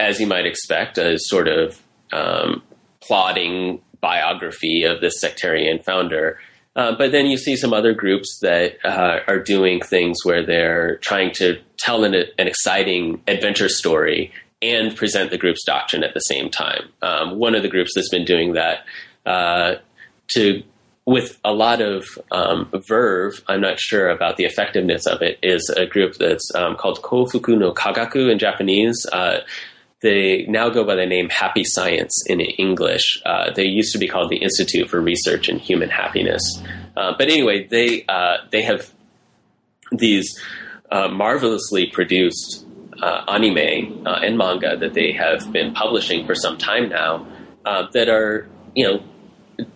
as 0.00 0.20
you 0.20 0.26
might 0.26 0.46
expect 0.46 0.98
a 0.98 1.18
sort 1.18 1.48
of 1.48 1.80
um, 2.12 2.62
plotting 3.00 3.80
biography 4.00 4.84
of 4.84 5.00
this 5.00 5.20
sectarian 5.20 5.78
founder. 5.78 6.38
Uh, 6.76 6.92
but 6.96 7.12
then 7.12 7.26
you 7.26 7.36
see 7.36 7.56
some 7.56 7.72
other 7.72 7.94
groups 7.94 8.38
that 8.42 8.84
uh, 8.84 9.20
are 9.28 9.38
doing 9.38 9.80
things 9.80 10.18
where 10.24 10.44
they're 10.44 10.96
trying 10.96 11.30
to 11.32 11.56
tell 11.78 12.02
an, 12.02 12.14
an 12.14 12.48
exciting 12.48 13.22
adventure 13.28 13.68
story 13.68 14.32
and 14.60 14.96
present 14.96 15.30
the 15.30 15.38
group's 15.38 15.64
doctrine 15.64 16.02
at 16.02 16.14
the 16.14 16.20
same 16.20 16.50
time. 16.50 16.88
Um, 17.00 17.38
one 17.38 17.54
of 17.54 17.62
the 17.62 17.68
groups 17.68 17.92
that's 17.94 18.08
been 18.08 18.24
doing 18.24 18.54
that 18.54 18.84
uh, 19.24 19.76
to 20.28 20.62
with 21.06 21.38
a 21.44 21.52
lot 21.52 21.82
of 21.82 22.06
um, 22.30 22.70
verve, 22.88 23.42
I'm 23.46 23.60
not 23.60 23.78
sure 23.78 24.08
about 24.08 24.36
the 24.36 24.44
effectiveness 24.44 25.06
of 25.06 25.20
it, 25.20 25.38
is 25.42 25.72
a 25.76 25.84
group 25.84 26.14
that's 26.14 26.50
um, 26.54 26.76
called 26.76 27.02
Kofuku 27.02 27.58
no 27.58 27.72
Kagaku 27.72 28.30
in 28.30 28.38
Japanese. 28.38 29.06
Uh, 29.12 29.40
they 30.00 30.44
now 30.48 30.70
go 30.70 30.84
by 30.84 30.94
the 30.94 31.06
name 31.06 31.28
Happy 31.30 31.64
Science 31.64 32.24
in 32.26 32.40
English. 32.40 33.20
Uh, 33.24 33.50
they 33.54 33.64
used 33.64 33.92
to 33.92 33.98
be 33.98 34.08
called 34.08 34.30
the 34.30 34.36
Institute 34.36 34.88
for 34.88 35.00
Research 35.00 35.48
in 35.48 35.58
Human 35.58 35.90
Happiness. 35.90 36.42
Uh, 36.96 37.12
but 37.18 37.28
anyway, 37.28 37.66
they 37.66 38.04
uh, 38.08 38.38
they 38.50 38.62
have 38.62 38.90
these 39.92 40.38
uh, 40.90 41.08
marvelously 41.08 41.86
produced 41.86 42.66
uh, 43.02 43.24
anime 43.28 44.04
and 44.06 44.38
manga 44.38 44.76
that 44.76 44.94
they 44.94 45.12
have 45.12 45.50
been 45.52 45.72
publishing 45.72 46.26
for 46.26 46.34
some 46.34 46.56
time 46.56 46.88
now 46.88 47.26
that 47.92 48.08
are 48.08 48.46
you 48.74 48.84
know 48.84 49.02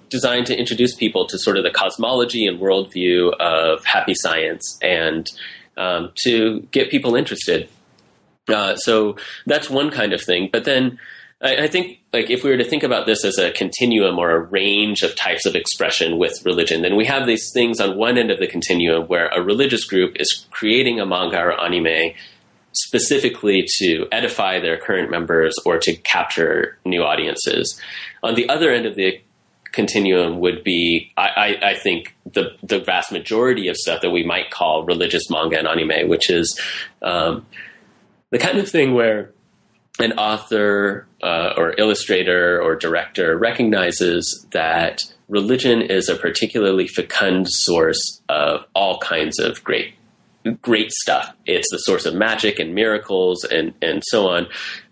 designed 0.08 0.46
to 0.46 0.58
introduce 0.58 0.94
people 0.94 1.26
to 1.26 1.38
sort 1.38 1.56
of 1.56 1.64
the 1.64 1.70
cosmology 1.70 2.46
and 2.46 2.60
worldview 2.60 3.34
of 3.38 3.84
happy 3.84 4.14
science 4.14 4.78
and 4.82 5.30
um, 5.76 6.12
to 6.24 6.60
get 6.70 6.90
people 6.90 7.14
interested. 7.14 7.68
Uh, 8.48 8.76
so 8.76 9.16
that's 9.46 9.68
one 9.68 9.90
kind 9.90 10.12
of 10.12 10.22
thing. 10.22 10.48
But 10.50 10.64
then 10.64 10.98
I, 11.40 11.64
I 11.64 11.66
think, 11.68 12.00
like, 12.12 12.30
if 12.30 12.42
we 12.42 12.50
were 12.50 12.56
to 12.56 12.64
think 12.64 12.82
about 12.82 13.06
this 13.06 13.24
as 13.24 13.38
a 13.38 13.52
continuum 13.52 14.18
or 14.18 14.30
a 14.30 14.40
range 14.40 15.02
of 15.02 15.14
types 15.14 15.46
of 15.46 15.54
expression 15.54 16.18
with 16.18 16.44
religion, 16.44 16.82
then 16.82 16.96
we 16.96 17.04
have 17.06 17.26
these 17.26 17.50
things 17.52 17.80
on 17.80 17.96
one 17.96 18.18
end 18.18 18.30
of 18.30 18.38
the 18.38 18.46
continuum 18.46 19.06
where 19.06 19.28
a 19.28 19.42
religious 19.42 19.84
group 19.84 20.16
is 20.18 20.46
creating 20.50 21.00
a 21.00 21.06
manga 21.06 21.38
or 21.38 21.60
anime 21.60 22.12
specifically 22.72 23.64
to 23.78 24.06
edify 24.12 24.60
their 24.60 24.76
current 24.76 25.10
members 25.10 25.54
or 25.64 25.78
to 25.78 25.96
capture 25.96 26.78
new 26.84 27.02
audiences. 27.02 27.80
On 28.22 28.34
the 28.34 28.48
other 28.48 28.70
end 28.70 28.86
of 28.86 28.94
the 28.94 29.20
continuum 29.72 30.40
would 30.40 30.64
be, 30.64 31.12
I, 31.16 31.28
I, 31.62 31.70
I 31.70 31.74
think, 31.74 32.14
the 32.32 32.56
the 32.62 32.80
vast 32.80 33.12
majority 33.12 33.68
of 33.68 33.76
stuff 33.76 34.02
that 34.02 34.10
we 34.10 34.24
might 34.24 34.50
call 34.50 34.84
religious 34.84 35.30
manga 35.30 35.58
and 35.58 35.68
anime, 35.68 36.08
which 36.08 36.30
is 36.30 36.58
um, 37.02 37.46
the 38.30 38.38
kind 38.38 38.58
of 38.58 38.68
thing 38.68 38.94
where 38.94 39.32
an 39.98 40.12
author 40.12 41.06
uh, 41.22 41.54
or 41.56 41.74
illustrator 41.78 42.60
or 42.62 42.76
director 42.76 43.36
recognizes 43.36 44.46
that 44.52 45.02
religion 45.28 45.82
is 45.82 46.08
a 46.08 46.16
particularly 46.16 46.86
fecund 46.86 47.46
source 47.48 48.22
of 48.28 48.64
all 48.74 48.98
kinds 48.98 49.38
of 49.38 49.62
great 49.64 49.94
great 50.62 50.90
stuff. 50.92 51.34
It's 51.46 51.70
the 51.70 51.78
source 51.78 52.06
of 52.06 52.14
magic 52.14 52.58
and 52.58 52.74
miracles 52.74 53.44
and 53.44 53.74
and 53.82 54.02
so 54.06 54.28
on, 54.28 54.46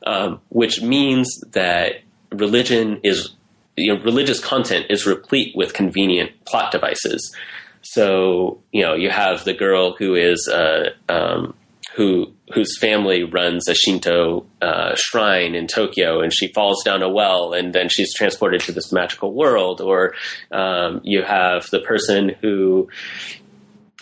um, 0.05 0.41
which 0.49 0.83
means 0.83 1.29
that 1.53 2.01
religion 2.33 3.01
is 3.03 3.31
you 3.77 3.95
know 3.95 4.03
religious 4.03 4.41
content 4.41 4.87
is 4.91 5.07
replete 5.07 5.55
with 5.57 5.75
convenient 5.75 6.33
plot 6.45 6.73
devices. 6.73 7.35
So 7.83 8.63
you 8.73 8.83
know 8.83 8.95
you 8.95 9.11
have 9.11 9.45
the 9.45 9.55
girl 9.55 9.95
who 9.95 10.15
is 10.15 10.49
uh, 10.49 10.91
um, 11.09 11.55
who 11.95 12.33
whose 12.53 12.79
family 12.79 13.25
runs 13.25 13.69
a 13.69 13.75
Shinto 13.75 14.47
uh, 14.63 14.95
shrine 14.97 15.55
in 15.55 15.67
Tokyo, 15.67 16.21
and 16.21 16.33
she 16.33 16.49
falls 16.49 16.83
down 16.85 17.03
a 17.03 17.09
well, 17.09 17.53
and 17.53 17.75
then 17.75 17.89
she's 17.89 18.15
transported 18.15 18.61
to 18.63 18.73
this 18.73 18.93
magical 18.93 19.33
world. 19.33 19.81
Or 19.81 20.15
um, 20.53 21.01
you 21.03 21.23
have 21.23 21.69
the 21.71 21.81
person 21.81 22.31
who 22.41 22.89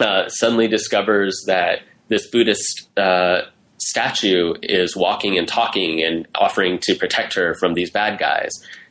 uh, 0.01 0.29
suddenly 0.29 0.69
discovers 0.69 1.45
that 1.47 1.81
this 2.09 2.29
Buddhist 2.31 2.89
uh, 2.99 3.43
statue 3.79 4.55
is 4.63 4.97
walking 4.97 5.39
and 5.39 5.49
talking 5.49 6.03
and 6.03 6.27
offering 6.35 6.79
to 6.83 6.95
protect 6.95 7.35
her 7.35 7.55
from 7.55 7.75
these 7.75 7.91
bad 7.91 8.19
guys. 8.19 8.51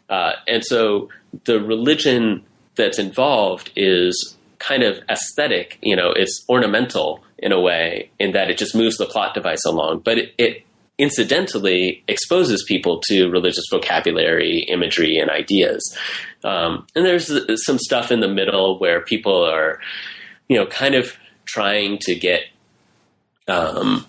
Uh, 0.09 0.33
and 0.47 0.63
so 0.63 1.09
the 1.45 1.59
religion 1.59 2.43
that's 2.75 2.99
involved 2.99 3.71
is 3.75 4.37
kind 4.59 4.83
of 4.83 4.99
aesthetic, 5.09 5.77
you 5.81 5.95
know, 5.95 6.11
it's 6.11 6.45
ornamental 6.49 7.23
in 7.37 7.51
a 7.51 7.59
way, 7.59 8.09
in 8.19 8.31
that 8.31 8.49
it 8.49 8.57
just 8.57 8.75
moves 8.75 8.97
the 8.97 9.05
plot 9.05 9.33
device 9.33 9.65
along. 9.65 9.99
But 9.99 10.17
it, 10.17 10.33
it 10.37 10.65
incidentally 10.97 12.03
exposes 12.07 12.63
people 12.67 13.01
to 13.07 13.27
religious 13.29 13.65
vocabulary, 13.69 14.59
imagery, 14.59 15.17
and 15.17 15.29
ideas. 15.29 15.97
Um, 16.43 16.87
and 16.95 17.05
there's 17.05 17.31
some 17.65 17.79
stuff 17.79 18.11
in 18.11 18.19
the 18.19 18.27
middle 18.27 18.79
where 18.79 19.01
people 19.01 19.43
are, 19.43 19.79
you 20.47 20.57
know, 20.57 20.65
kind 20.65 20.95
of 20.95 21.17
trying 21.45 21.97
to 21.99 22.15
get 22.15 22.43
um, 23.47 24.05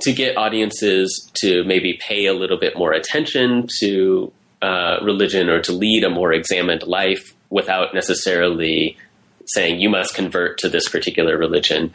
to 0.00 0.12
get 0.12 0.36
audiences 0.36 1.30
to 1.34 1.62
maybe 1.64 1.98
pay 2.00 2.26
a 2.26 2.32
little 2.32 2.58
bit 2.58 2.76
more 2.76 2.92
attention 2.92 3.68
to 3.80 4.32
uh, 4.64 4.98
religion 5.02 5.50
or 5.50 5.60
to 5.60 5.72
lead 5.72 6.04
a 6.04 6.08
more 6.08 6.32
examined 6.32 6.82
life 6.84 7.34
without 7.50 7.92
necessarily 7.92 8.96
saying 9.44 9.78
you 9.78 9.90
must 9.90 10.14
convert 10.14 10.56
to 10.56 10.70
this 10.70 10.88
particular 10.88 11.36
religion. 11.36 11.92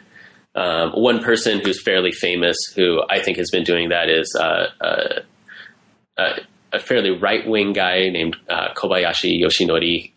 Um, 0.54 0.92
one 0.92 1.20
person 1.20 1.58
who's 1.58 1.82
fairly 1.82 2.12
famous, 2.12 2.56
who 2.76 3.02
I 3.10 3.18
think 3.18 3.38
has 3.38 3.50
been 3.50 3.64
doing 3.64 3.88
that, 3.88 4.08
is 4.08 4.32
uh, 4.38 4.66
uh, 4.80 6.38
a 6.72 6.78
fairly 6.78 7.10
right 7.10 7.44
wing 7.44 7.72
guy 7.72 8.08
named 8.08 8.36
uh, 8.48 8.72
Kobayashi 8.74 9.42
Yoshinori. 9.42 10.12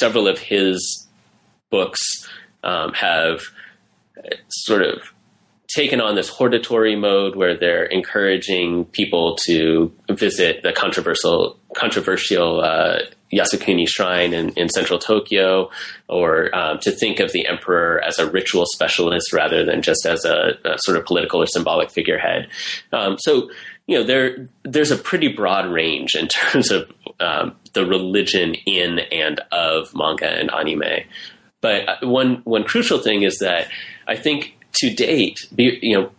Several 0.00 0.26
of 0.26 0.38
his 0.38 1.06
books 1.70 2.00
um, 2.64 2.94
have 2.94 3.42
sort 4.48 4.82
of 4.82 5.12
taken 5.76 6.00
on 6.00 6.14
this 6.14 6.30
hortatory 6.30 6.96
mode 6.96 7.36
where 7.36 7.54
they're 7.54 7.84
encouraging 7.84 8.86
people 8.86 9.36
to 9.44 9.92
visit 10.10 10.62
the 10.62 10.72
controversial 10.72 11.60
controversial 11.76 12.62
uh, 12.62 13.00
Yasukuni 13.30 13.86
Shrine 13.86 14.32
in, 14.32 14.50
in 14.54 14.70
central 14.70 14.98
Tokyo, 14.98 15.70
or 16.08 16.54
um, 16.56 16.78
to 16.78 16.90
think 16.90 17.20
of 17.20 17.30
the 17.32 17.46
emperor 17.46 18.02
as 18.02 18.18
a 18.18 18.30
ritual 18.30 18.64
specialist 18.72 19.34
rather 19.34 19.66
than 19.66 19.82
just 19.82 20.06
as 20.06 20.24
a, 20.24 20.56
a 20.64 20.78
sort 20.78 20.96
of 20.96 21.04
political 21.04 21.42
or 21.42 21.46
symbolic 21.46 21.90
figurehead. 21.90 22.48
Um, 22.94 23.18
so, 23.18 23.50
you 23.86 23.98
know, 23.98 24.04
there 24.04 24.48
there's 24.62 24.90
a 24.90 24.96
pretty 24.96 25.28
broad 25.28 25.66
range 25.70 26.14
in 26.14 26.28
terms 26.28 26.70
of 26.70 26.90
um, 27.20 27.54
the 27.74 27.84
religion 27.84 28.54
in 28.64 29.00
and 29.12 29.42
of 29.52 29.94
manga 29.94 30.26
and 30.26 30.50
anime. 30.50 31.04
But 31.60 31.86
uh, 31.86 31.96
one 32.08 32.40
one 32.44 32.64
crucial 32.64 32.98
thing 32.98 33.24
is 33.24 33.40
that 33.40 33.68
I 34.06 34.16
think 34.16 34.55
to 34.76 34.94
date, 34.94 35.38
you 35.56 35.98
know, 35.98 36.10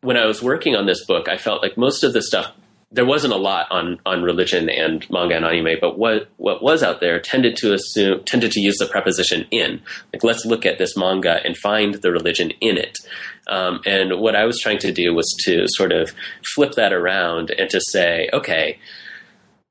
when 0.00 0.16
I 0.16 0.26
was 0.26 0.42
working 0.42 0.76
on 0.76 0.86
this 0.86 1.04
book, 1.04 1.28
I 1.28 1.36
felt 1.36 1.62
like 1.62 1.76
most 1.76 2.04
of 2.04 2.12
the 2.12 2.22
stuff 2.22 2.52
there 2.92 3.04
wasn't 3.04 3.32
a 3.32 3.36
lot 3.36 3.66
on 3.70 3.98
on 4.06 4.22
religion 4.22 4.70
and 4.70 5.08
manga 5.10 5.36
and 5.36 5.44
anime, 5.44 5.78
but 5.80 5.98
what 5.98 6.28
what 6.36 6.62
was 6.62 6.82
out 6.82 7.00
there 7.00 7.18
tended 7.18 7.56
to 7.56 7.74
assume 7.74 8.22
tended 8.24 8.52
to 8.52 8.60
use 8.60 8.76
the 8.78 8.86
preposition 8.86 9.46
in. 9.50 9.82
Like 10.12 10.22
let's 10.22 10.46
look 10.46 10.64
at 10.64 10.78
this 10.78 10.96
manga 10.96 11.40
and 11.44 11.56
find 11.56 11.94
the 11.94 12.12
religion 12.12 12.52
in 12.60 12.76
it. 12.76 12.96
Um, 13.48 13.80
and 13.84 14.20
what 14.20 14.36
I 14.36 14.44
was 14.44 14.60
trying 14.60 14.78
to 14.78 14.92
do 14.92 15.12
was 15.14 15.26
to 15.44 15.64
sort 15.66 15.92
of 15.92 16.12
flip 16.54 16.72
that 16.72 16.92
around 16.92 17.50
and 17.50 17.68
to 17.70 17.80
say, 17.80 18.28
okay, 18.32 18.78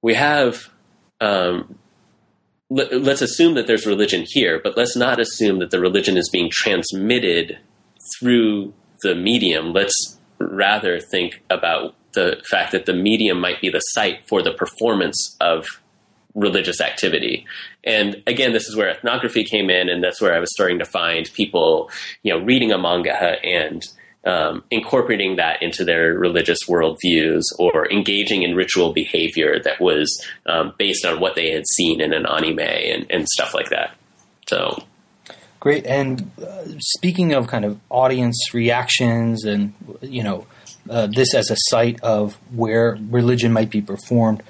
we 0.02 0.14
have. 0.14 0.70
Um, 1.22 1.80
let, 2.70 2.92
let's 3.02 3.22
assume 3.22 3.54
that 3.54 3.68
there's 3.68 3.86
religion 3.86 4.26
here, 4.28 4.60
but 4.62 4.76
let's 4.76 4.96
not 4.96 5.20
assume 5.20 5.60
that 5.60 5.70
the 5.70 5.80
religion 5.80 6.18
is 6.18 6.30
being 6.30 6.50
transmitted 6.52 7.60
through 8.18 8.74
the 9.02 9.16
medium. 9.16 9.74
Let's 9.74 10.20
rather 10.40 11.00
think 11.00 11.42
about 11.50 11.96
the 12.14 12.42
fact 12.50 12.72
that 12.72 12.86
the 12.86 12.94
medium 12.94 13.40
might 13.40 13.62
be 13.62 13.70
the 13.70 13.80
site 13.80 14.28
for 14.28 14.42
the 14.42 14.54
performance 14.54 15.36
of 15.42 15.66
religious 16.34 16.82
activity. 16.82 17.46
And 17.84 18.22
again, 18.28 18.54
this 18.54 18.68
is 18.68 18.76
where 18.76 18.90
ethnography 18.90 19.44
came 19.44 19.70
in, 19.70 19.90
and 19.90 20.04
that's 20.04 20.22
where 20.22 20.34
I 20.34 20.40
was 20.40 20.52
starting 20.52 20.80
to 20.80 20.86
find 20.86 21.32
people, 21.34 21.90
you 22.24 22.34
know, 22.34 22.44
reading 22.44 22.72
a 22.72 22.78
manga 22.78 23.14
and 23.14 23.86
um, 24.26 24.64
incorporating 24.72 25.36
that 25.36 25.62
into 25.62 25.86
their 25.86 26.14
religious 26.14 26.60
worldviews 26.68 27.44
or 27.60 27.90
engaging 27.92 28.44
in 28.44 28.56
ritual 28.56 28.92
behavior 28.92 29.60
that 29.64 29.80
was 29.80 30.26
um, 30.48 30.74
based 30.78 31.06
on 31.06 31.20
what 31.20 31.36
they 31.36 31.52
had 31.52 31.68
seen 31.68 32.02
in 32.02 32.12
an 32.12 32.26
anime 32.26 32.60
and, 32.60 33.06
and 33.10 33.28
stuff 33.28 33.54
like 33.54 33.70
that. 33.70 33.96
So. 34.50 34.84
Great. 35.66 35.88
And 35.88 36.30
uh, 36.40 36.66
speaking 36.78 37.34
of 37.34 37.48
kind 37.48 37.66
of 37.66 37.80
audience 37.90 38.54
reactions 38.54 39.46
and, 39.46 39.74
you 40.00 40.22
know, 40.22 40.46
uh, 40.88 41.08
this 41.08 41.34
as 41.34 41.50
a 41.50 41.56
site 41.58 42.00
of 42.02 42.36
where 42.54 43.00
religion 43.10 43.52
might 43.52 43.72
be 43.72 43.82
performed. 43.82 44.44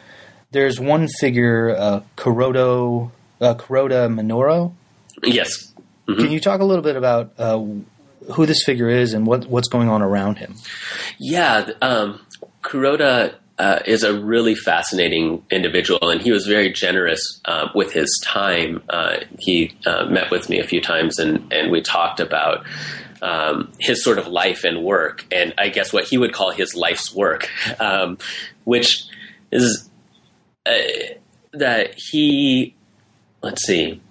There's 0.51 0.78
one 0.78 1.07
figure, 1.07 1.74
uh, 1.74 2.01
Kuroda, 2.18 3.09
uh, 3.39 3.53
Kuroda 3.55 4.13
Minoru. 4.13 4.74
Yes. 5.24 5.74
Mm-hmm. 6.05 6.20
Can 6.20 6.32
you 6.32 6.41
talk 6.41 6.59
a 6.59 6.66
little 6.66 6.84
bit 6.84 6.97
about 6.97 7.32
uh, 7.38 7.63
who 8.34 8.45
this 8.45 8.66
figure 8.66 8.89
is 8.89 9.13
and 9.13 9.26
what, 9.26 9.47
what's 9.47 9.70
going 9.70 9.88
on 9.88 10.01
around 10.01 10.39
him? 10.39 10.55
Yeah, 11.18 11.70
um, 11.82 12.20
Kuroda 12.61 13.36
uh, 13.57 13.79
is 13.85 14.03
a 14.03 14.19
really 14.19 14.55
fascinating 14.55 15.43
individual, 15.49 16.09
and 16.09 16.21
he 16.21 16.31
was 16.31 16.45
very 16.45 16.71
generous 16.71 17.39
uh, 17.45 17.69
with 17.73 17.93
his 17.93 18.09
time. 18.23 18.83
Uh, 18.89 19.17
he 19.39 19.75
uh, 19.85 20.05
met 20.05 20.29
with 20.31 20.49
me 20.49 20.59
a 20.59 20.67
few 20.67 20.81
times, 20.81 21.19
and, 21.19 21.51
and 21.53 21.71
we 21.71 21.81
talked 21.81 22.19
about 22.19 22.65
um, 23.21 23.71
his 23.79 24.03
sort 24.03 24.17
of 24.17 24.27
life 24.27 24.63
and 24.63 24.83
work, 24.83 25.25
and 25.31 25.53
I 25.57 25.69
guess 25.69 25.93
what 25.93 26.05
he 26.05 26.17
would 26.17 26.33
call 26.33 26.51
his 26.51 26.75
life's 26.75 27.15
work, 27.15 27.49
um, 27.79 28.17
which 28.65 29.05
is 29.51 29.89
uh, 30.65 30.73
that 31.53 31.93
he, 31.95 32.75
let's 33.41 33.65
see, 33.65 34.01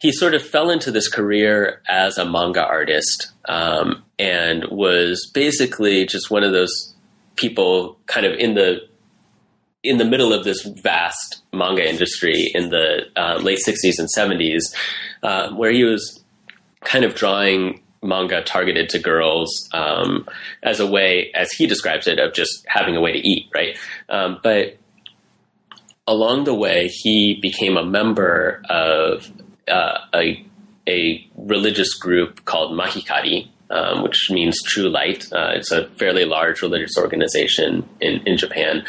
he 0.00 0.12
sort 0.12 0.34
of 0.34 0.42
fell 0.42 0.70
into 0.70 0.90
this 0.90 1.08
career 1.08 1.82
as 1.88 2.18
a 2.18 2.24
manga 2.24 2.62
artist 2.62 3.32
um, 3.46 4.02
and 4.18 4.64
was 4.70 5.30
basically 5.32 6.06
just 6.06 6.30
one 6.30 6.44
of 6.44 6.52
those 6.52 6.93
people 7.36 7.98
kind 8.06 8.26
of 8.26 8.32
in 8.38 8.54
the 8.54 8.80
in 9.82 9.98
the 9.98 10.04
middle 10.04 10.32
of 10.32 10.44
this 10.44 10.62
vast 10.62 11.42
manga 11.52 11.86
industry 11.86 12.50
in 12.54 12.70
the 12.70 13.02
uh, 13.16 13.36
late 13.42 13.58
60s 13.58 13.98
and 13.98 14.08
70s 14.16 14.74
uh, 15.22 15.50
where 15.50 15.70
he 15.70 15.84
was 15.84 16.24
kind 16.80 17.04
of 17.04 17.14
drawing 17.14 17.82
manga 18.04 18.42
targeted 18.42 18.88
to 18.90 18.98
girls 18.98 19.68
um, 19.72 20.26
as 20.62 20.78
a 20.78 20.86
way, 20.86 21.30
as 21.34 21.50
he 21.52 21.66
describes 21.66 22.06
it, 22.06 22.18
of 22.18 22.32
just 22.34 22.64
having 22.66 22.96
a 22.96 23.00
way 23.00 23.12
to 23.12 23.18
eat, 23.18 23.48
right? 23.54 23.76
Um, 24.08 24.38
but 24.42 24.76
along 26.06 26.44
the 26.44 26.54
way, 26.54 26.88
he 26.88 27.38
became 27.40 27.76
a 27.76 27.84
member 27.84 28.62
of 28.68 29.30
uh, 29.66 29.98
a, 30.14 30.44
a 30.86 31.26
religious 31.36 31.94
group 31.94 32.44
called 32.44 32.78
Mahikari, 32.78 33.48
um, 33.74 34.02
which 34.02 34.30
means 34.30 34.56
true 34.62 34.88
light. 34.88 35.26
Uh, 35.32 35.50
it's 35.54 35.72
a 35.72 35.86
fairly 35.98 36.24
large 36.24 36.62
religious 36.62 36.96
organization 36.96 37.86
in, 38.00 38.20
in 38.26 38.38
Japan. 38.38 38.84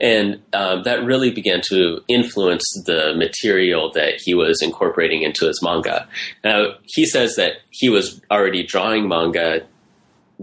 And 0.00 0.42
um, 0.54 0.82
that 0.84 1.04
really 1.04 1.30
began 1.30 1.60
to 1.68 2.00
influence 2.08 2.64
the 2.86 3.14
material 3.16 3.92
that 3.92 4.14
he 4.24 4.34
was 4.34 4.62
incorporating 4.62 5.22
into 5.22 5.46
his 5.46 5.62
manga. 5.62 6.08
Now, 6.42 6.74
he 6.84 7.04
says 7.04 7.36
that 7.36 7.52
he 7.70 7.90
was 7.90 8.20
already 8.30 8.62
drawing 8.64 9.08
manga 9.08 9.66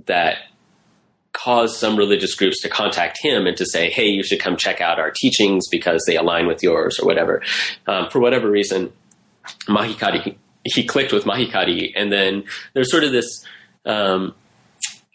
that 0.06 0.38
caused 1.34 1.78
some 1.78 1.98
religious 1.98 2.36
groups 2.36 2.62
to 2.62 2.70
contact 2.70 3.20
him 3.22 3.46
and 3.46 3.58
to 3.58 3.66
say, 3.66 3.90
hey, 3.90 4.06
you 4.06 4.24
should 4.24 4.40
come 4.40 4.58
check 4.58 4.82
out 4.82 5.00
our 5.00 5.12
teachings 5.12 5.68
because 5.70 6.04
they 6.08 6.16
align 6.16 6.48
with 6.48 6.64
yours 6.64 7.00
or 7.00 7.06
whatever. 7.06 7.42
Um, 7.88 8.10
for 8.10 8.20
whatever 8.20 8.50
reason, 8.50 8.92
Mahikari, 9.68 10.36
he 10.64 10.84
clicked 10.84 11.14
with 11.14 11.26
Mahikari. 11.26 11.94
And 11.96 12.12
then 12.12 12.44
there's 12.74 12.92
sort 12.92 13.04
of 13.04 13.12
this 13.12 13.46
um, 13.88 14.36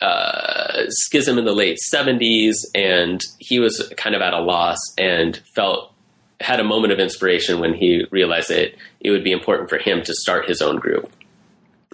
uh, 0.01 0.85
schism 0.89 1.39
in 1.39 1.45
the 1.45 1.53
late 1.53 1.79
70s, 1.95 2.55
and 2.75 3.21
he 3.39 3.61
was 3.61 3.93
kind 3.97 4.17
of 4.17 4.23
at 4.23 4.35
a 4.35 4.41
loss 4.41 4.79
and 4.99 5.41
felt 5.55 5.93
had 6.41 6.59
a 6.59 6.65
moment 6.65 6.93
of 6.93 6.99
inspiration 6.99 7.61
when 7.61 7.73
he 7.73 8.05
realized 8.11 8.49
that 8.49 8.75
it 9.01 9.11
would 9.11 9.23
be 9.23 9.31
important 9.31 9.71
for 9.71 9.79
him 9.79 10.03
to 10.03 10.13
start 10.13 10.49
his 10.49 10.61
own 10.61 10.77
group. 10.77 11.09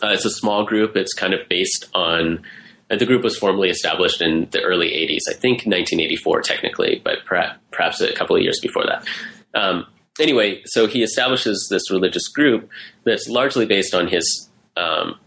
Uh, 0.03 0.09
it's 0.09 0.25
a 0.25 0.31
small 0.31 0.65
group. 0.65 0.97
It's 0.97 1.13
kind 1.13 1.35
of 1.35 1.47
based 1.49 1.87
on 1.95 2.43
uh, 2.91 2.97
the 2.97 3.05
group 3.05 3.23
was 3.23 3.37
formally 3.37 3.69
established 3.69 4.23
in 4.23 4.49
the 4.51 4.63
early 4.63 4.89
80s, 4.89 5.29
I 5.29 5.35
think 5.35 5.67
1984 5.67 6.43
technically, 6.43 7.03
but 7.05 7.19
perhaps, 7.27 8.01
a 8.01 8.13
couple 8.15 8.37
of 8.37 8.43
years 8.43 8.59
before 8.63 8.85
that. 8.87 9.07
Um, 9.55 9.87
anyway, 10.19 10.63
so 10.65 10.87
he 10.87 11.03
establishes 11.03 11.69
this 11.71 11.91
religious 11.91 12.29
group 12.29 12.71
that's 13.05 13.29
largely 13.29 13.67
based 13.67 13.95
on 13.95 14.09
his 14.09 14.49
um, 14.77 15.19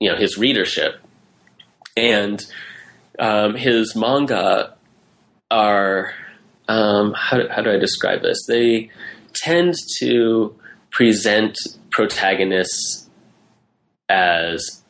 you 0.00 0.10
know 0.10 0.16
his 0.16 0.38
readership, 0.38 1.00
and 1.96 2.44
um, 3.18 3.54
his 3.54 3.94
manga 3.96 4.74
are 5.50 6.12
um, 6.68 7.14
how, 7.14 7.48
how 7.48 7.62
do 7.62 7.70
I 7.70 7.78
describe 7.78 8.22
this? 8.22 8.38
They 8.46 8.90
tend 9.34 9.74
to 10.00 10.54
present 10.90 11.58
protagonists 11.90 13.08
as 14.08 14.82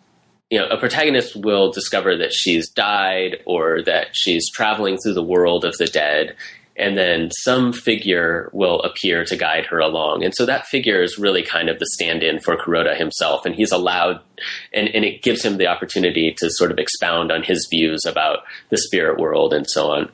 you 0.50 0.60
know, 0.60 0.68
a 0.68 0.78
protagonist 0.78 1.34
will 1.36 1.72
discover 1.72 2.16
that 2.18 2.32
she's 2.32 2.70
died 2.70 3.38
or 3.46 3.82
that 3.82 4.08
she's 4.12 4.50
traveling 4.50 4.96
through 4.96 5.14
the 5.14 5.22
world 5.22 5.64
of 5.64 5.76
the 5.78 5.86
dead, 5.86 6.36
and 6.78 6.96
then 6.96 7.30
some 7.30 7.72
figure 7.72 8.50
will 8.52 8.80
appear 8.82 9.24
to 9.24 9.36
guide 9.36 9.66
her 9.66 9.78
along. 9.78 10.24
And 10.24 10.34
so 10.34 10.44
that 10.46 10.66
figure 10.66 11.02
is 11.02 11.18
really 11.18 11.42
kind 11.42 11.68
of 11.68 11.78
the 11.78 11.86
stand 11.86 12.22
in 12.22 12.40
for 12.40 12.56
Kuroda 12.56 12.96
himself, 12.96 13.46
and 13.46 13.54
he's 13.54 13.72
allowed, 13.72 14.20
and, 14.72 14.88
and 14.88 15.04
it 15.04 15.22
gives 15.22 15.44
him 15.44 15.56
the 15.56 15.66
opportunity 15.66 16.34
to 16.38 16.50
sort 16.50 16.70
of 16.70 16.78
expound 16.78 17.32
on 17.32 17.42
his 17.42 17.66
views 17.70 18.04
about 18.06 18.40
the 18.70 18.78
spirit 18.78 19.18
world 19.18 19.52
and 19.54 19.66
so 19.68 19.90
on. 19.90 20.10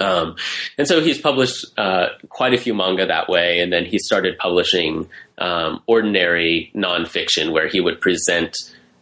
Um, 0.00 0.36
and 0.76 0.86
so 0.86 1.00
he's 1.00 1.18
published 1.18 1.64
uh, 1.78 2.08
quite 2.28 2.54
a 2.54 2.58
few 2.58 2.74
manga 2.74 3.06
that 3.06 3.28
way, 3.28 3.60
and 3.60 3.72
then 3.72 3.86
he 3.86 3.98
started 3.98 4.36
publishing 4.38 5.08
um, 5.38 5.82
ordinary 5.86 6.70
nonfiction 6.74 7.52
where 7.52 7.68
he 7.68 7.80
would 7.80 8.00
present 8.00 8.54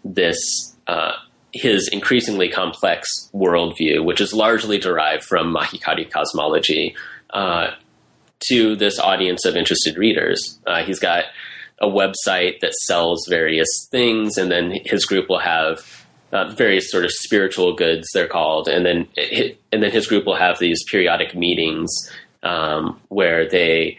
this 0.05 0.39
uh, 0.87 1.12
his 1.57 1.88
increasingly 1.88 2.48
complex 2.48 3.09
worldview, 3.34 4.04
which 4.04 4.20
is 4.20 4.32
largely 4.32 4.78
derived 4.78 5.24
from 5.24 5.54
Mahikari 5.54 6.11
cosmology, 6.11 6.94
uh, 7.30 7.70
to 8.48 8.76
this 8.76 8.98
audience 8.98 9.44
of 9.44 9.57
interested 9.57 9.96
readers. 9.96 10.59
Uh, 10.66 10.82
he's 10.82 10.98
got 10.98 11.24
a 11.78 11.86
website 11.86 12.61
that 12.61 12.74
sells 12.74 13.26
various 13.28 13.68
things, 13.90 14.36
and 14.38 14.50
then 14.50 14.72
his 14.84 15.04
group 15.04 15.28
will 15.28 15.38
have 15.38 16.07
uh, 16.32 16.48
various 16.50 16.90
sort 16.90 17.04
of 17.04 17.11
spiritual 17.11 17.74
goods. 17.74 18.09
They're 18.12 18.28
called, 18.28 18.68
and 18.68 18.84
then 18.84 19.09
and 19.72 19.82
then 19.82 19.90
his 19.90 20.07
group 20.07 20.26
will 20.26 20.36
have 20.36 20.59
these 20.59 20.82
periodic 20.84 21.34
meetings 21.34 21.90
um, 22.42 23.00
where 23.09 23.48
they 23.48 23.98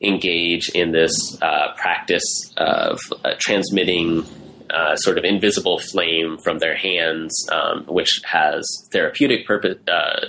engage 0.00 0.68
in 0.70 0.92
this 0.92 1.12
uh, 1.42 1.72
practice 1.76 2.52
of 2.56 3.00
uh, 3.24 3.34
transmitting 3.38 4.24
uh, 4.70 4.96
sort 4.96 5.18
of 5.18 5.24
invisible 5.24 5.78
flame 5.78 6.38
from 6.38 6.58
their 6.58 6.76
hands, 6.76 7.34
um, 7.50 7.84
which 7.86 8.20
has 8.24 8.64
therapeutic 8.92 9.46
purpose 9.46 9.78
uh, 9.88 10.26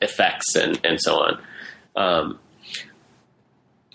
effects 0.00 0.54
and 0.54 0.80
and 0.84 1.00
so 1.00 1.14
on. 1.14 1.42
Um, 1.96 2.38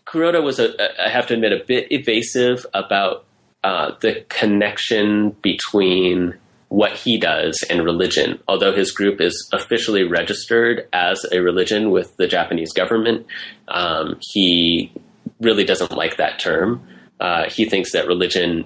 Kuroda 0.06 0.44
was, 0.44 0.60
a, 0.60 0.70
I 1.04 1.10
have 1.10 1.26
to 1.28 1.34
admit, 1.34 1.54
a 1.54 1.64
bit 1.66 1.92
evasive 1.92 2.68
about 2.74 3.26
uh, 3.64 3.94
the 4.02 4.24
connection 4.30 5.32
between 5.42 6.36
what 6.68 6.94
he 6.94 7.18
does 7.18 7.64
and 7.70 7.84
religion. 7.84 8.40
Although 8.48 8.76
his 8.76 8.92
group 8.92 9.22
is 9.22 9.50
officially 9.54 10.04
registered 10.04 10.88
as 10.94 11.26
a 11.32 11.40
religion 11.40 11.90
with 11.90 12.16
the 12.18 12.28
Japanese 12.28 12.74
government, 12.74 13.26
um, 13.68 14.18
he 14.22 14.92
really 15.40 15.64
doesn't 15.64 15.92
like 15.92 16.18
that 16.18 16.40
term. 16.40 16.88
Uh, 17.20 17.50
he 17.50 17.66
thinks 17.66 17.94
that 17.94 18.08
religion 18.08 18.66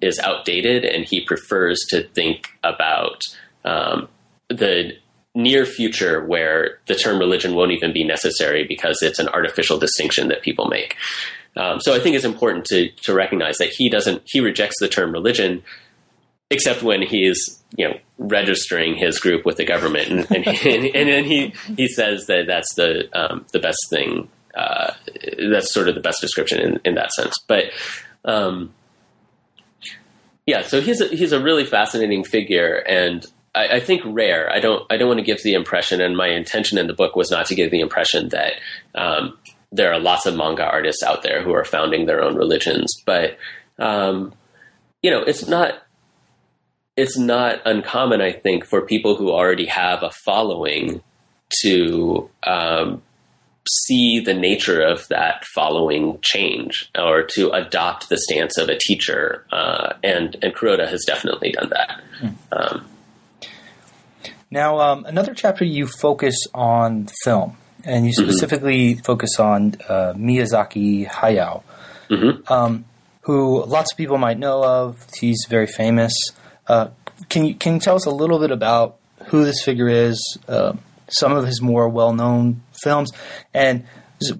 is 0.00 0.18
outdated 0.18 0.84
and 0.84 1.04
he 1.04 1.20
prefers 1.20 1.80
to 1.90 2.02
think 2.08 2.48
about 2.62 3.22
um, 3.64 4.08
the 4.48 4.92
near 5.34 5.64
future 5.64 6.24
where 6.24 6.78
the 6.86 6.94
term 6.94 7.18
religion 7.18 7.54
won't 7.54 7.72
even 7.72 7.92
be 7.92 8.04
necessary 8.04 8.64
because 8.66 9.02
it's 9.02 9.18
an 9.18 9.28
artificial 9.28 9.78
distinction 9.78 10.28
that 10.28 10.42
people 10.42 10.66
make. 10.66 10.96
Um, 11.56 11.80
so 11.80 11.94
I 11.94 11.98
think 11.98 12.16
it's 12.16 12.24
important 12.24 12.64
to 12.66 12.88
to 13.02 13.14
recognize 13.14 13.58
that 13.58 13.70
he 13.70 13.88
doesn't 13.88 14.22
he 14.26 14.40
rejects 14.40 14.76
the 14.80 14.88
term 14.88 15.12
religion, 15.12 15.62
except 16.50 16.82
when 16.82 17.02
he's 17.02 17.62
you 17.76 17.88
know 17.88 17.98
registering 18.18 18.96
his 18.96 19.18
group 19.18 19.44
with 19.44 19.56
the 19.56 19.64
government, 19.64 20.08
and 20.08 20.46
and, 20.46 20.46
and, 20.94 21.08
then 21.08 21.24
he 21.24 21.52
he 21.76 21.88
says 21.88 22.26
that 22.26 22.46
that's 22.46 22.74
the 22.74 23.08
um, 23.18 23.44
the 23.52 23.58
best 23.58 23.78
thing. 23.90 24.28
Uh, 24.54 24.92
that's 25.50 25.72
sort 25.72 25.88
of 25.88 25.94
the 25.94 26.00
best 26.00 26.20
description 26.20 26.58
in, 26.58 26.80
in 26.84 26.94
that 26.96 27.12
sense. 27.12 27.36
But 27.46 27.66
um, 28.24 28.72
yeah, 30.48 30.62
so 30.62 30.80
he's 30.80 31.02
a, 31.02 31.08
he's 31.08 31.32
a 31.32 31.42
really 31.42 31.66
fascinating 31.66 32.24
figure, 32.24 32.76
and 32.88 33.26
I, 33.54 33.68
I, 33.68 33.80
think 33.80 34.00
rare. 34.06 34.50
I 34.50 34.60
don't 34.60 34.90
I 34.90 34.96
don't 34.96 35.08
want 35.08 35.20
to 35.20 35.26
give 35.26 35.42
the 35.42 35.52
impression, 35.52 36.00
and 36.00 36.16
my 36.16 36.28
intention 36.28 36.78
in 36.78 36.86
the 36.86 36.94
book 36.94 37.16
was 37.16 37.30
not 37.30 37.44
to 37.48 37.54
give 37.54 37.70
the 37.70 37.80
impression 37.80 38.30
that 38.30 38.54
um, 38.94 39.36
there 39.70 39.92
are 39.92 40.00
lots 40.00 40.24
of 40.24 40.34
manga 40.34 40.64
artists 40.64 41.02
out 41.02 41.22
there 41.22 41.42
who 41.42 41.52
are 41.52 41.66
founding 41.66 42.06
their 42.06 42.22
own 42.22 42.34
religions, 42.34 42.90
but 43.04 43.36
um, 43.78 44.32
you 45.02 45.10
know, 45.10 45.20
it's 45.20 45.46
not 45.46 45.82
it's 46.96 47.18
not 47.18 47.60
uncommon. 47.66 48.22
I 48.22 48.32
think 48.32 48.64
for 48.64 48.80
people 48.80 49.16
who 49.16 49.30
already 49.30 49.66
have 49.66 50.02
a 50.02 50.10
following 50.24 51.02
to 51.60 52.30
um, 52.44 53.02
see 53.84 54.20
the 54.20 54.34
nature 54.34 54.80
of 54.80 55.06
that 55.08 55.44
following 55.44 56.18
change 56.22 56.90
or 56.98 57.22
to 57.22 57.50
adopt 57.50 58.08
the 58.08 58.18
stance 58.18 58.56
of 58.58 58.68
a 58.68 58.78
teacher. 58.78 59.44
Uh, 59.52 59.94
and, 60.02 60.36
and 60.42 60.54
Kuroda 60.54 60.88
has 60.88 61.04
definitely 61.04 61.52
done 61.52 61.70
that. 61.70 62.00
Hmm. 62.20 62.28
Um, 62.52 62.88
now, 64.50 64.80
um, 64.80 65.04
another 65.04 65.34
chapter 65.34 65.64
you 65.64 65.86
focus 65.86 66.34
on 66.54 67.08
film, 67.22 67.56
and 67.84 68.06
you 68.06 68.12
mm-hmm. 68.12 68.30
specifically 68.30 68.94
mm-hmm. 68.94 69.02
focus 69.02 69.38
on 69.38 69.74
uh, 69.88 70.14
Miyazaki 70.14 71.06
Hayao, 71.06 71.62
mm-hmm. 72.08 72.52
um, 72.52 72.84
who 73.22 73.62
lots 73.64 73.92
of 73.92 73.98
people 73.98 74.16
might 74.16 74.38
know 74.38 74.64
of. 74.64 75.06
He's 75.20 75.46
very 75.48 75.66
famous. 75.66 76.12
Uh, 76.66 76.88
can 77.28 77.44
you 77.44 77.54
can 77.54 77.74
you 77.74 77.80
tell 77.80 77.96
us 77.96 78.06
a 78.06 78.10
little 78.10 78.38
bit 78.38 78.50
about 78.50 78.96
who 79.26 79.44
this 79.44 79.62
figure 79.62 79.88
is, 79.88 80.38
uh, 80.48 80.72
some 81.10 81.32
of 81.32 81.46
his 81.46 81.60
more 81.60 81.88
well 81.88 82.14
known 82.14 82.62
films, 82.82 83.10
and 83.54 83.84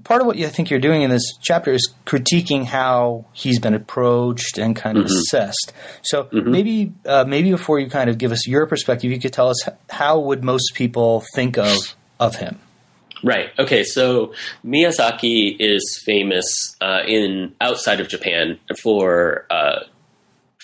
part 0.04 0.20
of 0.20 0.26
what 0.26 0.36
I 0.36 0.48
think 0.48 0.70
you're 0.70 0.80
doing 0.80 1.02
in 1.02 1.10
this 1.10 1.36
chapter 1.40 1.72
is 1.72 1.92
critiquing 2.06 2.64
how 2.64 3.26
he's 3.32 3.58
been 3.60 3.74
approached 3.74 4.58
and 4.58 4.74
kind 4.74 4.98
of 4.98 5.04
mm-hmm. 5.04 5.16
assessed. 5.16 5.72
So 6.02 6.24
mm-hmm. 6.24 6.50
maybe 6.50 6.92
uh, 7.06 7.24
maybe 7.26 7.50
before 7.50 7.78
you 7.78 7.88
kind 7.88 8.10
of 8.10 8.18
give 8.18 8.32
us 8.32 8.46
your 8.46 8.66
perspective, 8.66 9.10
you 9.10 9.20
could 9.20 9.32
tell 9.32 9.48
us 9.48 9.68
how 9.90 10.18
would 10.18 10.42
most 10.42 10.72
people 10.74 11.24
think 11.34 11.58
of 11.58 11.76
of 12.18 12.36
him. 12.36 12.58
Right. 13.22 13.50
Okay. 13.58 13.82
So 13.84 14.32
Miyazaki 14.64 15.56
is 15.58 16.00
famous 16.04 16.46
uh, 16.80 17.02
in 17.06 17.54
outside 17.60 18.00
of 18.00 18.08
Japan 18.08 18.58
for 18.80 19.44
uh, 19.50 19.80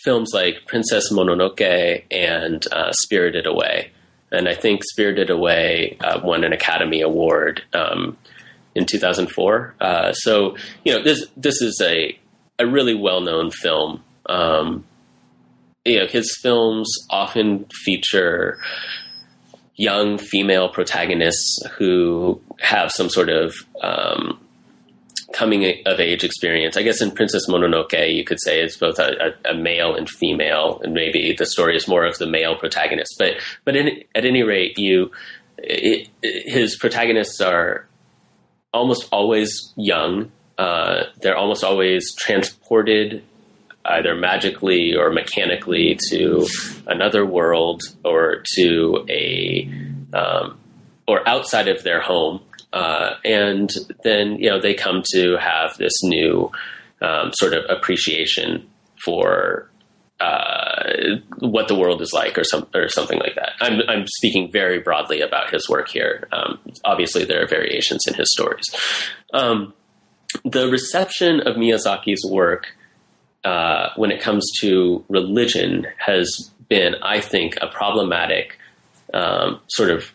films 0.04 0.30
like 0.32 0.66
Princess 0.66 1.12
Mononoke 1.12 2.04
and 2.10 2.64
uh, 2.70 2.92
Spirited 2.92 3.46
Away, 3.46 3.90
and 4.34 4.48
I 4.48 4.54
think 4.54 4.82
Spirited 4.84 5.30
Away 5.30 5.96
uh, 6.00 6.20
won 6.22 6.44
an 6.44 6.52
Academy 6.52 7.00
Award. 7.00 7.62
Um, 7.72 8.16
in 8.74 8.86
2004. 8.86 9.74
Uh, 9.80 10.12
so 10.12 10.56
you 10.84 10.92
know 10.92 11.02
this 11.02 11.26
this 11.36 11.60
is 11.62 11.80
a 11.82 12.18
a 12.58 12.66
really 12.66 12.94
well 12.94 13.20
known 13.20 13.50
film. 13.50 14.02
Um, 14.26 14.84
you 15.84 15.98
know 15.98 16.06
his 16.06 16.36
films 16.42 16.88
often 17.10 17.66
feature 17.84 18.58
young 19.76 20.18
female 20.18 20.68
protagonists 20.68 21.58
who 21.76 22.40
have 22.60 22.92
some 22.92 23.10
sort 23.10 23.28
of 23.28 23.54
um, 23.82 24.38
coming 25.34 25.82
of 25.84 26.00
age 26.00 26.24
experience. 26.24 26.76
I 26.76 26.82
guess 26.82 27.02
in 27.02 27.10
Princess 27.10 27.48
Mononoke, 27.48 28.14
you 28.14 28.24
could 28.24 28.40
say 28.40 28.60
it's 28.60 28.76
both 28.76 28.98
a, 28.98 29.34
a, 29.44 29.54
male 29.54 29.94
and 29.94 30.08
female, 30.08 30.80
and 30.82 30.94
maybe 30.94 31.34
the 31.36 31.44
story 31.44 31.76
is 31.76 31.88
more 31.88 32.06
of 32.06 32.16
the 32.18 32.26
male 32.26 32.56
protagonist. 32.56 33.16
But 33.18 33.34
but 33.64 33.76
in, 33.76 34.04
at 34.14 34.24
any 34.24 34.42
rate, 34.42 34.78
you 34.78 35.10
it, 35.58 36.08
his 36.22 36.76
protagonists 36.76 37.40
are 37.40 37.86
almost 38.72 39.08
always 39.12 39.72
young. 39.76 40.30
Uh, 40.56 41.04
they're 41.20 41.36
almost 41.36 41.64
always 41.64 42.14
transported 42.14 43.22
either 43.86 44.14
magically 44.14 44.94
or 44.94 45.10
mechanically 45.10 45.98
to 46.10 46.46
another 46.86 47.26
world 47.26 47.82
or 48.04 48.42
to 48.54 49.04
a 49.10 49.68
um, 50.14 50.58
or 51.06 51.28
outside 51.28 51.68
of 51.68 51.82
their 51.82 52.00
home, 52.00 52.40
uh, 52.74 53.14
and 53.24 53.70
then 54.02 54.36
you 54.38 54.50
know 54.50 54.60
they 54.60 54.74
come 54.74 55.02
to 55.12 55.36
have 55.38 55.76
this 55.78 55.92
new 56.02 56.50
um, 57.00 57.32
sort 57.32 57.54
of 57.54 57.64
appreciation 57.68 58.68
for 59.04 59.70
uh, 60.20 61.16
what 61.38 61.68
the 61.68 61.74
world 61.74 62.02
is 62.02 62.12
like, 62.12 62.36
or 62.36 62.42
some 62.42 62.66
or 62.74 62.88
something 62.88 63.18
like 63.20 63.36
that. 63.36 63.52
I'm 63.60 63.80
I'm 63.88 64.06
speaking 64.08 64.50
very 64.50 64.80
broadly 64.80 65.20
about 65.20 65.50
his 65.50 65.68
work 65.68 65.88
here. 65.88 66.28
Um, 66.32 66.58
obviously, 66.84 67.24
there 67.24 67.42
are 67.42 67.46
variations 67.46 68.02
in 68.08 68.14
his 68.14 68.30
stories. 68.32 68.64
Um, 69.32 69.72
the 70.44 70.68
reception 70.68 71.40
of 71.46 71.54
Miyazaki's 71.54 72.28
work 72.28 72.66
uh, 73.44 73.90
when 73.94 74.10
it 74.10 74.20
comes 74.20 74.50
to 74.60 75.04
religion 75.08 75.86
has 75.98 76.50
been, 76.68 76.96
I 77.02 77.20
think, 77.20 77.56
a 77.62 77.68
problematic 77.68 78.58
um, 79.12 79.60
sort 79.68 79.90
of 79.90 80.12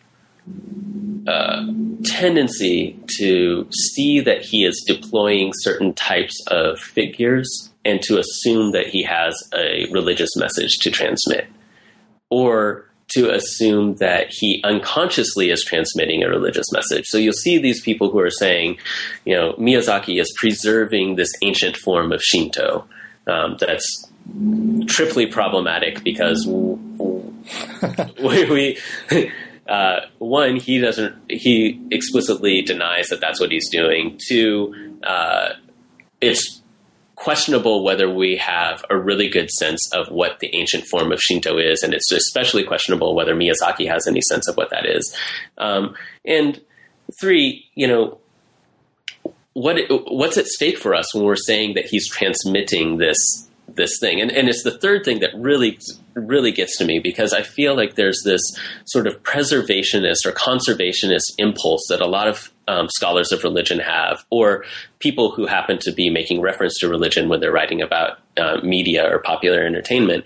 uh, 1.27 1.65
tendency 2.03 2.99
to 3.17 3.67
see 3.71 4.19
that 4.19 4.41
he 4.41 4.65
is 4.65 4.83
deploying 4.87 5.51
certain 5.53 5.93
types 5.93 6.35
of 6.47 6.79
figures 6.79 7.69
and 7.85 8.01
to 8.01 8.17
assume 8.17 8.71
that 8.71 8.87
he 8.87 9.03
has 9.03 9.35
a 9.53 9.87
religious 9.91 10.35
message 10.35 10.77
to 10.81 10.91
transmit, 10.91 11.47
or 12.29 12.85
to 13.09 13.29
assume 13.31 13.95
that 13.95 14.27
he 14.29 14.61
unconsciously 14.63 15.49
is 15.49 15.63
transmitting 15.63 16.23
a 16.23 16.29
religious 16.29 16.71
message. 16.71 17.05
So 17.07 17.17
you'll 17.17 17.33
see 17.33 17.57
these 17.57 17.81
people 17.81 18.11
who 18.11 18.19
are 18.19 18.29
saying, 18.29 18.77
you 19.25 19.35
know, 19.35 19.53
Miyazaki 19.53 20.21
is 20.21 20.31
preserving 20.37 21.15
this 21.15 21.31
ancient 21.41 21.75
form 21.77 22.11
of 22.11 22.21
Shinto. 22.21 22.85
Um, 23.27 23.57
that's 23.59 24.07
triply 24.87 25.25
problematic 25.25 26.03
because 26.03 26.45
we, 26.47 28.45
we 28.49 28.77
uh, 29.69 30.07
one, 30.17 30.55
he 30.55 30.79
doesn't, 30.79 31.15
he 31.29 31.79
explicitly 31.91 32.61
denies 32.63 33.07
that 33.09 33.21
that's 33.21 33.39
what 33.39 33.51
he's 33.51 33.69
doing. 33.69 34.19
Two, 34.27 34.97
uh, 35.03 35.49
it's 36.19 36.61
questionable 37.15 37.83
whether 37.83 38.09
we 38.09 38.35
have 38.37 38.83
a 38.89 38.97
really 38.97 39.29
good 39.29 39.49
sense 39.51 39.87
of 39.93 40.07
what 40.09 40.39
the 40.39 40.49
ancient 40.55 40.85
form 40.85 41.11
of 41.11 41.19
Shinto 41.19 41.57
is, 41.59 41.83
and 41.83 41.93
it's 41.93 42.11
especially 42.11 42.63
questionable 42.63 43.13
whether 43.13 43.35
Miyazaki 43.35 43.87
has 43.87 44.07
any 44.07 44.21
sense 44.21 44.47
of 44.47 44.57
what 44.57 44.71
that 44.71 44.85
is. 44.85 45.15
Um, 45.57 45.95
and 46.25 46.59
three, 47.19 47.65
you 47.75 47.87
know, 47.87 48.17
what 49.53 49.77
what's 49.89 50.37
at 50.37 50.47
stake 50.47 50.77
for 50.77 50.95
us 50.95 51.13
when 51.13 51.25
we're 51.25 51.35
saying 51.35 51.73
that 51.75 51.85
he's 51.85 52.07
transmitting 52.09 52.97
this 52.97 53.17
this 53.67 53.99
thing? 53.99 54.21
And 54.21 54.31
and 54.31 54.47
it's 54.47 54.63
the 54.63 54.77
third 54.79 55.03
thing 55.03 55.19
that 55.19 55.31
really 55.35 55.77
really 56.27 56.51
gets 56.51 56.77
to 56.77 56.85
me 56.85 56.99
because 56.99 57.33
I 57.33 57.41
feel 57.41 57.75
like 57.75 57.95
there's 57.95 58.21
this 58.23 58.41
sort 58.85 59.07
of 59.07 59.21
preservationist 59.23 60.25
or 60.25 60.31
conservationist 60.31 61.33
impulse 61.37 61.85
that 61.89 62.01
a 62.01 62.07
lot 62.07 62.27
of 62.27 62.51
um, 62.67 62.87
scholars 62.89 63.31
of 63.31 63.43
religion 63.43 63.79
have, 63.79 64.23
or 64.29 64.63
people 64.99 65.31
who 65.31 65.47
happen 65.47 65.79
to 65.79 65.91
be 65.91 66.09
making 66.09 66.41
reference 66.41 66.77
to 66.79 66.87
religion 66.87 67.29
when 67.29 67.39
they're 67.39 67.51
writing 67.51 67.81
about 67.81 68.19
uh, 68.37 68.57
media 68.63 69.11
or 69.11 69.19
popular 69.19 69.65
entertainment, 69.65 70.23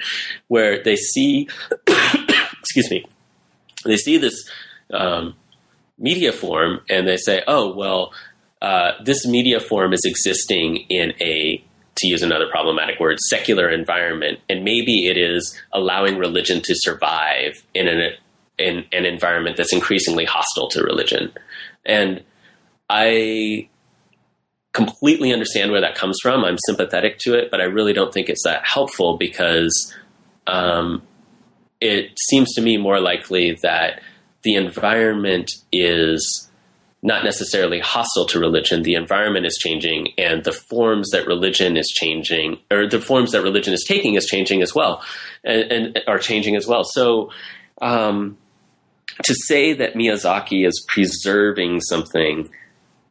where 0.48 0.84
they 0.84 0.96
see, 0.96 1.48
excuse 2.60 2.92
me, 2.92 3.06
they 3.86 3.98
see 3.98 4.18
this 4.18 4.50
um, 4.92 5.36
media 5.98 6.32
form 6.34 6.82
and 6.90 7.08
they 7.08 7.18
say, 7.18 7.44
oh, 7.48 7.74
well, 7.74 8.14
uh, 8.62 8.92
this 9.04 9.26
media 9.26 9.60
form 9.60 9.94
is 9.94 10.02
existing 10.06 10.78
in 10.90 11.14
a 11.22 11.64
to 11.96 12.08
use 12.08 12.24
another 12.24 12.48
problematic 12.50 13.00
word, 13.00 13.18
secular 13.30 13.70
environment, 13.70 14.40
and 14.50 14.64
maybe 14.64 15.08
it 15.08 15.18
is 15.18 15.60
allowing 15.72 16.18
religion 16.18 16.62
to 16.62 16.74
survive 16.76 17.64
in 17.74 17.88
an 17.88 18.14
in 18.60 18.86
an 18.92 19.06
environment 19.06 19.58
that's 19.58 19.74
increasingly 19.74 20.26
hostile 20.26 20.70
to 20.70 20.84
religion. 20.84 21.32
And 21.86 22.24
I 22.90 23.68
completely 24.74 25.32
understand 25.32 25.72
where 25.72 25.82
that 25.82 25.96
comes 25.96 26.18
from. 26.22 26.44
I'm 26.44 26.58
sympathetic 26.66 27.18
to 27.20 27.36
it, 27.36 27.50
but 27.52 27.62
I 27.62 27.66
really 27.66 27.94
don't 27.94 28.14
think 28.14 28.30
it's 28.30 28.44
that 28.44 28.66
helpful 28.66 29.18
because 29.18 29.94
um, 30.48 31.02
it 31.80 32.18
seems 32.30 32.54
to 32.54 32.62
me 32.62 32.78
more 32.78 33.00
likely 33.00 33.58
that 33.62 34.02
the 34.44 34.56
environment 34.56 35.52
is 35.72 36.50
not 37.04 37.26
necessarily 37.26 37.80
hostile 37.80 38.26
to 38.26 38.40
religion. 38.40 38.82
The 38.82 38.96
environment 38.96 39.46
is 39.46 39.58
changing, 39.58 40.14
and 40.18 40.44
the 40.46 40.54
forms 40.54 41.12
that 41.12 41.28
religion 41.28 41.76
is 41.76 41.90
changing, 41.90 42.58
or 42.72 42.88
the 42.88 43.02
forms 43.02 43.34
that 43.34 43.44
religion 43.44 43.74
is 43.74 43.84
taking, 43.86 44.16
is 44.16 44.26
changing 44.26 44.62
as 44.62 44.74
well, 44.74 45.04
and, 45.44 45.72
and 45.72 46.00
are 46.08 46.18
changing 46.18 46.56
as 46.56 46.66
well. 46.66 46.84
So, 46.86 47.30
um, 47.82 48.38
to 49.24 49.36
say 49.36 49.74
that 49.74 49.96
Miyazaki 49.96 50.66
is 50.66 50.84
preserving 50.88 51.82
something, 51.82 52.50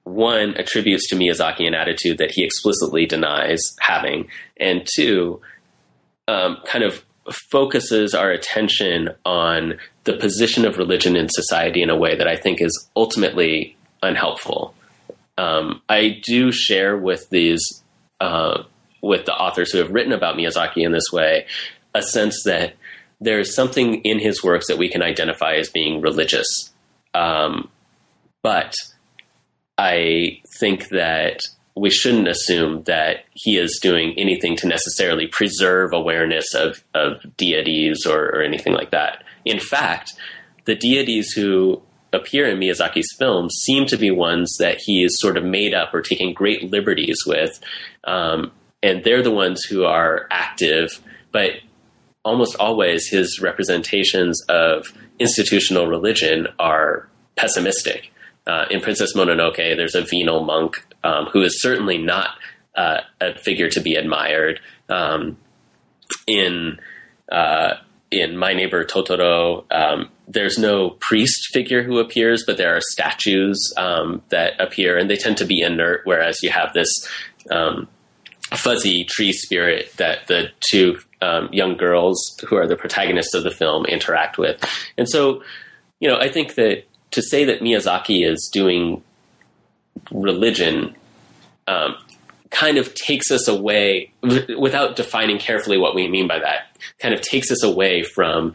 one 0.05 0.57
attributes 0.57 1.09
to 1.11 1.17
Miyazaki 1.17 1.67
an 1.67 1.75
attitude 1.75 2.19
that 2.19 2.33
he 2.33 2.43
explicitly 2.45 3.05
denies 3.05 3.61
having, 3.79 4.29
and 4.57 4.89
two, 4.97 5.43
um, 6.29 6.57
kind 6.65 6.83
of 6.83 7.05
focuses 7.31 8.15
our 8.15 8.31
attention 8.31 9.11
on 9.27 9.75
the 10.05 10.15
position 10.15 10.65
of 10.65 10.79
religion 10.79 11.15
in 11.15 11.29
society 11.29 11.83
in 11.83 11.91
a 11.91 11.97
way 11.97 12.17
that 12.17 12.27
I 12.27 12.37
think 12.37 12.61
is 12.61 12.89
ultimately 12.97 13.77
unhelpful. 14.03 14.75
Um, 15.39 15.83
I 15.89 16.21
do 16.23 16.53
share 16.53 16.97
with 16.97 17.29
these 17.31 17.83
uh, 18.21 18.65
with 19.01 19.25
the 19.25 19.35
authors 19.35 19.73
who 19.73 19.79
have 19.79 19.91
written 19.91 20.13
about 20.13 20.37
Miyazaki 20.37 20.85
in 20.85 20.93
this 20.93 21.11
way 21.13 21.47
a 21.95 22.03
sense 22.03 22.43
that 22.45 22.75
there's 23.21 23.55
something 23.55 24.03
in 24.03 24.19
his 24.19 24.43
works 24.43 24.67
that 24.69 24.79
we 24.79 24.89
can 24.89 25.03
identify 25.03 25.55
as 25.55 25.69
being 25.69 26.01
religious, 26.01 26.47
um, 27.15 27.69
but 28.43 28.75
I 29.79 30.41
think 30.59 30.89
that 30.89 31.41
we 31.75 31.91
shouldn't 31.91 32.29
assume 32.29 32.83
that 32.85 33.25
he 33.33 33.57
is 33.57 33.79
doing 33.83 34.15
anything 34.19 34.57
to 34.57 34.69
necessarily 34.69 35.27
preserve 35.27 35.93
awareness 35.93 36.55
of, 36.55 36.83
of 36.95 37.23
deities 37.37 38.05
or, 38.07 38.27
or 38.27 38.43
anything 38.43 38.75
like 38.75 38.91
that. 38.91 39.25
In 39.45 39.59
fact, 39.59 40.13
the 40.65 40.75
deities 40.75 41.33
who 41.33 41.83
appear 42.13 42.49
in 42.49 42.59
Miyazaki's 42.59 43.15
films 43.19 43.55
seem 43.65 43.87
to 43.87 43.97
be 43.97 44.11
ones 44.11 44.57
that 44.59 44.79
he 44.85 45.03
is 45.05 45.21
sort 45.21 45.37
of 45.37 45.45
made 45.45 45.75
up 45.75 45.95
or 45.95 46.03
taking 46.03 46.35
great 46.35 46.71
liberties 46.71 47.19
with. 47.27 47.61
Um, 48.05 48.53
and 48.83 49.05
they're 49.05 49.23
the 49.23 49.31
ones 49.31 49.63
who 49.63 49.85
are 49.85 50.27
active, 50.31 51.01
but 51.31 51.53
almost 52.25 52.57
always 52.57 53.09
his 53.09 53.41
representations 53.41 54.43
of 54.49 54.87
institutional 55.19 55.87
religion 55.87 56.49
are 56.59 57.09
pessimistic. 57.37 58.13
Uh, 58.47 58.67
in 58.71 58.81
Princess 58.81 59.15
Mononoke, 59.15 59.77
there's 59.77 59.95
a 59.95 60.03
venal 60.03 60.45
monk 60.45 60.85
um, 61.05 61.27
who 61.27 61.43
is 61.43 61.63
certainly 61.63 61.99
not 61.99 62.31
uh, 62.77 63.01
a 63.21 63.39
figure 63.39 63.69
to 63.69 63.81
be 63.81 63.95
admired. 63.95 64.61
Um, 64.89 65.39
in 66.27 66.79
uh, 67.31 67.75
in 68.13 68.37
My 68.37 68.53
Neighbor 68.53 68.85
Totoro, 68.85 69.65
um, 69.73 70.09
there's 70.29 70.59
no 70.59 70.91
priest 70.91 71.49
figure 71.53 71.83
who 71.83 71.99
appears, 71.99 72.45
but 72.47 72.57
there 72.57 72.77
are 72.77 72.81
statues 72.81 73.73
um, 73.77 74.23
that 74.29 74.61
appear, 74.61 74.99
and 74.99 75.09
they 75.11 75.17
tend 75.17 75.39
to 75.39 75.45
be 75.45 75.61
inert. 75.61 76.03
Whereas 76.05 76.43
you 76.43 76.51
have 76.51 76.73
this 76.75 76.89
um, 77.51 77.89
fuzzy 78.51 79.05
tree 79.05 79.33
spirit 79.33 79.93
that 79.97 80.27
the 80.27 80.51
two 80.71 80.99
um, 81.21 81.49
young 81.53 81.77
girls 81.77 82.19
who 82.47 82.57
are 82.57 82.67
the 82.67 82.77
protagonists 82.77 83.35
of 83.35 83.45
the 83.45 83.51
film 83.51 83.87
interact 83.87 84.39
with, 84.39 84.63
and 84.99 85.09
so 85.09 85.43
you 86.01 86.09
know 86.09 86.19
I 86.19 86.29
think 86.29 86.55
that 86.57 86.85
to 87.13 87.23
say 87.23 87.45
that 87.45 87.61
Miyazaki 87.61 88.29
is 88.29 88.51
doing 88.53 89.03
religion 90.11 90.95
um, 91.67 91.97
kind 92.51 92.77
of 92.77 92.95
takes 92.95 93.31
us 93.31 93.49
away 93.49 94.13
without 94.59 94.97
defining 94.97 95.39
carefully 95.39 95.79
what 95.79 95.95
we 95.95 96.09
mean 96.09 96.27
by 96.27 96.39
that 96.39 96.72
kind 96.99 97.15
of 97.15 97.21
takes 97.21 97.51
us 97.51 97.63
away 97.63 98.03
from 98.03 98.55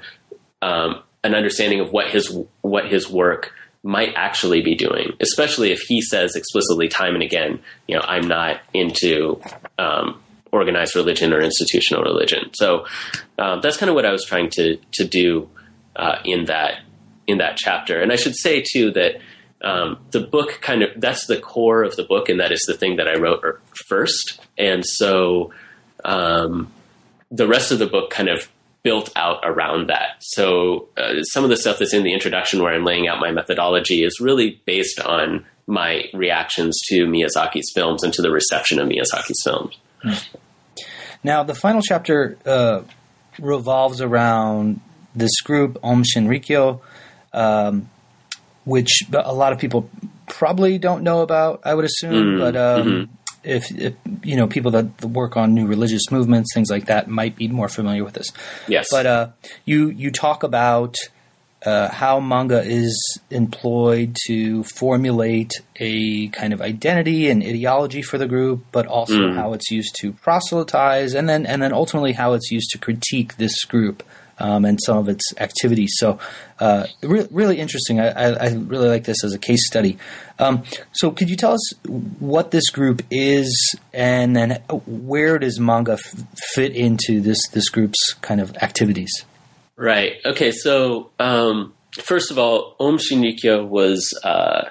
um, 0.61 1.01
an 1.23 1.36
understanding 1.36 1.80
of 1.80 1.91
what 1.91 2.09
his 2.09 2.36
what 2.61 2.88
his 2.88 3.09
work 3.09 3.53
might 3.84 4.13
actually 4.15 4.61
be 4.61 4.75
doing 4.75 5.13
especially 5.21 5.71
if 5.71 5.80
he 5.82 6.01
says 6.01 6.36
explicitly 6.36 6.88
time 6.88 7.13
and 7.13 7.23
again 7.23 7.59
you 7.88 7.95
know 7.95 8.01
i'm 8.05 8.28
not 8.28 8.59
into 8.73 9.39
um, 9.78 10.21
organized 10.51 10.95
religion 10.95 11.34
or 11.34 11.39
institutional 11.39 12.03
religion 12.03 12.49
so 12.53 12.86
um, 13.38 13.61
that's 13.61 13.78
kind 13.78 13.89
of 13.89 13.95
what 13.95 14.05
i 14.05 14.11
was 14.11 14.25
trying 14.25 14.49
to 14.49 14.78
to 14.91 15.05
do 15.05 15.49
uh, 15.95 16.19
in 16.25 16.45
that 16.45 16.80
in 17.28 17.38
that 17.38 17.55
chapter 17.55 18.01
and 18.01 18.11
i 18.11 18.15
should 18.15 18.36
say 18.36 18.63
too 18.73 18.91
that 18.91 19.21
um, 19.61 19.97
the 20.11 20.19
book 20.19 20.59
kind 20.61 20.84
of 20.84 20.89
that's 20.97 21.25
the 21.25 21.39
core 21.39 21.84
of 21.84 21.95
the 21.95 22.03
book, 22.03 22.30
and 22.30 22.39
that 22.39 22.51
is 22.51 22.61
the 22.67 22.75
thing 22.75 22.97
that 22.97 23.07
I 23.07 23.17
wrote 23.17 23.43
er, 23.43 23.59
first. 23.88 24.39
And 24.57 24.86
so 24.86 25.51
um, 26.05 26.71
the 27.32 27.47
rest 27.47 27.71
of 27.71 27.80
the 27.80 27.88
book 27.88 28.09
kind 28.09 28.30
of 28.30 28.49
built 28.84 29.09
out 29.15 29.39
around 29.43 29.89
that. 29.89 30.17
So 30.19 30.88
uh, 30.97 31.23
some 31.23 31.43
of 31.43 31.49
the 31.49 31.57
stuff 31.57 31.80
that's 31.80 31.93
in 31.93 32.03
the 32.03 32.13
introduction, 32.13 32.61
where 32.61 32.73
I'm 32.73 32.86
laying 32.86 33.07
out 33.07 33.19
my 33.19 33.32
methodology, 33.32 34.03
is 34.03 34.19
really 34.19 34.61
based 34.65 34.99
on 34.99 35.45
my 35.65 36.05
reactions 36.13 36.80
to 36.88 37.05
Miyazaki's 37.05 37.71
films 37.73 38.03
and 38.03 38.13
to 38.13 38.21
the 38.21 38.32
reception 38.32 38.80
of 38.80 38.88
Miyazaki's 38.88 39.41
films. 39.43 39.78
Now, 41.23 41.43
the 41.43 41.55
final 41.55 41.82
chapter 41.82 42.38
uh, 42.45 42.84
revolves 43.39 43.99
around 43.99 44.80
this 45.13 45.41
group, 45.41 45.78
Aum 45.84 46.03
Shinrikyo. 46.03 46.80
Um, 47.34 47.89
which 48.67 49.03
a 49.13 49.34
lot 49.34 49.53
of 49.53 49.59
people 49.59 49.89
probably 50.28 50.78
don't 50.78 51.01
know 51.01 51.21
about. 51.21 51.61
I 51.63 51.73
would 51.73 51.86
assume, 51.86 52.36
mm, 52.36 52.39
but 52.39 52.55
um, 52.57 52.88
mm-hmm. 52.88 53.13
If, 53.47 53.71
if, 53.71 53.93
you 54.23 54.35
know 54.35 54.47
people 54.47 54.71
that 54.71 55.03
work 55.03 55.37
on 55.37 55.53
new 55.53 55.65
religious 55.65 56.11
movements, 56.11 56.53
things 56.53 56.69
like 56.69 56.87
that, 56.87 57.07
might 57.07 57.35
be 57.35 57.47
more 57.47 57.69
familiar 57.69 58.03
with 58.03 58.13
this. 58.13 58.31
Yes, 58.67 58.87
but 58.91 59.05
uh, 59.05 59.29
you 59.65 59.89
you 59.89 60.11
talk 60.11 60.43
about 60.43 60.95
uh, 61.65 61.89
how 61.89 62.19
manga 62.19 62.61
is 62.61 63.19
employed 63.29 64.15
to 64.27 64.63
formulate 64.63 65.51
a 65.77 66.27
kind 66.29 66.53
of 66.53 66.61
identity 66.61 67.29
and 67.29 67.43
ideology 67.43 68.01
for 68.01 68.17
the 68.17 68.27
group, 68.27 68.65
but 68.71 68.85
also 68.85 69.17
mm. 69.17 69.35
how 69.35 69.53
it's 69.53 69.71
used 69.71 69.95
to 70.01 70.13
proselytize, 70.13 71.13
and 71.13 71.27
then 71.27 71.45
and 71.45 71.61
then 71.61 71.73
ultimately 71.73 72.13
how 72.13 72.33
it's 72.33 72.51
used 72.51 72.69
to 72.71 72.77
critique 72.77 73.37
this 73.37 73.63
group 73.65 74.03
um, 74.39 74.65
and 74.65 74.79
some 74.83 74.97
of 74.97 75.09
its 75.09 75.33
activities. 75.38 75.93
So, 75.97 76.19
uh, 76.59 76.88
re- 77.01 77.27
really 77.31 77.59
interesting. 77.59 77.99
I, 77.99 78.09
I, 78.09 78.29
I, 78.33 78.53
really 78.53 78.88
like 78.88 79.03
this 79.03 79.23
as 79.23 79.33
a 79.33 79.39
case 79.39 79.65
study. 79.67 79.97
Um, 80.39 80.63
so, 80.91 81.11
could 81.11 81.29
you 81.29 81.35
tell 81.35 81.53
us 81.53 81.73
what 82.19 82.51
this 82.51 82.69
group 82.69 83.01
is, 83.11 83.75
and 83.93 84.35
then 84.35 84.61
where 84.85 85.39
does 85.39 85.59
manga 85.59 85.93
f- 85.93 86.23
fit 86.53 86.75
into 86.75 87.21
this 87.21 87.39
this 87.49 87.69
group's 87.69 88.13
kind 88.21 88.41
of 88.41 88.55
activities? 88.57 89.11
Right. 89.75 90.15
Okay. 90.25 90.51
So, 90.51 91.11
um, 91.19 91.73
first 91.93 92.31
of 92.31 92.39
all, 92.39 92.75
Aum 92.79 92.97
Shinrikyo 92.97 93.67
was. 93.67 94.07
Uh, 94.23 94.69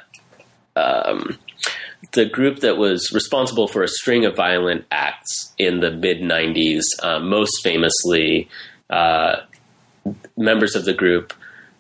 um, 0.77 1.39
the 2.13 2.27
group 2.27 2.61
that 2.61 2.77
was 2.77 3.11
responsible 3.13 3.67
for 3.67 3.83
a 3.83 3.89
string 3.89 4.25
of 4.25 4.37
violent 4.37 4.85
acts 4.91 5.53
in 5.59 5.81
the 5.81 5.91
mid 5.91 6.19
90s, 6.19 6.83
uh, 7.03 7.19
most 7.19 7.63
famously 7.63 8.49
uh, 8.91 9.37
members 10.37 10.75
of 10.75 10.85
the 10.85 10.95
group 10.95 11.33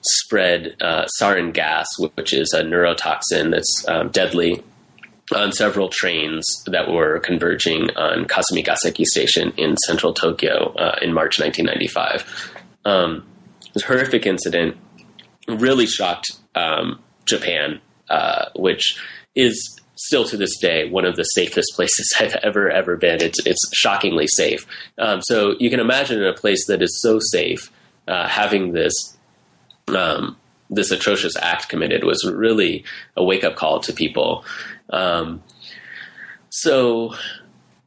spread 0.02 0.76
uh, 0.80 1.06
sarin 1.20 1.52
gas, 1.52 1.86
which 2.14 2.32
is 2.32 2.52
a 2.52 2.62
neurotoxin 2.62 3.50
that's 3.50 3.84
um, 3.88 4.08
deadly, 4.10 4.62
on 5.34 5.52
several 5.52 5.88
trains 5.88 6.44
that 6.66 6.90
were 6.90 7.18
converging 7.20 7.90
on 7.96 8.26
Kasumigaseki 8.26 9.04
Station 9.04 9.52
in 9.56 9.76
central 9.78 10.14
Tokyo 10.14 10.72
uh, 10.74 10.98
in 11.02 11.12
March 11.12 11.40
1995. 11.40 12.52
Um, 12.84 13.26
a 13.74 13.84
horrific 13.84 14.24
incident, 14.24 14.76
really 15.48 15.86
shocked 15.86 16.30
um, 16.54 17.00
Japan, 17.24 17.80
uh, 18.08 18.46
which 18.54 18.96
is 19.34 19.80
still 19.96 20.24
to 20.24 20.36
this 20.36 20.56
day 20.58 20.88
one 20.88 21.04
of 21.04 21.16
the 21.16 21.24
safest 21.24 21.72
places 21.74 22.14
I've 22.20 22.36
ever 22.36 22.70
ever 22.70 22.96
been. 22.96 23.20
It's 23.20 23.44
it's 23.44 23.60
shockingly 23.74 24.28
safe. 24.28 24.64
Um, 24.98 25.20
so 25.22 25.56
you 25.58 25.70
can 25.70 25.80
imagine 25.80 26.20
in 26.20 26.26
a 26.26 26.34
place 26.34 26.66
that 26.68 26.82
is 26.82 27.00
so 27.02 27.18
safe 27.32 27.70
uh, 28.06 28.28
having 28.28 28.72
this 28.72 29.16
um, 29.88 30.36
this 30.68 30.90
atrocious 30.90 31.36
act 31.36 31.68
committed 31.68 32.04
was 32.04 32.24
really 32.24 32.84
a 33.16 33.24
wake 33.24 33.44
up 33.44 33.56
call 33.56 33.80
to 33.80 33.92
people. 33.92 34.44
Um, 34.90 35.42
so, 36.50 37.14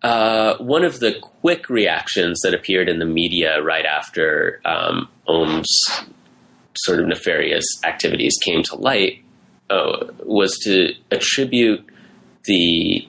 uh, 0.02 0.58
one 0.58 0.86
of 0.86 1.00
the 1.00 1.16
quick 1.20 1.70
reactions 1.70 2.40
that 2.42 2.54
appeared 2.54 2.88
in 2.88 3.00
the 3.00 3.06
media 3.06 3.62
right 3.62 3.86
after 3.86 4.62
um, 4.64 5.10
Aum's 5.28 5.68
sort 6.76 7.00
of 7.00 7.08
nefarious 7.08 7.66
activities 7.84 8.38
came 8.42 8.64
to 8.64 8.76
light 8.76 9.24
uh, 9.70 10.06
was 10.20 10.58
to 10.60 10.94
attribute 11.12 11.86
the 12.46 13.08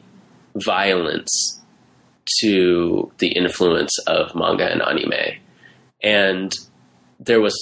violence 0.56 1.60
to 2.40 3.10
the 3.18 3.28
influence 3.28 3.96
of 4.06 4.34
manga 4.34 4.70
and 4.70 4.82
anime. 4.82 5.38
And 6.02 6.52
there 7.20 7.40
was 7.40 7.54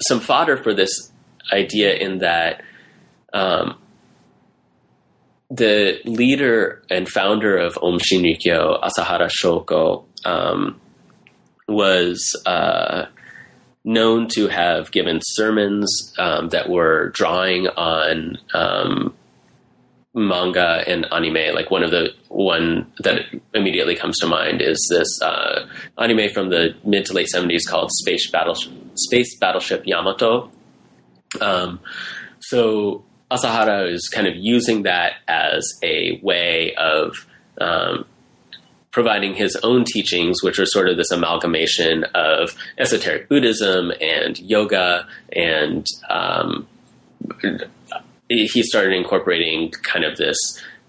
some 0.00 0.20
fodder 0.20 0.56
for 0.56 0.74
this 0.74 1.10
idea 1.52 1.94
in 1.94 2.18
that 2.18 2.62
um, 3.32 3.78
the 5.50 6.00
leader 6.04 6.82
and 6.90 7.08
founder 7.08 7.56
of 7.56 7.78
Aum 7.80 7.98
Shinrikyo, 7.98 8.82
Asahara 8.82 9.30
Shoko, 9.30 10.04
um, 10.24 10.80
was 11.68 12.20
uh, 12.44 13.06
known 13.84 14.28
to 14.28 14.48
have 14.48 14.90
given 14.90 15.20
sermons 15.22 16.12
um, 16.18 16.48
that 16.48 16.68
were 16.68 17.10
drawing 17.10 17.68
on 17.68 18.38
um, 18.52 19.14
manga 20.14 20.84
and 20.86 21.06
anime. 21.12 21.54
Like 21.54 21.70
one 21.70 21.82
of 21.82 21.90
the 21.90 22.10
one 22.28 22.90
that 23.00 23.22
immediately 23.52 23.96
comes 23.96 24.18
to 24.20 24.26
mind 24.26 24.62
is 24.62 24.78
this 24.90 25.20
uh, 25.20 25.66
anime 25.98 26.30
from 26.32 26.50
the 26.50 26.74
mid 26.84 27.04
to 27.06 27.12
late 27.12 27.28
seventies 27.28 27.66
called 27.66 27.90
Space 27.92 28.30
Battle 28.30 28.56
Space 28.94 29.36
Battleship 29.38 29.86
Yamato. 29.86 30.50
Um, 31.40 31.80
so 32.40 33.04
Asahara 33.30 33.90
is 33.90 34.08
kind 34.08 34.26
of 34.26 34.36
using 34.36 34.84
that 34.84 35.14
as 35.26 35.68
a 35.82 36.20
way 36.22 36.74
of 36.76 37.26
um, 37.60 38.04
providing 38.92 39.34
his 39.34 39.56
own 39.64 39.84
teachings, 39.84 40.42
which 40.42 40.60
are 40.60 40.66
sort 40.66 40.88
of 40.88 40.96
this 40.96 41.10
amalgamation 41.10 42.04
of 42.14 42.54
esoteric 42.78 43.28
Buddhism 43.28 43.90
and 44.00 44.38
yoga, 44.38 45.08
and 45.32 45.84
um, 46.08 46.68
he 48.28 48.62
started 48.62 48.94
incorporating 48.94 49.70
kind 49.70 50.04
of 50.04 50.16
this 50.16 50.36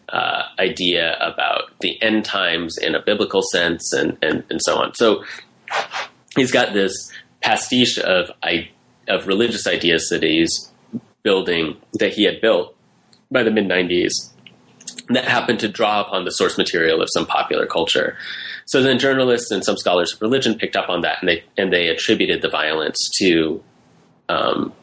uh, 0.09 0.43
idea 0.59 1.17
about 1.19 1.77
the 1.81 2.01
end 2.01 2.25
times 2.25 2.77
in 2.77 2.95
a 2.95 3.01
biblical 3.01 3.41
sense, 3.51 3.93
and 3.93 4.17
and, 4.21 4.43
and 4.49 4.61
so 4.61 4.77
on. 4.77 4.93
So 4.95 5.23
he's 6.35 6.51
got 6.51 6.73
this 6.73 7.11
pastiche 7.41 7.99
of 7.99 8.31
of 9.07 9.27
religious 9.27 9.67
ideas 9.67 10.07
that 10.09 10.23
he's 10.23 10.71
building 11.23 11.77
that 11.93 12.13
he 12.13 12.23
had 12.23 12.39
built 12.41 12.75
by 13.31 13.43
the 13.43 13.51
mid 13.51 13.65
90s 13.65 14.11
that 15.09 15.25
happened 15.25 15.59
to 15.59 15.67
draw 15.67 16.01
upon 16.01 16.25
the 16.25 16.31
source 16.31 16.57
material 16.57 17.01
of 17.01 17.09
some 17.11 17.25
popular 17.25 17.65
culture. 17.65 18.17
So 18.65 18.81
then 18.81 18.97
journalists 18.97 19.51
and 19.51 19.63
some 19.63 19.77
scholars 19.77 20.13
of 20.13 20.21
religion 20.21 20.55
picked 20.55 20.75
up 20.75 20.89
on 20.89 21.01
that 21.01 21.17
and 21.21 21.29
they 21.29 21.43
and 21.57 21.71
they 21.71 21.87
attributed 21.87 22.41
the 22.41 22.49
violence 22.49 22.97
to 23.19 23.63
um, 24.29 24.73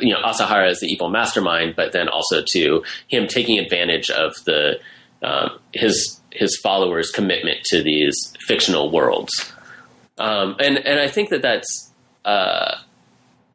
you 0.00 0.12
know 0.12 0.20
Asahara 0.22 0.70
as 0.70 0.80
the 0.80 0.86
evil 0.86 1.10
mastermind, 1.10 1.74
but 1.76 1.92
then 1.92 2.08
also 2.08 2.42
to 2.52 2.82
him 3.08 3.26
taking 3.26 3.58
advantage 3.58 4.10
of 4.10 4.34
the 4.44 4.80
um, 5.22 5.58
his 5.72 6.20
his 6.30 6.58
followers' 6.62 7.10
commitment 7.10 7.62
to 7.64 7.82
these 7.82 8.16
fictional 8.46 8.90
worlds. 8.90 9.52
Um, 10.18 10.56
and 10.58 10.78
and 10.78 10.98
I 10.98 11.08
think 11.08 11.30
that 11.30 11.42
that's 11.42 11.90
uh, 12.24 12.76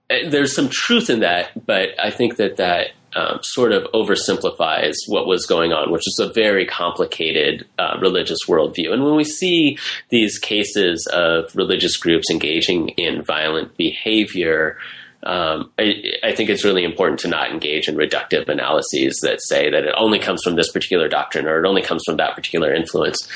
there's 0.10 0.56
some 0.56 0.70
truth 0.70 1.10
in 1.10 1.22
that, 1.22 1.66
but 1.66 1.90
I 2.00 2.12
think 2.12 2.38
that 2.38 2.58
that 2.58 2.92
um, 3.16 3.40
sort 3.42 3.72
of 3.72 3.84
oversimplifies 3.94 4.94
what 5.08 5.28
was 5.28 5.46
going 5.46 5.74
on, 5.74 5.92
which 5.92 6.08
is 6.08 6.20
a 6.22 6.32
very 6.32 6.66
complicated 6.66 7.66
uh, 7.80 7.98
religious 8.00 8.40
worldview. 8.48 8.92
And 8.92 9.04
when 9.04 9.16
we 9.16 9.24
see 9.24 9.78
these 10.10 10.38
cases 10.38 11.08
of 11.12 11.56
religious 11.56 11.98
groups 11.98 12.30
engaging 12.30 12.90
in 12.90 13.24
violent 13.24 13.76
behavior, 13.76 14.78
um, 15.24 15.72
I, 15.80 16.04
I, 16.24 16.36
think 16.36 16.50
it's 16.50 16.64
really 16.64 16.84
important 16.84 17.20
to 17.22 17.28
not 17.28 17.52
engage 17.52 17.88
in 17.88 17.96
reductive 17.96 18.48
analyses 18.48 19.20
that 19.24 19.42
say 19.42 19.70
that 19.70 19.84
it 19.84 19.94
only 19.98 20.20
comes 20.20 20.44
from 20.44 20.56
this 20.56 20.72
particular 20.72 21.10
doctrine 21.10 21.48
or 21.48 21.64
it 21.64 21.68
only 21.68 21.82
comes 21.82 22.04
from 22.06 22.18
that 22.18 22.36
particular 22.36 22.74
influence. 22.74 23.28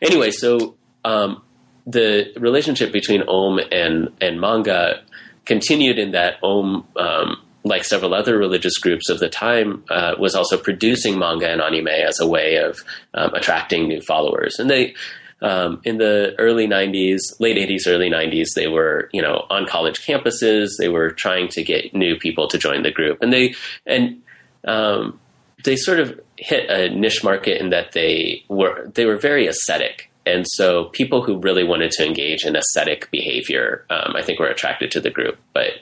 Anyway, 0.00 0.30
so 0.30 0.76
um, 1.04 1.42
the 1.86 2.32
relationship 2.38 2.92
between 2.92 3.22
Aum 3.28 3.58
and 3.72 4.10
and 4.20 4.40
manga 4.40 5.02
continued 5.44 5.98
in 5.98 6.12
that 6.12 6.38
Aum, 6.42 6.86
um, 6.96 7.42
like 7.64 7.84
several 7.84 8.14
other 8.14 8.38
religious 8.38 8.78
groups 8.78 9.08
of 9.10 9.18
the 9.18 9.28
time, 9.28 9.84
uh, 9.90 10.14
was 10.18 10.34
also 10.34 10.56
producing 10.56 11.18
manga 11.18 11.50
and 11.50 11.60
anime 11.60 11.88
as 11.88 12.20
a 12.20 12.26
way 12.26 12.56
of 12.56 12.78
um, 13.14 13.34
attracting 13.34 13.88
new 13.88 14.00
followers. 14.00 14.58
And 14.58 14.70
they, 14.70 14.94
um, 15.42 15.80
in 15.84 15.98
the 15.98 16.34
early 16.38 16.66
90s, 16.66 17.18
late 17.40 17.56
80s, 17.56 17.86
early 17.86 18.10
90s, 18.10 18.48
they 18.54 18.68
were, 18.68 19.08
you 19.12 19.22
know, 19.22 19.46
on 19.50 19.66
college 19.66 20.04
campuses. 20.04 20.70
They 20.78 20.88
were 20.88 21.10
trying 21.10 21.48
to 21.48 21.62
get 21.62 21.94
new 21.94 22.16
people 22.16 22.48
to 22.48 22.58
join 22.58 22.82
the 22.82 22.90
group. 22.90 23.18
And 23.22 23.32
they, 23.32 23.54
and, 23.86 24.22
um, 24.64 25.20
they 25.64 25.76
sort 25.76 26.00
of 26.00 26.20
hit 26.36 26.68
a 26.68 26.94
niche 26.94 27.24
market 27.24 27.60
in 27.60 27.70
that 27.70 27.92
they 27.92 28.44
were, 28.48 28.90
they 28.94 29.06
were 29.06 29.16
very 29.16 29.46
ascetic 29.46 30.10
and 30.26 30.46
so 30.48 30.86
people 30.86 31.22
who 31.22 31.38
really 31.38 31.64
wanted 31.64 31.90
to 31.92 32.06
engage 32.06 32.44
in 32.44 32.56
ascetic 32.56 33.10
behavior, 33.10 33.84
um, 33.90 34.14
I 34.16 34.22
think, 34.22 34.38
were 34.38 34.48
attracted 34.48 34.90
to 34.92 35.00
the 35.00 35.10
group. 35.10 35.38
But 35.52 35.72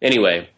anyway, 0.00 0.48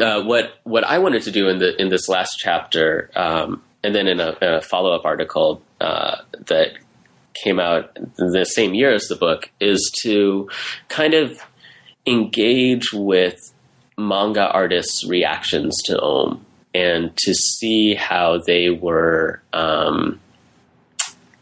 uh, 0.00 0.22
what 0.22 0.54
what 0.64 0.84
I 0.84 0.98
wanted 0.98 1.22
to 1.22 1.30
do 1.30 1.48
in 1.48 1.58
the 1.58 1.80
in 1.80 1.90
this 1.90 2.08
last 2.08 2.36
chapter, 2.38 3.10
um, 3.14 3.62
and 3.84 3.94
then 3.94 4.08
in 4.08 4.20
a, 4.20 4.36
a 4.40 4.60
follow 4.60 4.92
up 4.92 5.04
article 5.04 5.62
uh, 5.80 6.16
that 6.46 6.72
came 7.34 7.60
out 7.60 7.96
the 8.16 8.44
same 8.44 8.74
year 8.74 8.92
as 8.92 9.04
the 9.08 9.16
book, 9.16 9.50
is 9.60 9.92
to 10.02 10.48
kind 10.88 11.14
of 11.14 11.38
engage 12.06 12.92
with 12.92 13.38
manga 13.96 14.48
artists' 14.50 15.06
reactions 15.08 15.76
to 15.84 16.00
Aum 16.00 16.44
and 16.74 17.16
to 17.16 17.34
see 17.34 17.94
how 17.94 18.38
they 18.46 18.70
were. 18.70 19.42
Um, 19.52 20.20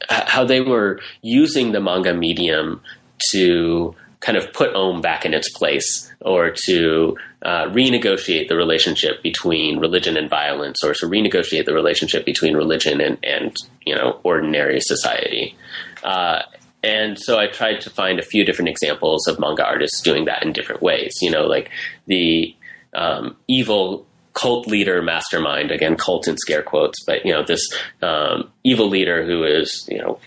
how 0.08 0.44
they 0.44 0.60
were 0.60 1.00
using 1.22 1.72
the 1.72 1.80
manga 1.80 2.12
medium 2.12 2.82
to 3.30 3.94
kind 4.22 4.38
of 4.38 4.52
put 4.52 4.74
Aum 4.74 5.00
back 5.00 5.24
in 5.24 5.34
its 5.34 5.50
place 5.52 6.10
or 6.20 6.52
to 6.64 7.16
uh, 7.42 7.66
renegotiate 7.66 8.48
the 8.48 8.56
relationship 8.56 9.22
between 9.22 9.78
religion 9.78 10.16
and 10.16 10.30
violence 10.30 10.82
or 10.82 10.94
to 10.94 11.06
renegotiate 11.06 11.66
the 11.66 11.74
relationship 11.74 12.24
between 12.24 12.56
religion 12.56 13.00
and, 13.00 13.18
and 13.22 13.56
you 13.84 13.94
know 13.94 14.20
ordinary 14.22 14.80
society. 14.80 15.56
Uh, 16.04 16.42
and 16.84 17.18
so 17.18 17.38
I 17.38 17.46
tried 17.48 17.80
to 17.82 17.90
find 17.90 18.18
a 18.18 18.24
few 18.24 18.44
different 18.44 18.68
examples 18.68 19.26
of 19.28 19.38
manga 19.38 19.64
artists 19.64 20.00
doing 20.02 20.24
that 20.24 20.42
in 20.42 20.52
different 20.52 20.82
ways. 20.82 21.12
You 21.20 21.30
know, 21.30 21.46
like 21.46 21.70
the 22.06 22.56
um, 22.94 23.36
evil 23.48 24.06
cult 24.34 24.66
leader 24.66 25.02
mastermind 25.02 25.70
again 25.70 25.94
cult 25.94 26.26
in 26.26 26.38
scare 26.38 26.62
quotes 26.62 27.04
but 27.04 27.22
you 27.22 27.30
know 27.30 27.44
this 27.44 27.60
um, 28.00 28.50
evil 28.64 28.88
leader 28.88 29.26
who 29.26 29.44
is 29.44 29.86
you 29.90 29.98
know 29.98 30.18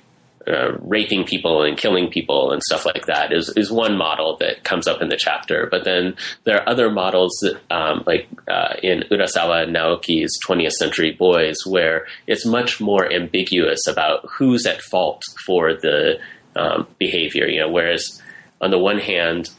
uh, 0.47 0.77
raping 0.79 1.23
people 1.23 1.63
and 1.63 1.77
killing 1.77 2.09
people 2.09 2.51
and 2.51 2.61
stuff 2.63 2.85
like 2.85 3.05
that 3.07 3.33
is 3.33 3.49
is 3.55 3.71
one 3.71 3.97
model 3.97 4.37
that 4.37 4.63
comes 4.63 4.87
up 4.87 5.01
in 5.01 5.09
the 5.09 5.17
chapter. 5.17 5.67
But 5.69 5.83
then 5.85 6.15
there 6.43 6.57
are 6.59 6.69
other 6.69 6.91
models 6.91 7.31
that, 7.41 7.59
um, 7.75 8.03
like 8.05 8.27
uh, 8.47 8.75
in 8.83 9.03
Urasawa 9.11 9.67
Naoki's 9.69 10.39
20th 10.47 10.73
Century 10.73 11.11
Boys, 11.11 11.57
where 11.65 12.05
it's 12.27 12.45
much 12.45 12.79
more 12.79 13.11
ambiguous 13.11 13.87
about 13.87 14.25
who's 14.29 14.65
at 14.65 14.81
fault 14.81 15.23
for 15.45 15.73
the 15.73 16.19
um, 16.55 16.87
behavior. 16.99 17.47
You 17.47 17.61
know, 17.61 17.69
whereas 17.69 18.21
on 18.61 18.71
the 18.71 18.79
one 18.79 18.99
hand, 18.99 19.49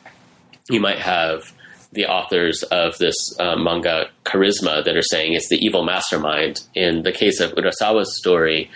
you 0.70 0.80
might 0.80 0.98
have 0.98 1.52
the 1.92 2.06
authors 2.06 2.62
of 2.64 2.98
this 2.98 3.16
uh, 3.40 3.56
manga 3.56 4.08
charisma 4.24 4.84
that 4.84 4.96
are 4.96 5.02
saying 5.02 5.32
it's 5.32 5.48
the 5.48 5.64
evil 5.64 5.84
mastermind. 5.84 6.62
In 6.74 7.02
the 7.02 7.12
case 7.12 7.40
of 7.40 7.52
Urasawa's 7.52 8.16
story, 8.18 8.70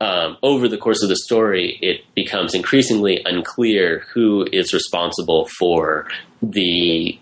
um, 0.00 0.36
over 0.42 0.68
the 0.68 0.78
course 0.78 1.02
of 1.02 1.08
the 1.08 1.16
story, 1.16 1.78
it 1.82 2.02
becomes 2.14 2.54
increasingly 2.54 3.20
unclear 3.24 4.04
who 4.12 4.46
is 4.52 4.72
responsible 4.72 5.48
for 5.58 6.08
the 6.42 7.18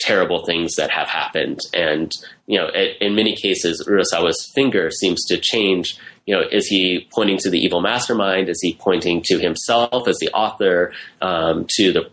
terrible 0.00 0.44
things 0.44 0.76
that 0.76 0.90
have 0.90 1.08
happened. 1.08 1.60
And, 1.74 2.10
you 2.46 2.58
know, 2.58 2.68
in 3.00 3.14
many 3.14 3.36
cases, 3.36 3.84
Urasawa's 3.86 4.50
finger 4.54 4.90
seems 4.90 5.24
to 5.26 5.38
change. 5.38 5.98
You 6.26 6.36
know, 6.36 6.42
is 6.50 6.66
he 6.66 7.08
pointing 7.12 7.38
to 7.38 7.50
the 7.50 7.58
evil 7.58 7.80
mastermind? 7.80 8.48
Is 8.48 8.60
he 8.62 8.74
pointing 8.74 9.22
to 9.26 9.38
himself 9.38 10.08
as 10.08 10.16
the 10.18 10.30
author, 10.30 10.92
um, 11.20 11.66
to 11.76 11.92
the 11.92 12.10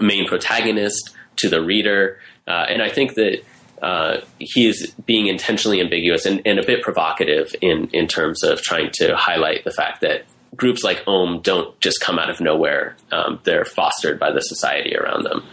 main 0.00 0.26
protagonist? 0.26 1.16
to 1.40 1.48
the 1.48 1.62
reader. 1.62 2.18
Uh, 2.46 2.66
and 2.68 2.82
I 2.82 2.88
think 2.88 3.14
that 3.14 3.42
uh, 3.82 4.18
he 4.38 4.68
is 4.68 4.94
being 5.06 5.26
intentionally 5.26 5.80
ambiguous 5.80 6.26
and, 6.26 6.42
and, 6.44 6.58
a 6.58 6.66
bit 6.66 6.82
provocative 6.82 7.54
in, 7.62 7.88
in 7.92 8.06
terms 8.06 8.42
of 8.42 8.60
trying 8.60 8.90
to 8.92 9.16
highlight 9.16 9.64
the 9.64 9.70
fact 9.70 10.02
that 10.02 10.24
groups 10.54 10.84
like 10.84 11.02
Aum 11.06 11.40
don't 11.42 11.78
just 11.80 12.00
come 12.00 12.18
out 12.18 12.28
of 12.28 12.40
nowhere. 12.40 12.96
Um, 13.10 13.40
they're 13.44 13.64
fostered 13.64 14.18
by 14.18 14.32
the 14.32 14.40
society 14.40 14.96
around 14.96 15.24
them. 15.24 15.44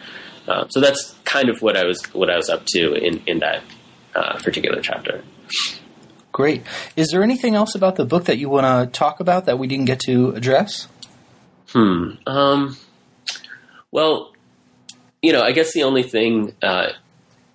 Uh, 0.47 0.67
so 0.69 0.79
that's 0.79 1.15
kind 1.23 1.49
of 1.49 1.61
what 1.61 1.77
I 1.77 1.85
was 1.85 2.01
what 2.13 2.29
I 2.29 2.37
was 2.37 2.49
up 2.49 2.65
to 2.67 2.93
in 2.93 3.21
in 3.27 3.39
that 3.39 3.63
uh, 4.15 4.37
particular 4.39 4.81
chapter. 4.81 5.23
Great. 6.31 6.63
Is 6.95 7.09
there 7.09 7.23
anything 7.23 7.55
else 7.55 7.75
about 7.75 7.95
the 7.95 8.05
book 8.05 8.25
that 8.25 8.37
you 8.37 8.49
want 8.49 8.65
to 8.65 8.97
talk 8.97 9.19
about 9.19 9.45
that 9.45 9.57
we 9.57 9.67
didn't 9.67 9.85
get 9.85 9.99
to 10.01 10.31
address? 10.31 10.87
Hmm. 11.69 12.11
Um, 12.25 12.77
well, 13.91 14.33
you 15.21 15.33
know, 15.33 15.41
I 15.41 15.51
guess 15.51 15.73
the 15.73 15.83
only 15.83 16.03
thing 16.03 16.53
uh, 16.61 16.89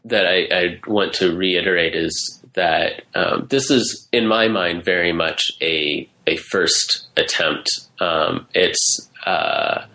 that 0.05 0.27
I, 0.27 0.49
I, 0.53 0.81
want 0.87 1.13
to 1.15 1.37
reiterate 1.37 1.95
is 1.95 2.43
that 2.55 3.03
um, 3.15 3.47
this 3.51 3.71
is, 3.71 4.09
in 4.13 4.27
my 4.27 4.49
mind, 4.49 4.85
very 4.85 5.13
much 5.13 5.53
a 5.61 6.09
a 6.27 6.37
first 6.37 7.07
attempt. 7.17 7.69
Um, 8.01 8.47
it's 8.55 9.11
uh, 9.27 9.87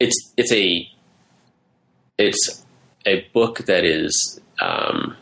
it's 0.00 0.32
it's 0.36 0.52
a 0.52 0.88
it's 2.18 2.64
a 3.06 3.26
book 3.32 3.58
that 3.66 3.84
is 3.84 4.40
um, 4.60 5.16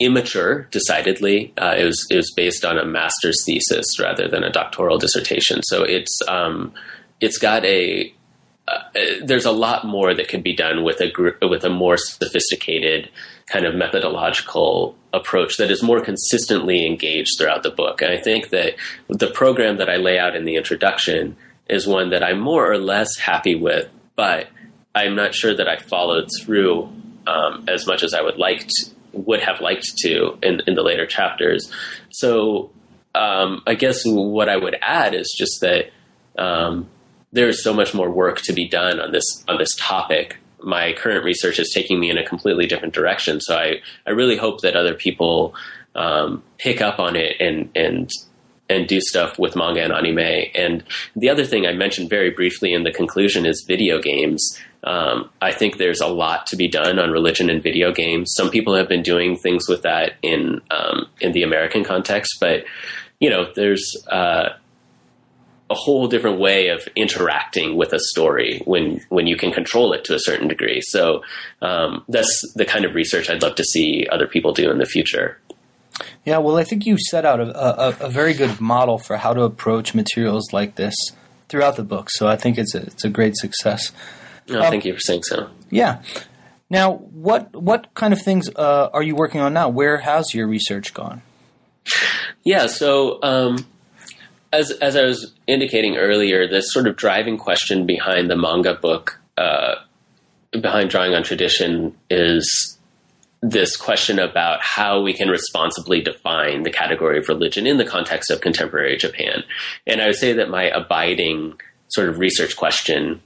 immature, 0.00 0.68
decidedly. 0.70 1.52
Uh, 1.56 1.74
it 1.78 1.84
was 1.84 2.06
it 2.10 2.16
was 2.16 2.32
based 2.36 2.64
on 2.64 2.78
a 2.78 2.84
master's 2.84 3.42
thesis 3.46 3.86
rather 4.00 4.28
than 4.28 4.44
a 4.44 4.50
doctoral 4.50 4.98
dissertation. 4.98 5.62
So 5.64 5.82
it's 5.82 6.18
um, 6.28 6.72
it's 7.20 7.38
got 7.38 7.64
a 7.64 8.12
uh, 8.66 8.80
there's 9.22 9.44
a 9.44 9.52
lot 9.52 9.86
more 9.86 10.14
that 10.14 10.28
could 10.28 10.42
be 10.42 10.54
done 10.54 10.84
with 10.84 11.00
a 11.00 11.12
with 11.46 11.64
a 11.64 11.70
more 11.70 11.96
sophisticated 11.96 13.10
kind 13.46 13.66
of 13.66 13.74
methodological 13.74 14.96
approach 15.12 15.56
that 15.58 15.70
is 15.70 15.82
more 15.82 16.00
consistently 16.00 16.86
engaged 16.86 17.32
throughout 17.38 17.62
the 17.62 17.70
book. 17.70 18.02
And 18.02 18.10
I 18.10 18.18
think 18.18 18.50
that 18.50 18.74
the 19.08 19.30
program 19.30 19.76
that 19.76 19.90
I 19.90 19.96
lay 19.96 20.18
out 20.18 20.34
in 20.34 20.44
the 20.44 20.56
introduction 20.56 21.36
is 21.68 21.86
one 21.86 22.10
that 22.10 22.22
I'm 22.22 22.40
more 22.40 22.70
or 22.70 22.78
less 22.78 23.16
happy 23.18 23.54
with, 23.54 23.88
but 24.16 24.48
I'm 24.94 25.14
not 25.14 25.34
sure 25.34 25.54
that 25.54 25.68
I 25.68 25.76
followed 25.76 26.28
through 26.40 26.90
um, 27.26 27.64
as 27.68 27.86
much 27.86 28.02
as 28.02 28.14
I 28.14 28.22
would 28.22 28.38
like 28.38 28.66
to, 28.66 28.90
would 29.12 29.40
have 29.40 29.60
liked 29.60 29.86
to 29.98 30.38
in, 30.42 30.60
in 30.66 30.74
the 30.74 30.82
later 30.82 31.06
chapters. 31.06 31.70
So 32.10 32.70
um, 33.14 33.62
I 33.66 33.74
guess 33.74 34.02
what 34.04 34.48
I 34.48 34.56
would 34.56 34.76
add 34.80 35.14
is 35.14 35.34
just 35.36 35.60
that 35.60 35.90
um, 36.36 36.88
there 37.32 37.48
is 37.48 37.62
so 37.62 37.72
much 37.72 37.94
more 37.94 38.10
work 38.10 38.40
to 38.42 38.52
be 38.52 38.68
done 38.68 39.00
on 39.00 39.12
this 39.12 39.44
on 39.48 39.58
this 39.58 39.74
topic. 39.78 40.38
My 40.64 40.92
current 40.92 41.24
research 41.24 41.58
is 41.58 41.70
taking 41.72 42.00
me 42.00 42.10
in 42.10 42.18
a 42.18 42.24
completely 42.24 42.66
different 42.66 42.94
direction. 42.94 43.40
So 43.40 43.56
I, 43.56 43.80
I 44.06 44.10
really 44.10 44.36
hope 44.36 44.62
that 44.62 44.76
other 44.76 44.94
people 44.94 45.54
um, 45.94 46.42
pick 46.58 46.80
up 46.80 46.98
on 46.98 47.16
it 47.16 47.36
and 47.40 47.70
and 47.74 48.10
and 48.68 48.88
do 48.88 49.00
stuff 49.00 49.38
with 49.38 49.56
manga 49.56 49.82
and 49.82 49.92
anime. 49.92 50.46
And 50.54 50.82
the 51.14 51.28
other 51.28 51.44
thing 51.44 51.66
I 51.66 51.72
mentioned 51.72 52.08
very 52.08 52.30
briefly 52.30 52.72
in 52.72 52.82
the 52.82 52.90
conclusion 52.90 53.44
is 53.44 53.64
video 53.68 54.00
games. 54.00 54.58
Um, 54.84 55.30
I 55.42 55.52
think 55.52 55.76
there's 55.76 56.00
a 56.00 56.06
lot 56.06 56.46
to 56.48 56.56
be 56.56 56.68
done 56.68 56.98
on 56.98 57.10
religion 57.10 57.50
and 57.50 57.62
video 57.62 57.92
games. 57.92 58.32
Some 58.34 58.50
people 58.50 58.74
have 58.74 58.88
been 58.88 59.02
doing 59.02 59.36
things 59.36 59.68
with 59.68 59.82
that 59.82 60.14
in 60.22 60.60
um, 60.70 61.06
in 61.20 61.32
the 61.32 61.42
American 61.42 61.84
context, 61.84 62.38
but 62.40 62.64
you 63.20 63.30
know, 63.30 63.46
there's 63.54 63.96
uh, 64.10 64.50
a 65.74 65.76
whole 65.84 66.06
different 66.06 66.38
way 66.38 66.68
of 66.68 66.80
interacting 66.94 67.76
with 67.76 67.92
a 67.92 67.98
story 68.12 68.62
when 68.64 69.00
when 69.08 69.26
you 69.26 69.36
can 69.36 69.50
control 69.52 69.92
it 69.92 70.04
to 70.04 70.14
a 70.14 70.18
certain 70.28 70.48
degree. 70.48 70.80
So 70.94 71.22
um, 71.60 72.04
that's 72.08 72.34
the 72.54 72.64
kind 72.64 72.84
of 72.84 72.94
research 72.94 73.28
I'd 73.28 73.42
love 73.42 73.56
to 73.56 73.64
see 73.64 74.06
other 74.14 74.28
people 74.34 74.52
do 74.52 74.70
in 74.70 74.78
the 74.78 74.86
future. 74.86 75.38
Yeah, 76.24 76.38
well, 76.38 76.56
I 76.56 76.64
think 76.64 76.86
you 76.86 76.96
set 76.98 77.24
out 77.24 77.40
a, 77.40 77.48
a, 77.56 78.06
a 78.06 78.10
very 78.10 78.34
good 78.34 78.60
model 78.60 78.98
for 78.98 79.16
how 79.16 79.32
to 79.34 79.42
approach 79.42 79.94
materials 79.94 80.52
like 80.52 80.74
this 80.76 80.94
throughout 81.48 81.76
the 81.76 81.84
book. 81.84 82.08
So 82.10 82.26
I 82.26 82.36
think 82.36 82.58
it's 82.58 82.74
a, 82.74 82.82
it's 82.82 83.04
a 83.04 83.08
great 83.08 83.36
success. 83.36 83.92
Oh, 84.50 84.60
um, 84.60 84.70
thank 84.70 84.84
you 84.84 84.94
for 84.94 85.00
saying 85.00 85.22
so. 85.24 85.48
Yeah. 85.70 86.02
Now, 86.70 86.94
what 86.94 87.54
what 87.54 87.94
kind 87.94 88.12
of 88.12 88.20
things 88.22 88.48
uh, 88.56 88.88
are 88.92 89.02
you 89.02 89.14
working 89.14 89.40
on 89.40 89.52
now? 89.52 89.68
Where 89.68 89.98
has 89.98 90.34
your 90.34 90.46
research 90.48 90.94
gone? 90.94 91.22
Yeah, 92.42 92.66
so 92.66 93.22
um, 93.22 93.66
as 94.54 94.70
as 94.70 94.96
I 94.96 95.04
was 95.04 95.32
indicating 95.46 95.96
earlier, 95.96 96.48
the 96.48 96.60
sort 96.60 96.86
of 96.86 96.96
driving 96.96 97.36
question 97.36 97.86
behind 97.86 98.30
the 98.30 98.36
manga 98.36 98.74
book, 98.74 99.20
uh, 99.36 99.76
behind 100.52 100.90
drawing 100.90 101.14
on 101.14 101.22
tradition, 101.22 101.94
is 102.08 102.78
this 103.42 103.76
question 103.76 104.18
about 104.18 104.60
how 104.62 105.02
we 105.02 105.12
can 105.12 105.28
responsibly 105.28 106.00
define 106.00 106.62
the 106.62 106.70
category 106.70 107.18
of 107.18 107.28
religion 107.28 107.66
in 107.66 107.76
the 107.76 107.84
context 107.84 108.30
of 108.30 108.40
contemporary 108.40 108.96
Japan. 108.96 109.44
And 109.86 110.00
I 110.00 110.06
would 110.06 110.14
say 110.14 110.32
that 110.32 110.48
my 110.48 110.64
abiding 110.64 111.60
sort 111.88 112.08
of 112.08 112.18
research 112.18 112.56
question 112.56 113.20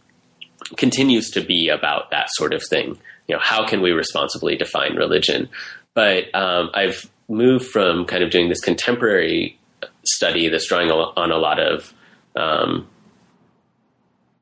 continues 0.76 1.31
to 1.31 1.41
be 1.41 1.68
about 1.68 2.11
that 2.11 2.29
sort 2.33 2.53
of 2.53 2.64
thing. 2.68 2.99
You 3.29 3.37
know, 3.37 3.41
how 3.41 3.64
can 3.66 3.81
we 3.81 3.93
responsibly 3.93 4.57
define 4.57 4.97
religion? 4.97 5.49
But 5.95 6.35
um, 6.35 6.70
I've 6.74 7.09
moved 7.29 7.66
from 7.66 8.05
kind 8.07 8.24
of 8.24 8.31
doing 8.31 8.49
this 8.49 8.61
contemporary 8.61 9.57
study 10.14 10.48
that's 10.48 10.66
drawing 10.66 10.90
on 10.90 11.30
a 11.30 11.36
lot 11.36 11.59
of, 11.61 11.92
um, 12.36 12.88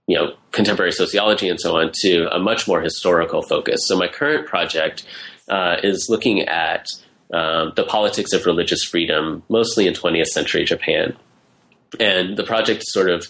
you 0.06 0.16
know, 0.16 0.34
contemporary 0.52 0.92
sociology 0.92 1.48
and 1.48 1.60
so 1.60 1.76
on 1.76 1.90
to 2.02 2.26
a 2.34 2.38
much 2.38 2.66
more 2.66 2.80
historical 2.80 3.42
focus. 3.42 3.80
So 3.86 3.96
my 3.96 4.08
current 4.08 4.46
project 4.46 5.06
uh, 5.48 5.76
is 5.82 6.06
looking 6.08 6.42
at 6.42 6.86
um, 7.32 7.72
the 7.76 7.84
politics 7.84 8.32
of 8.32 8.46
religious 8.46 8.84
freedom, 8.84 9.42
mostly 9.48 9.86
in 9.86 9.94
20th 9.94 10.26
century 10.26 10.64
Japan. 10.64 11.16
And 11.98 12.36
the 12.36 12.44
project 12.44 12.82
is 12.82 12.92
sort 12.92 13.10
of 13.10 13.26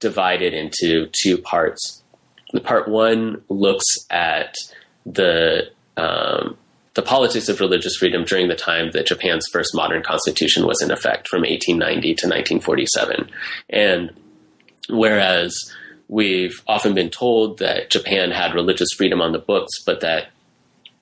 divided 0.00 0.52
into 0.54 1.08
two 1.12 1.38
parts 1.38 2.02
the 2.52 2.60
part 2.60 2.86
one 2.86 3.42
looks 3.48 3.84
at 4.10 4.54
the 5.06 5.70
um, 5.96 6.56
the 6.94 7.02
politics 7.02 7.48
of 7.48 7.60
religious 7.60 7.96
freedom 7.96 8.24
during 8.24 8.48
the 8.48 8.54
time 8.54 8.90
that 8.92 9.06
Japan's 9.06 9.46
first 9.52 9.70
modern 9.74 10.02
constitution 10.02 10.66
was 10.66 10.82
in 10.82 10.90
effect, 10.90 11.28
from 11.28 11.40
1890 11.40 12.00
to 12.02 12.26
1947, 12.26 13.30
and 13.70 14.10
whereas 14.88 15.56
we've 16.08 16.62
often 16.66 16.94
been 16.94 17.08
told 17.08 17.58
that 17.58 17.90
Japan 17.90 18.30
had 18.30 18.54
religious 18.54 18.88
freedom 18.96 19.22
on 19.22 19.32
the 19.32 19.38
books, 19.38 19.72
but 19.86 20.00
that 20.00 20.28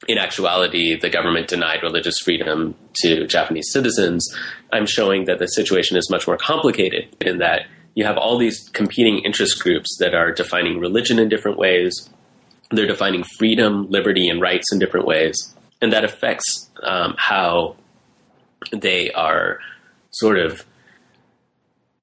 in 0.08 0.18
actuality, 0.18 0.98
the 0.98 1.10
government 1.10 1.48
denied 1.48 1.82
religious 1.82 2.18
freedom 2.18 2.74
to 3.02 3.26
Japanese 3.26 3.70
citizens. 3.70 4.26
I'm 4.72 4.86
showing 4.86 5.24
that 5.26 5.38
the 5.38 5.46
situation 5.46 5.96
is 5.96 6.10
much 6.10 6.26
more 6.26 6.38
complicated 6.38 7.14
in 7.20 7.38
that 7.38 7.66
you 7.94 8.04
have 8.04 8.16
all 8.16 8.38
these 8.38 8.68
competing 8.72 9.18
interest 9.18 9.60
groups 9.62 9.96
that 9.98 10.14
are 10.14 10.32
defining 10.32 10.78
religion 10.78 11.18
in 11.18 11.28
different 11.28 11.58
ways. 11.58 12.08
They're 12.70 12.86
defining 12.86 13.24
freedom, 13.36 13.90
liberty, 13.90 14.28
and 14.28 14.40
rights 14.40 14.72
in 14.72 14.78
different 14.78 15.06
ways. 15.06 15.54
And 15.80 15.92
that 15.92 16.04
affects 16.04 16.68
um, 16.82 17.14
how 17.16 17.76
they 18.72 19.10
are 19.12 19.60
sort 20.10 20.38
of 20.38 20.64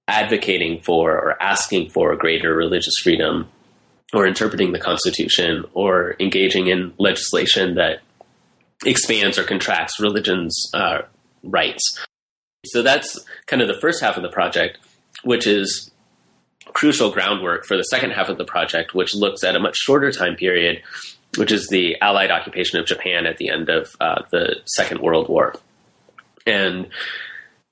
advocating 0.08 0.80
for 0.80 1.12
or 1.12 1.42
asking 1.42 1.90
for 1.90 2.16
greater 2.16 2.56
religious 2.56 2.96
freedom 3.04 3.50
or 4.14 4.26
interpreting 4.26 4.72
the 4.72 4.80
Constitution 4.80 5.66
or 5.74 6.16
engaging 6.20 6.68
in 6.68 6.94
legislation 6.98 7.76
that 7.76 8.00
expands 8.86 9.38
or 9.38 9.44
contracts 9.44 10.00
religion's 10.00 10.56
uh, 10.74 11.02
rights. 11.44 12.06
So 12.66 12.82
that's 12.82 13.20
kind 13.46 13.62
of 13.62 13.68
the 13.68 13.80
first 13.80 14.02
half 14.02 14.18
of 14.18 14.24
the 14.24 14.30
project 14.30 14.78
which 15.24 15.48
is 15.48 15.92
crucial 16.74 17.12
groundwork 17.12 17.66
for 17.66 17.78
the 17.78 17.84
second 17.84 18.12
half 18.12 18.30
of 18.30 18.38
the 18.38 18.46
project, 18.46 18.94
which 18.94 19.16
looks 19.16 19.44
at 19.44 19.56
a 19.56 19.60
much 19.60 19.76
shorter 19.76 20.12
time 20.12 20.36
period, 20.36 20.82
which 21.36 21.52
is 21.52 21.68
the 21.68 21.98
Allied 22.02 22.32
occupation 22.32 22.80
of 22.80 22.86
Japan 22.86 23.26
at 23.26 23.38
the 23.38 23.50
end 23.50 23.70
of 23.70 23.96
uh, 24.00 24.24
the 24.32 24.58
Second 24.66 25.02
World 25.02 25.28
War. 25.30 25.54
And 26.46 26.88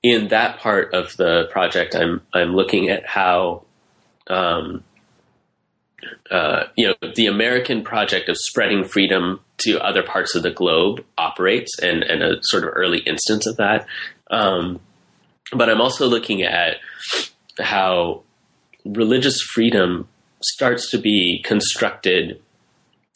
in 0.02 0.28
that 0.28 0.58
part 0.58 0.92
of 0.94 1.16
the 1.16 1.48
project, 1.50 1.94
I'm 1.94 2.20
I'm 2.32 2.54
looking 2.54 2.88
at 2.90 3.06
how, 3.06 3.64
um, 4.28 4.84
uh, 6.30 6.64
you 6.76 6.88
know, 6.88 7.12
the 7.14 7.26
American 7.26 7.82
project 7.82 8.28
of 8.28 8.36
spreading 8.36 8.84
freedom 8.84 9.40
to 9.58 9.80
other 9.82 10.02
parts 10.02 10.34
of 10.34 10.42
the 10.42 10.50
globe 10.50 11.04
operates, 11.16 11.78
and, 11.80 12.02
and 12.02 12.22
a 12.22 12.36
sort 12.42 12.64
of 12.64 12.70
early 12.74 12.98
instance 12.98 13.46
of 13.46 13.56
that. 13.56 13.86
Um, 14.30 14.80
but 15.52 15.70
I'm 15.70 15.80
also 15.80 16.06
looking 16.06 16.42
at 16.42 16.76
how 17.58 18.22
religious 18.84 19.40
freedom 19.40 20.08
starts 20.42 20.90
to 20.90 20.98
be 20.98 21.42
constructed 21.42 22.40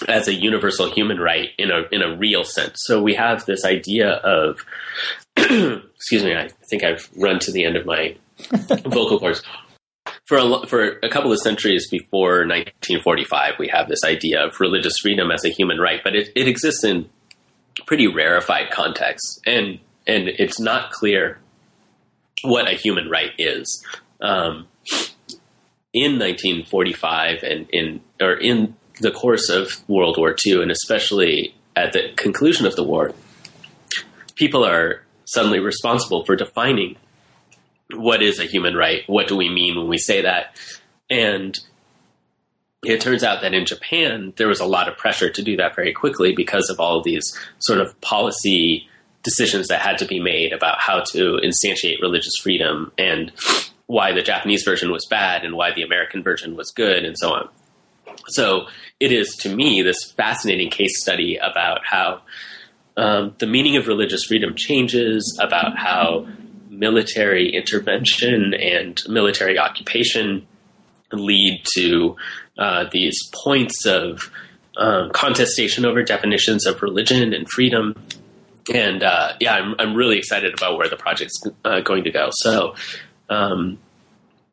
as 0.09 0.29
a 0.29 0.35
universal 0.35 0.91
human 0.91 1.19
right 1.19 1.51
in 1.59 1.71
a 1.71 1.83
in 1.93 2.03
a 2.03 2.17
real 2.17 2.45
sense. 2.45 2.77
So 2.85 3.03
we 3.03 3.15
have 3.15 3.45
this 3.47 3.65
idea 3.65 4.11
of 4.11 4.65
excuse 5.37 6.25
me, 6.25 6.35
I 6.35 6.49
think 6.69 6.85
I've 6.85 7.09
run 7.17 7.39
to 7.41 7.53
the 7.53 7.65
end 7.65 7.77
of 7.77 7.87
my 7.87 8.17
vocal 8.85 9.19
cords. 9.19 9.43
For 10.27 10.39
a, 10.39 10.67
for 10.67 10.99
a 11.03 11.09
couple 11.09 11.33
of 11.33 11.39
centuries 11.41 11.89
before 11.89 12.47
1945, 12.47 13.55
we 13.59 13.69
have 13.69 13.89
this 13.89 14.03
idea 14.05 14.45
of 14.45 14.59
religious 14.59 14.95
freedom 15.03 15.31
as 15.31 15.45
a 15.45 15.51
human 15.51 15.79
right, 15.79 16.01
but 16.03 16.15
it, 16.17 16.31
it 16.35 16.49
exists 16.49 16.85
in 16.85 17.09
pretty 17.87 18.07
rarefied 18.07 18.71
contexts, 18.71 19.41
and 19.47 19.79
and 20.07 20.29
it's 20.29 20.59
not 20.59 20.91
clear 20.91 21.39
what 22.43 22.69
a 22.69 22.75
human 22.75 23.11
right 23.11 23.33
is 23.39 23.85
um, 24.21 24.67
in 25.93 26.19
1945 26.19 27.43
and 27.43 27.69
in 27.71 28.01
or 28.21 28.35
in 28.35 28.77
the 29.01 29.11
course 29.11 29.49
of 29.49 29.89
World 29.89 30.17
War 30.19 30.35
II, 30.47 30.63
and 30.63 30.71
especially 30.71 31.55
at 31.77 31.93
the 31.93 32.13
conclusion 32.17 32.67
of 32.67 32.77
the 32.77 32.85
war, 32.85 33.13
people 34.35 34.65
are 34.65 35.03
suddenly 35.25 35.61
responsible 35.61 36.25
for 36.25 36.37
defining 36.37 36.97
what 37.95 38.23
is 38.23 38.39
a 38.39 38.45
human 38.45 38.75
right. 38.75 39.03
What 39.07 39.29
do 39.29 39.37
we 39.37 39.49
mean 39.49 39.77
when 39.77 39.89
we 39.89 39.99
say 39.99 40.23
that? 40.23 40.57
And 41.09 41.59
it 42.83 43.01
turns 43.01 43.23
out 43.23 43.43
that 43.43 43.55
in 43.55 43.67
Japan, 43.67 44.33
there 44.37 44.49
was 44.49 44.61
a 44.61 44.67
lot 44.67 44.89
of 44.89 44.97
pressure 44.97 45.31
to 45.31 45.43
do 45.43 45.57
that 45.57 45.77
very 45.77 45.93
quickly 45.93 46.33
because 46.35 46.71
of 46.71 46.81
all 46.81 46.99
of 46.99 47.05
these 47.05 47.25
sort 47.59 47.81
of 47.81 48.01
policy 48.01 48.89
decisions 49.23 49.69
that 49.69 49.81
had 49.81 49.99
to 49.99 50.07
be 50.07 50.19
made 50.19 50.53
about 50.53 50.81
how 50.81 51.01
to 51.13 51.39
instantiate 51.43 52.01
religious 52.01 52.33
freedom 52.43 52.91
and 52.97 53.33
why 53.87 54.13
the 54.13 54.23
Japanese 54.23 54.63
version 54.65 54.91
was 54.91 55.05
bad 55.11 55.45
and 55.45 55.55
why 55.55 55.73
the 55.73 55.83
American 55.83 56.23
version 56.23 56.57
was 56.57 56.71
good 56.71 57.05
and 57.05 57.17
so 57.19 57.33
on. 57.33 57.49
So 58.29 58.66
it 58.99 59.12
is 59.12 59.35
to 59.41 59.55
me 59.55 59.83
this 59.83 60.12
fascinating 60.16 60.71
case 60.71 61.01
study 61.01 61.37
about 61.37 61.81
how 61.85 62.23
um, 62.97 63.35
the 63.39 63.47
meaning 63.47 63.77
of 63.77 63.87
religious 63.87 64.25
freedom 64.25 64.55
changes, 64.55 65.39
about 65.41 65.77
how 65.79 66.27
military 66.68 67.55
intervention 67.55 68.55
and 68.55 69.01
military 69.09 69.59
occupation 69.59 70.47
lead 71.12 71.62
to 71.75 72.16
uh, 72.59 72.85
these 72.93 73.16
points 73.35 73.87
of 73.87 74.31
um, 74.77 75.11
contestation 75.11 75.85
over 75.85 76.03
definitions 76.03 76.66
of 76.66 76.83
religion 76.83 77.33
and 77.33 77.49
freedom. 77.51 77.95
And 78.73 79.03
uh, 79.03 79.33
yeah, 79.41 79.55
I'm, 79.55 79.75
I'm 79.79 79.95
really 79.95 80.18
excited 80.18 80.55
about 80.55 80.77
where 80.77 80.89
the 80.89 80.97
project's 80.97 81.41
uh, 81.64 81.81
going 81.81 82.05
to 82.05 82.11
go. 82.11 82.29
So 82.33 82.75
um, 83.29 83.79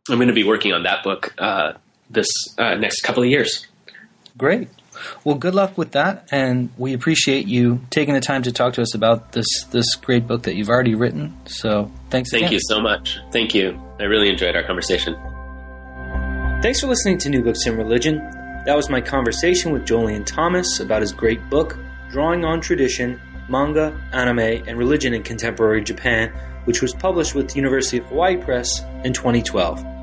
I'm 0.09 0.17
going 0.17 0.27
to 0.29 0.33
be 0.33 0.43
working 0.43 0.73
on 0.73 0.83
that 0.83 1.03
book 1.03 1.33
uh, 1.37 1.73
this 2.09 2.27
uh, 2.57 2.75
next 2.75 3.01
couple 3.01 3.23
of 3.23 3.29
years. 3.29 3.67
Great. 4.37 4.69
Well, 5.23 5.35
good 5.35 5.53
luck 5.53 5.77
with 5.77 5.91
that, 5.91 6.27
and 6.31 6.69
we 6.77 6.93
appreciate 6.93 7.47
you 7.47 7.81
taking 7.89 8.13
the 8.13 8.19
time 8.19 8.43
to 8.43 8.51
talk 8.51 8.73
to 8.73 8.81
us 8.81 8.95
about 8.95 9.33
this 9.33 9.47
this 9.71 9.95
great 9.95 10.27
book 10.27 10.43
that 10.43 10.55
you've 10.55 10.69
already 10.69 10.95
written. 10.95 11.37
So, 11.45 11.91
thanks. 12.09 12.31
Thank 12.31 12.43
again. 12.43 12.53
you 12.53 12.59
so 12.61 12.79
much. 12.81 13.19
Thank 13.31 13.53
you. 13.53 13.79
I 13.99 14.03
really 14.03 14.29
enjoyed 14.29 14.55
our 14.55 14.63
conversation. 14.63 15.15
Thanks 16.61 16.81
for 16.81 16.87
listening 16.87 17.19
to 17.19 17.29
New 17.29 17.43
Books 17.43 17.67
in 17.67 17.77
Religion. 17.77 18.17
That 18.65 18.75
was 18.75 18.89
my 18.89 18.99
conversation 18.99 19.71
with 19.71 19.85
Jolyon 19.85 20.25
Thomas 20.25 20.79
about 20.79 21.01
his 21.01 21.13
great 21.13 21.47
book, 21.49 21.77
Drawing 22.11 22.43
on 22.43 22.59
Tradition 22.59 23.21
Manga, 23.49 23.97
Anime, 24.11 24.39
and 24.67 24.77
Religion 24.77 25.13
in 25.13 25.23
Contemporary 25.23 25.83
Japan, 25.83 26.33
which 26.65 26.81
was 26.81 26.93
published 26.93 27.33
with 27.33 27.49
the 27.49 27.55
University 27.55 27.97
of 27.97 28.05
Hawaii 28.07 28.37
Press 28.37 28.81
in 29.03 29.13
2012. 29.13 29.96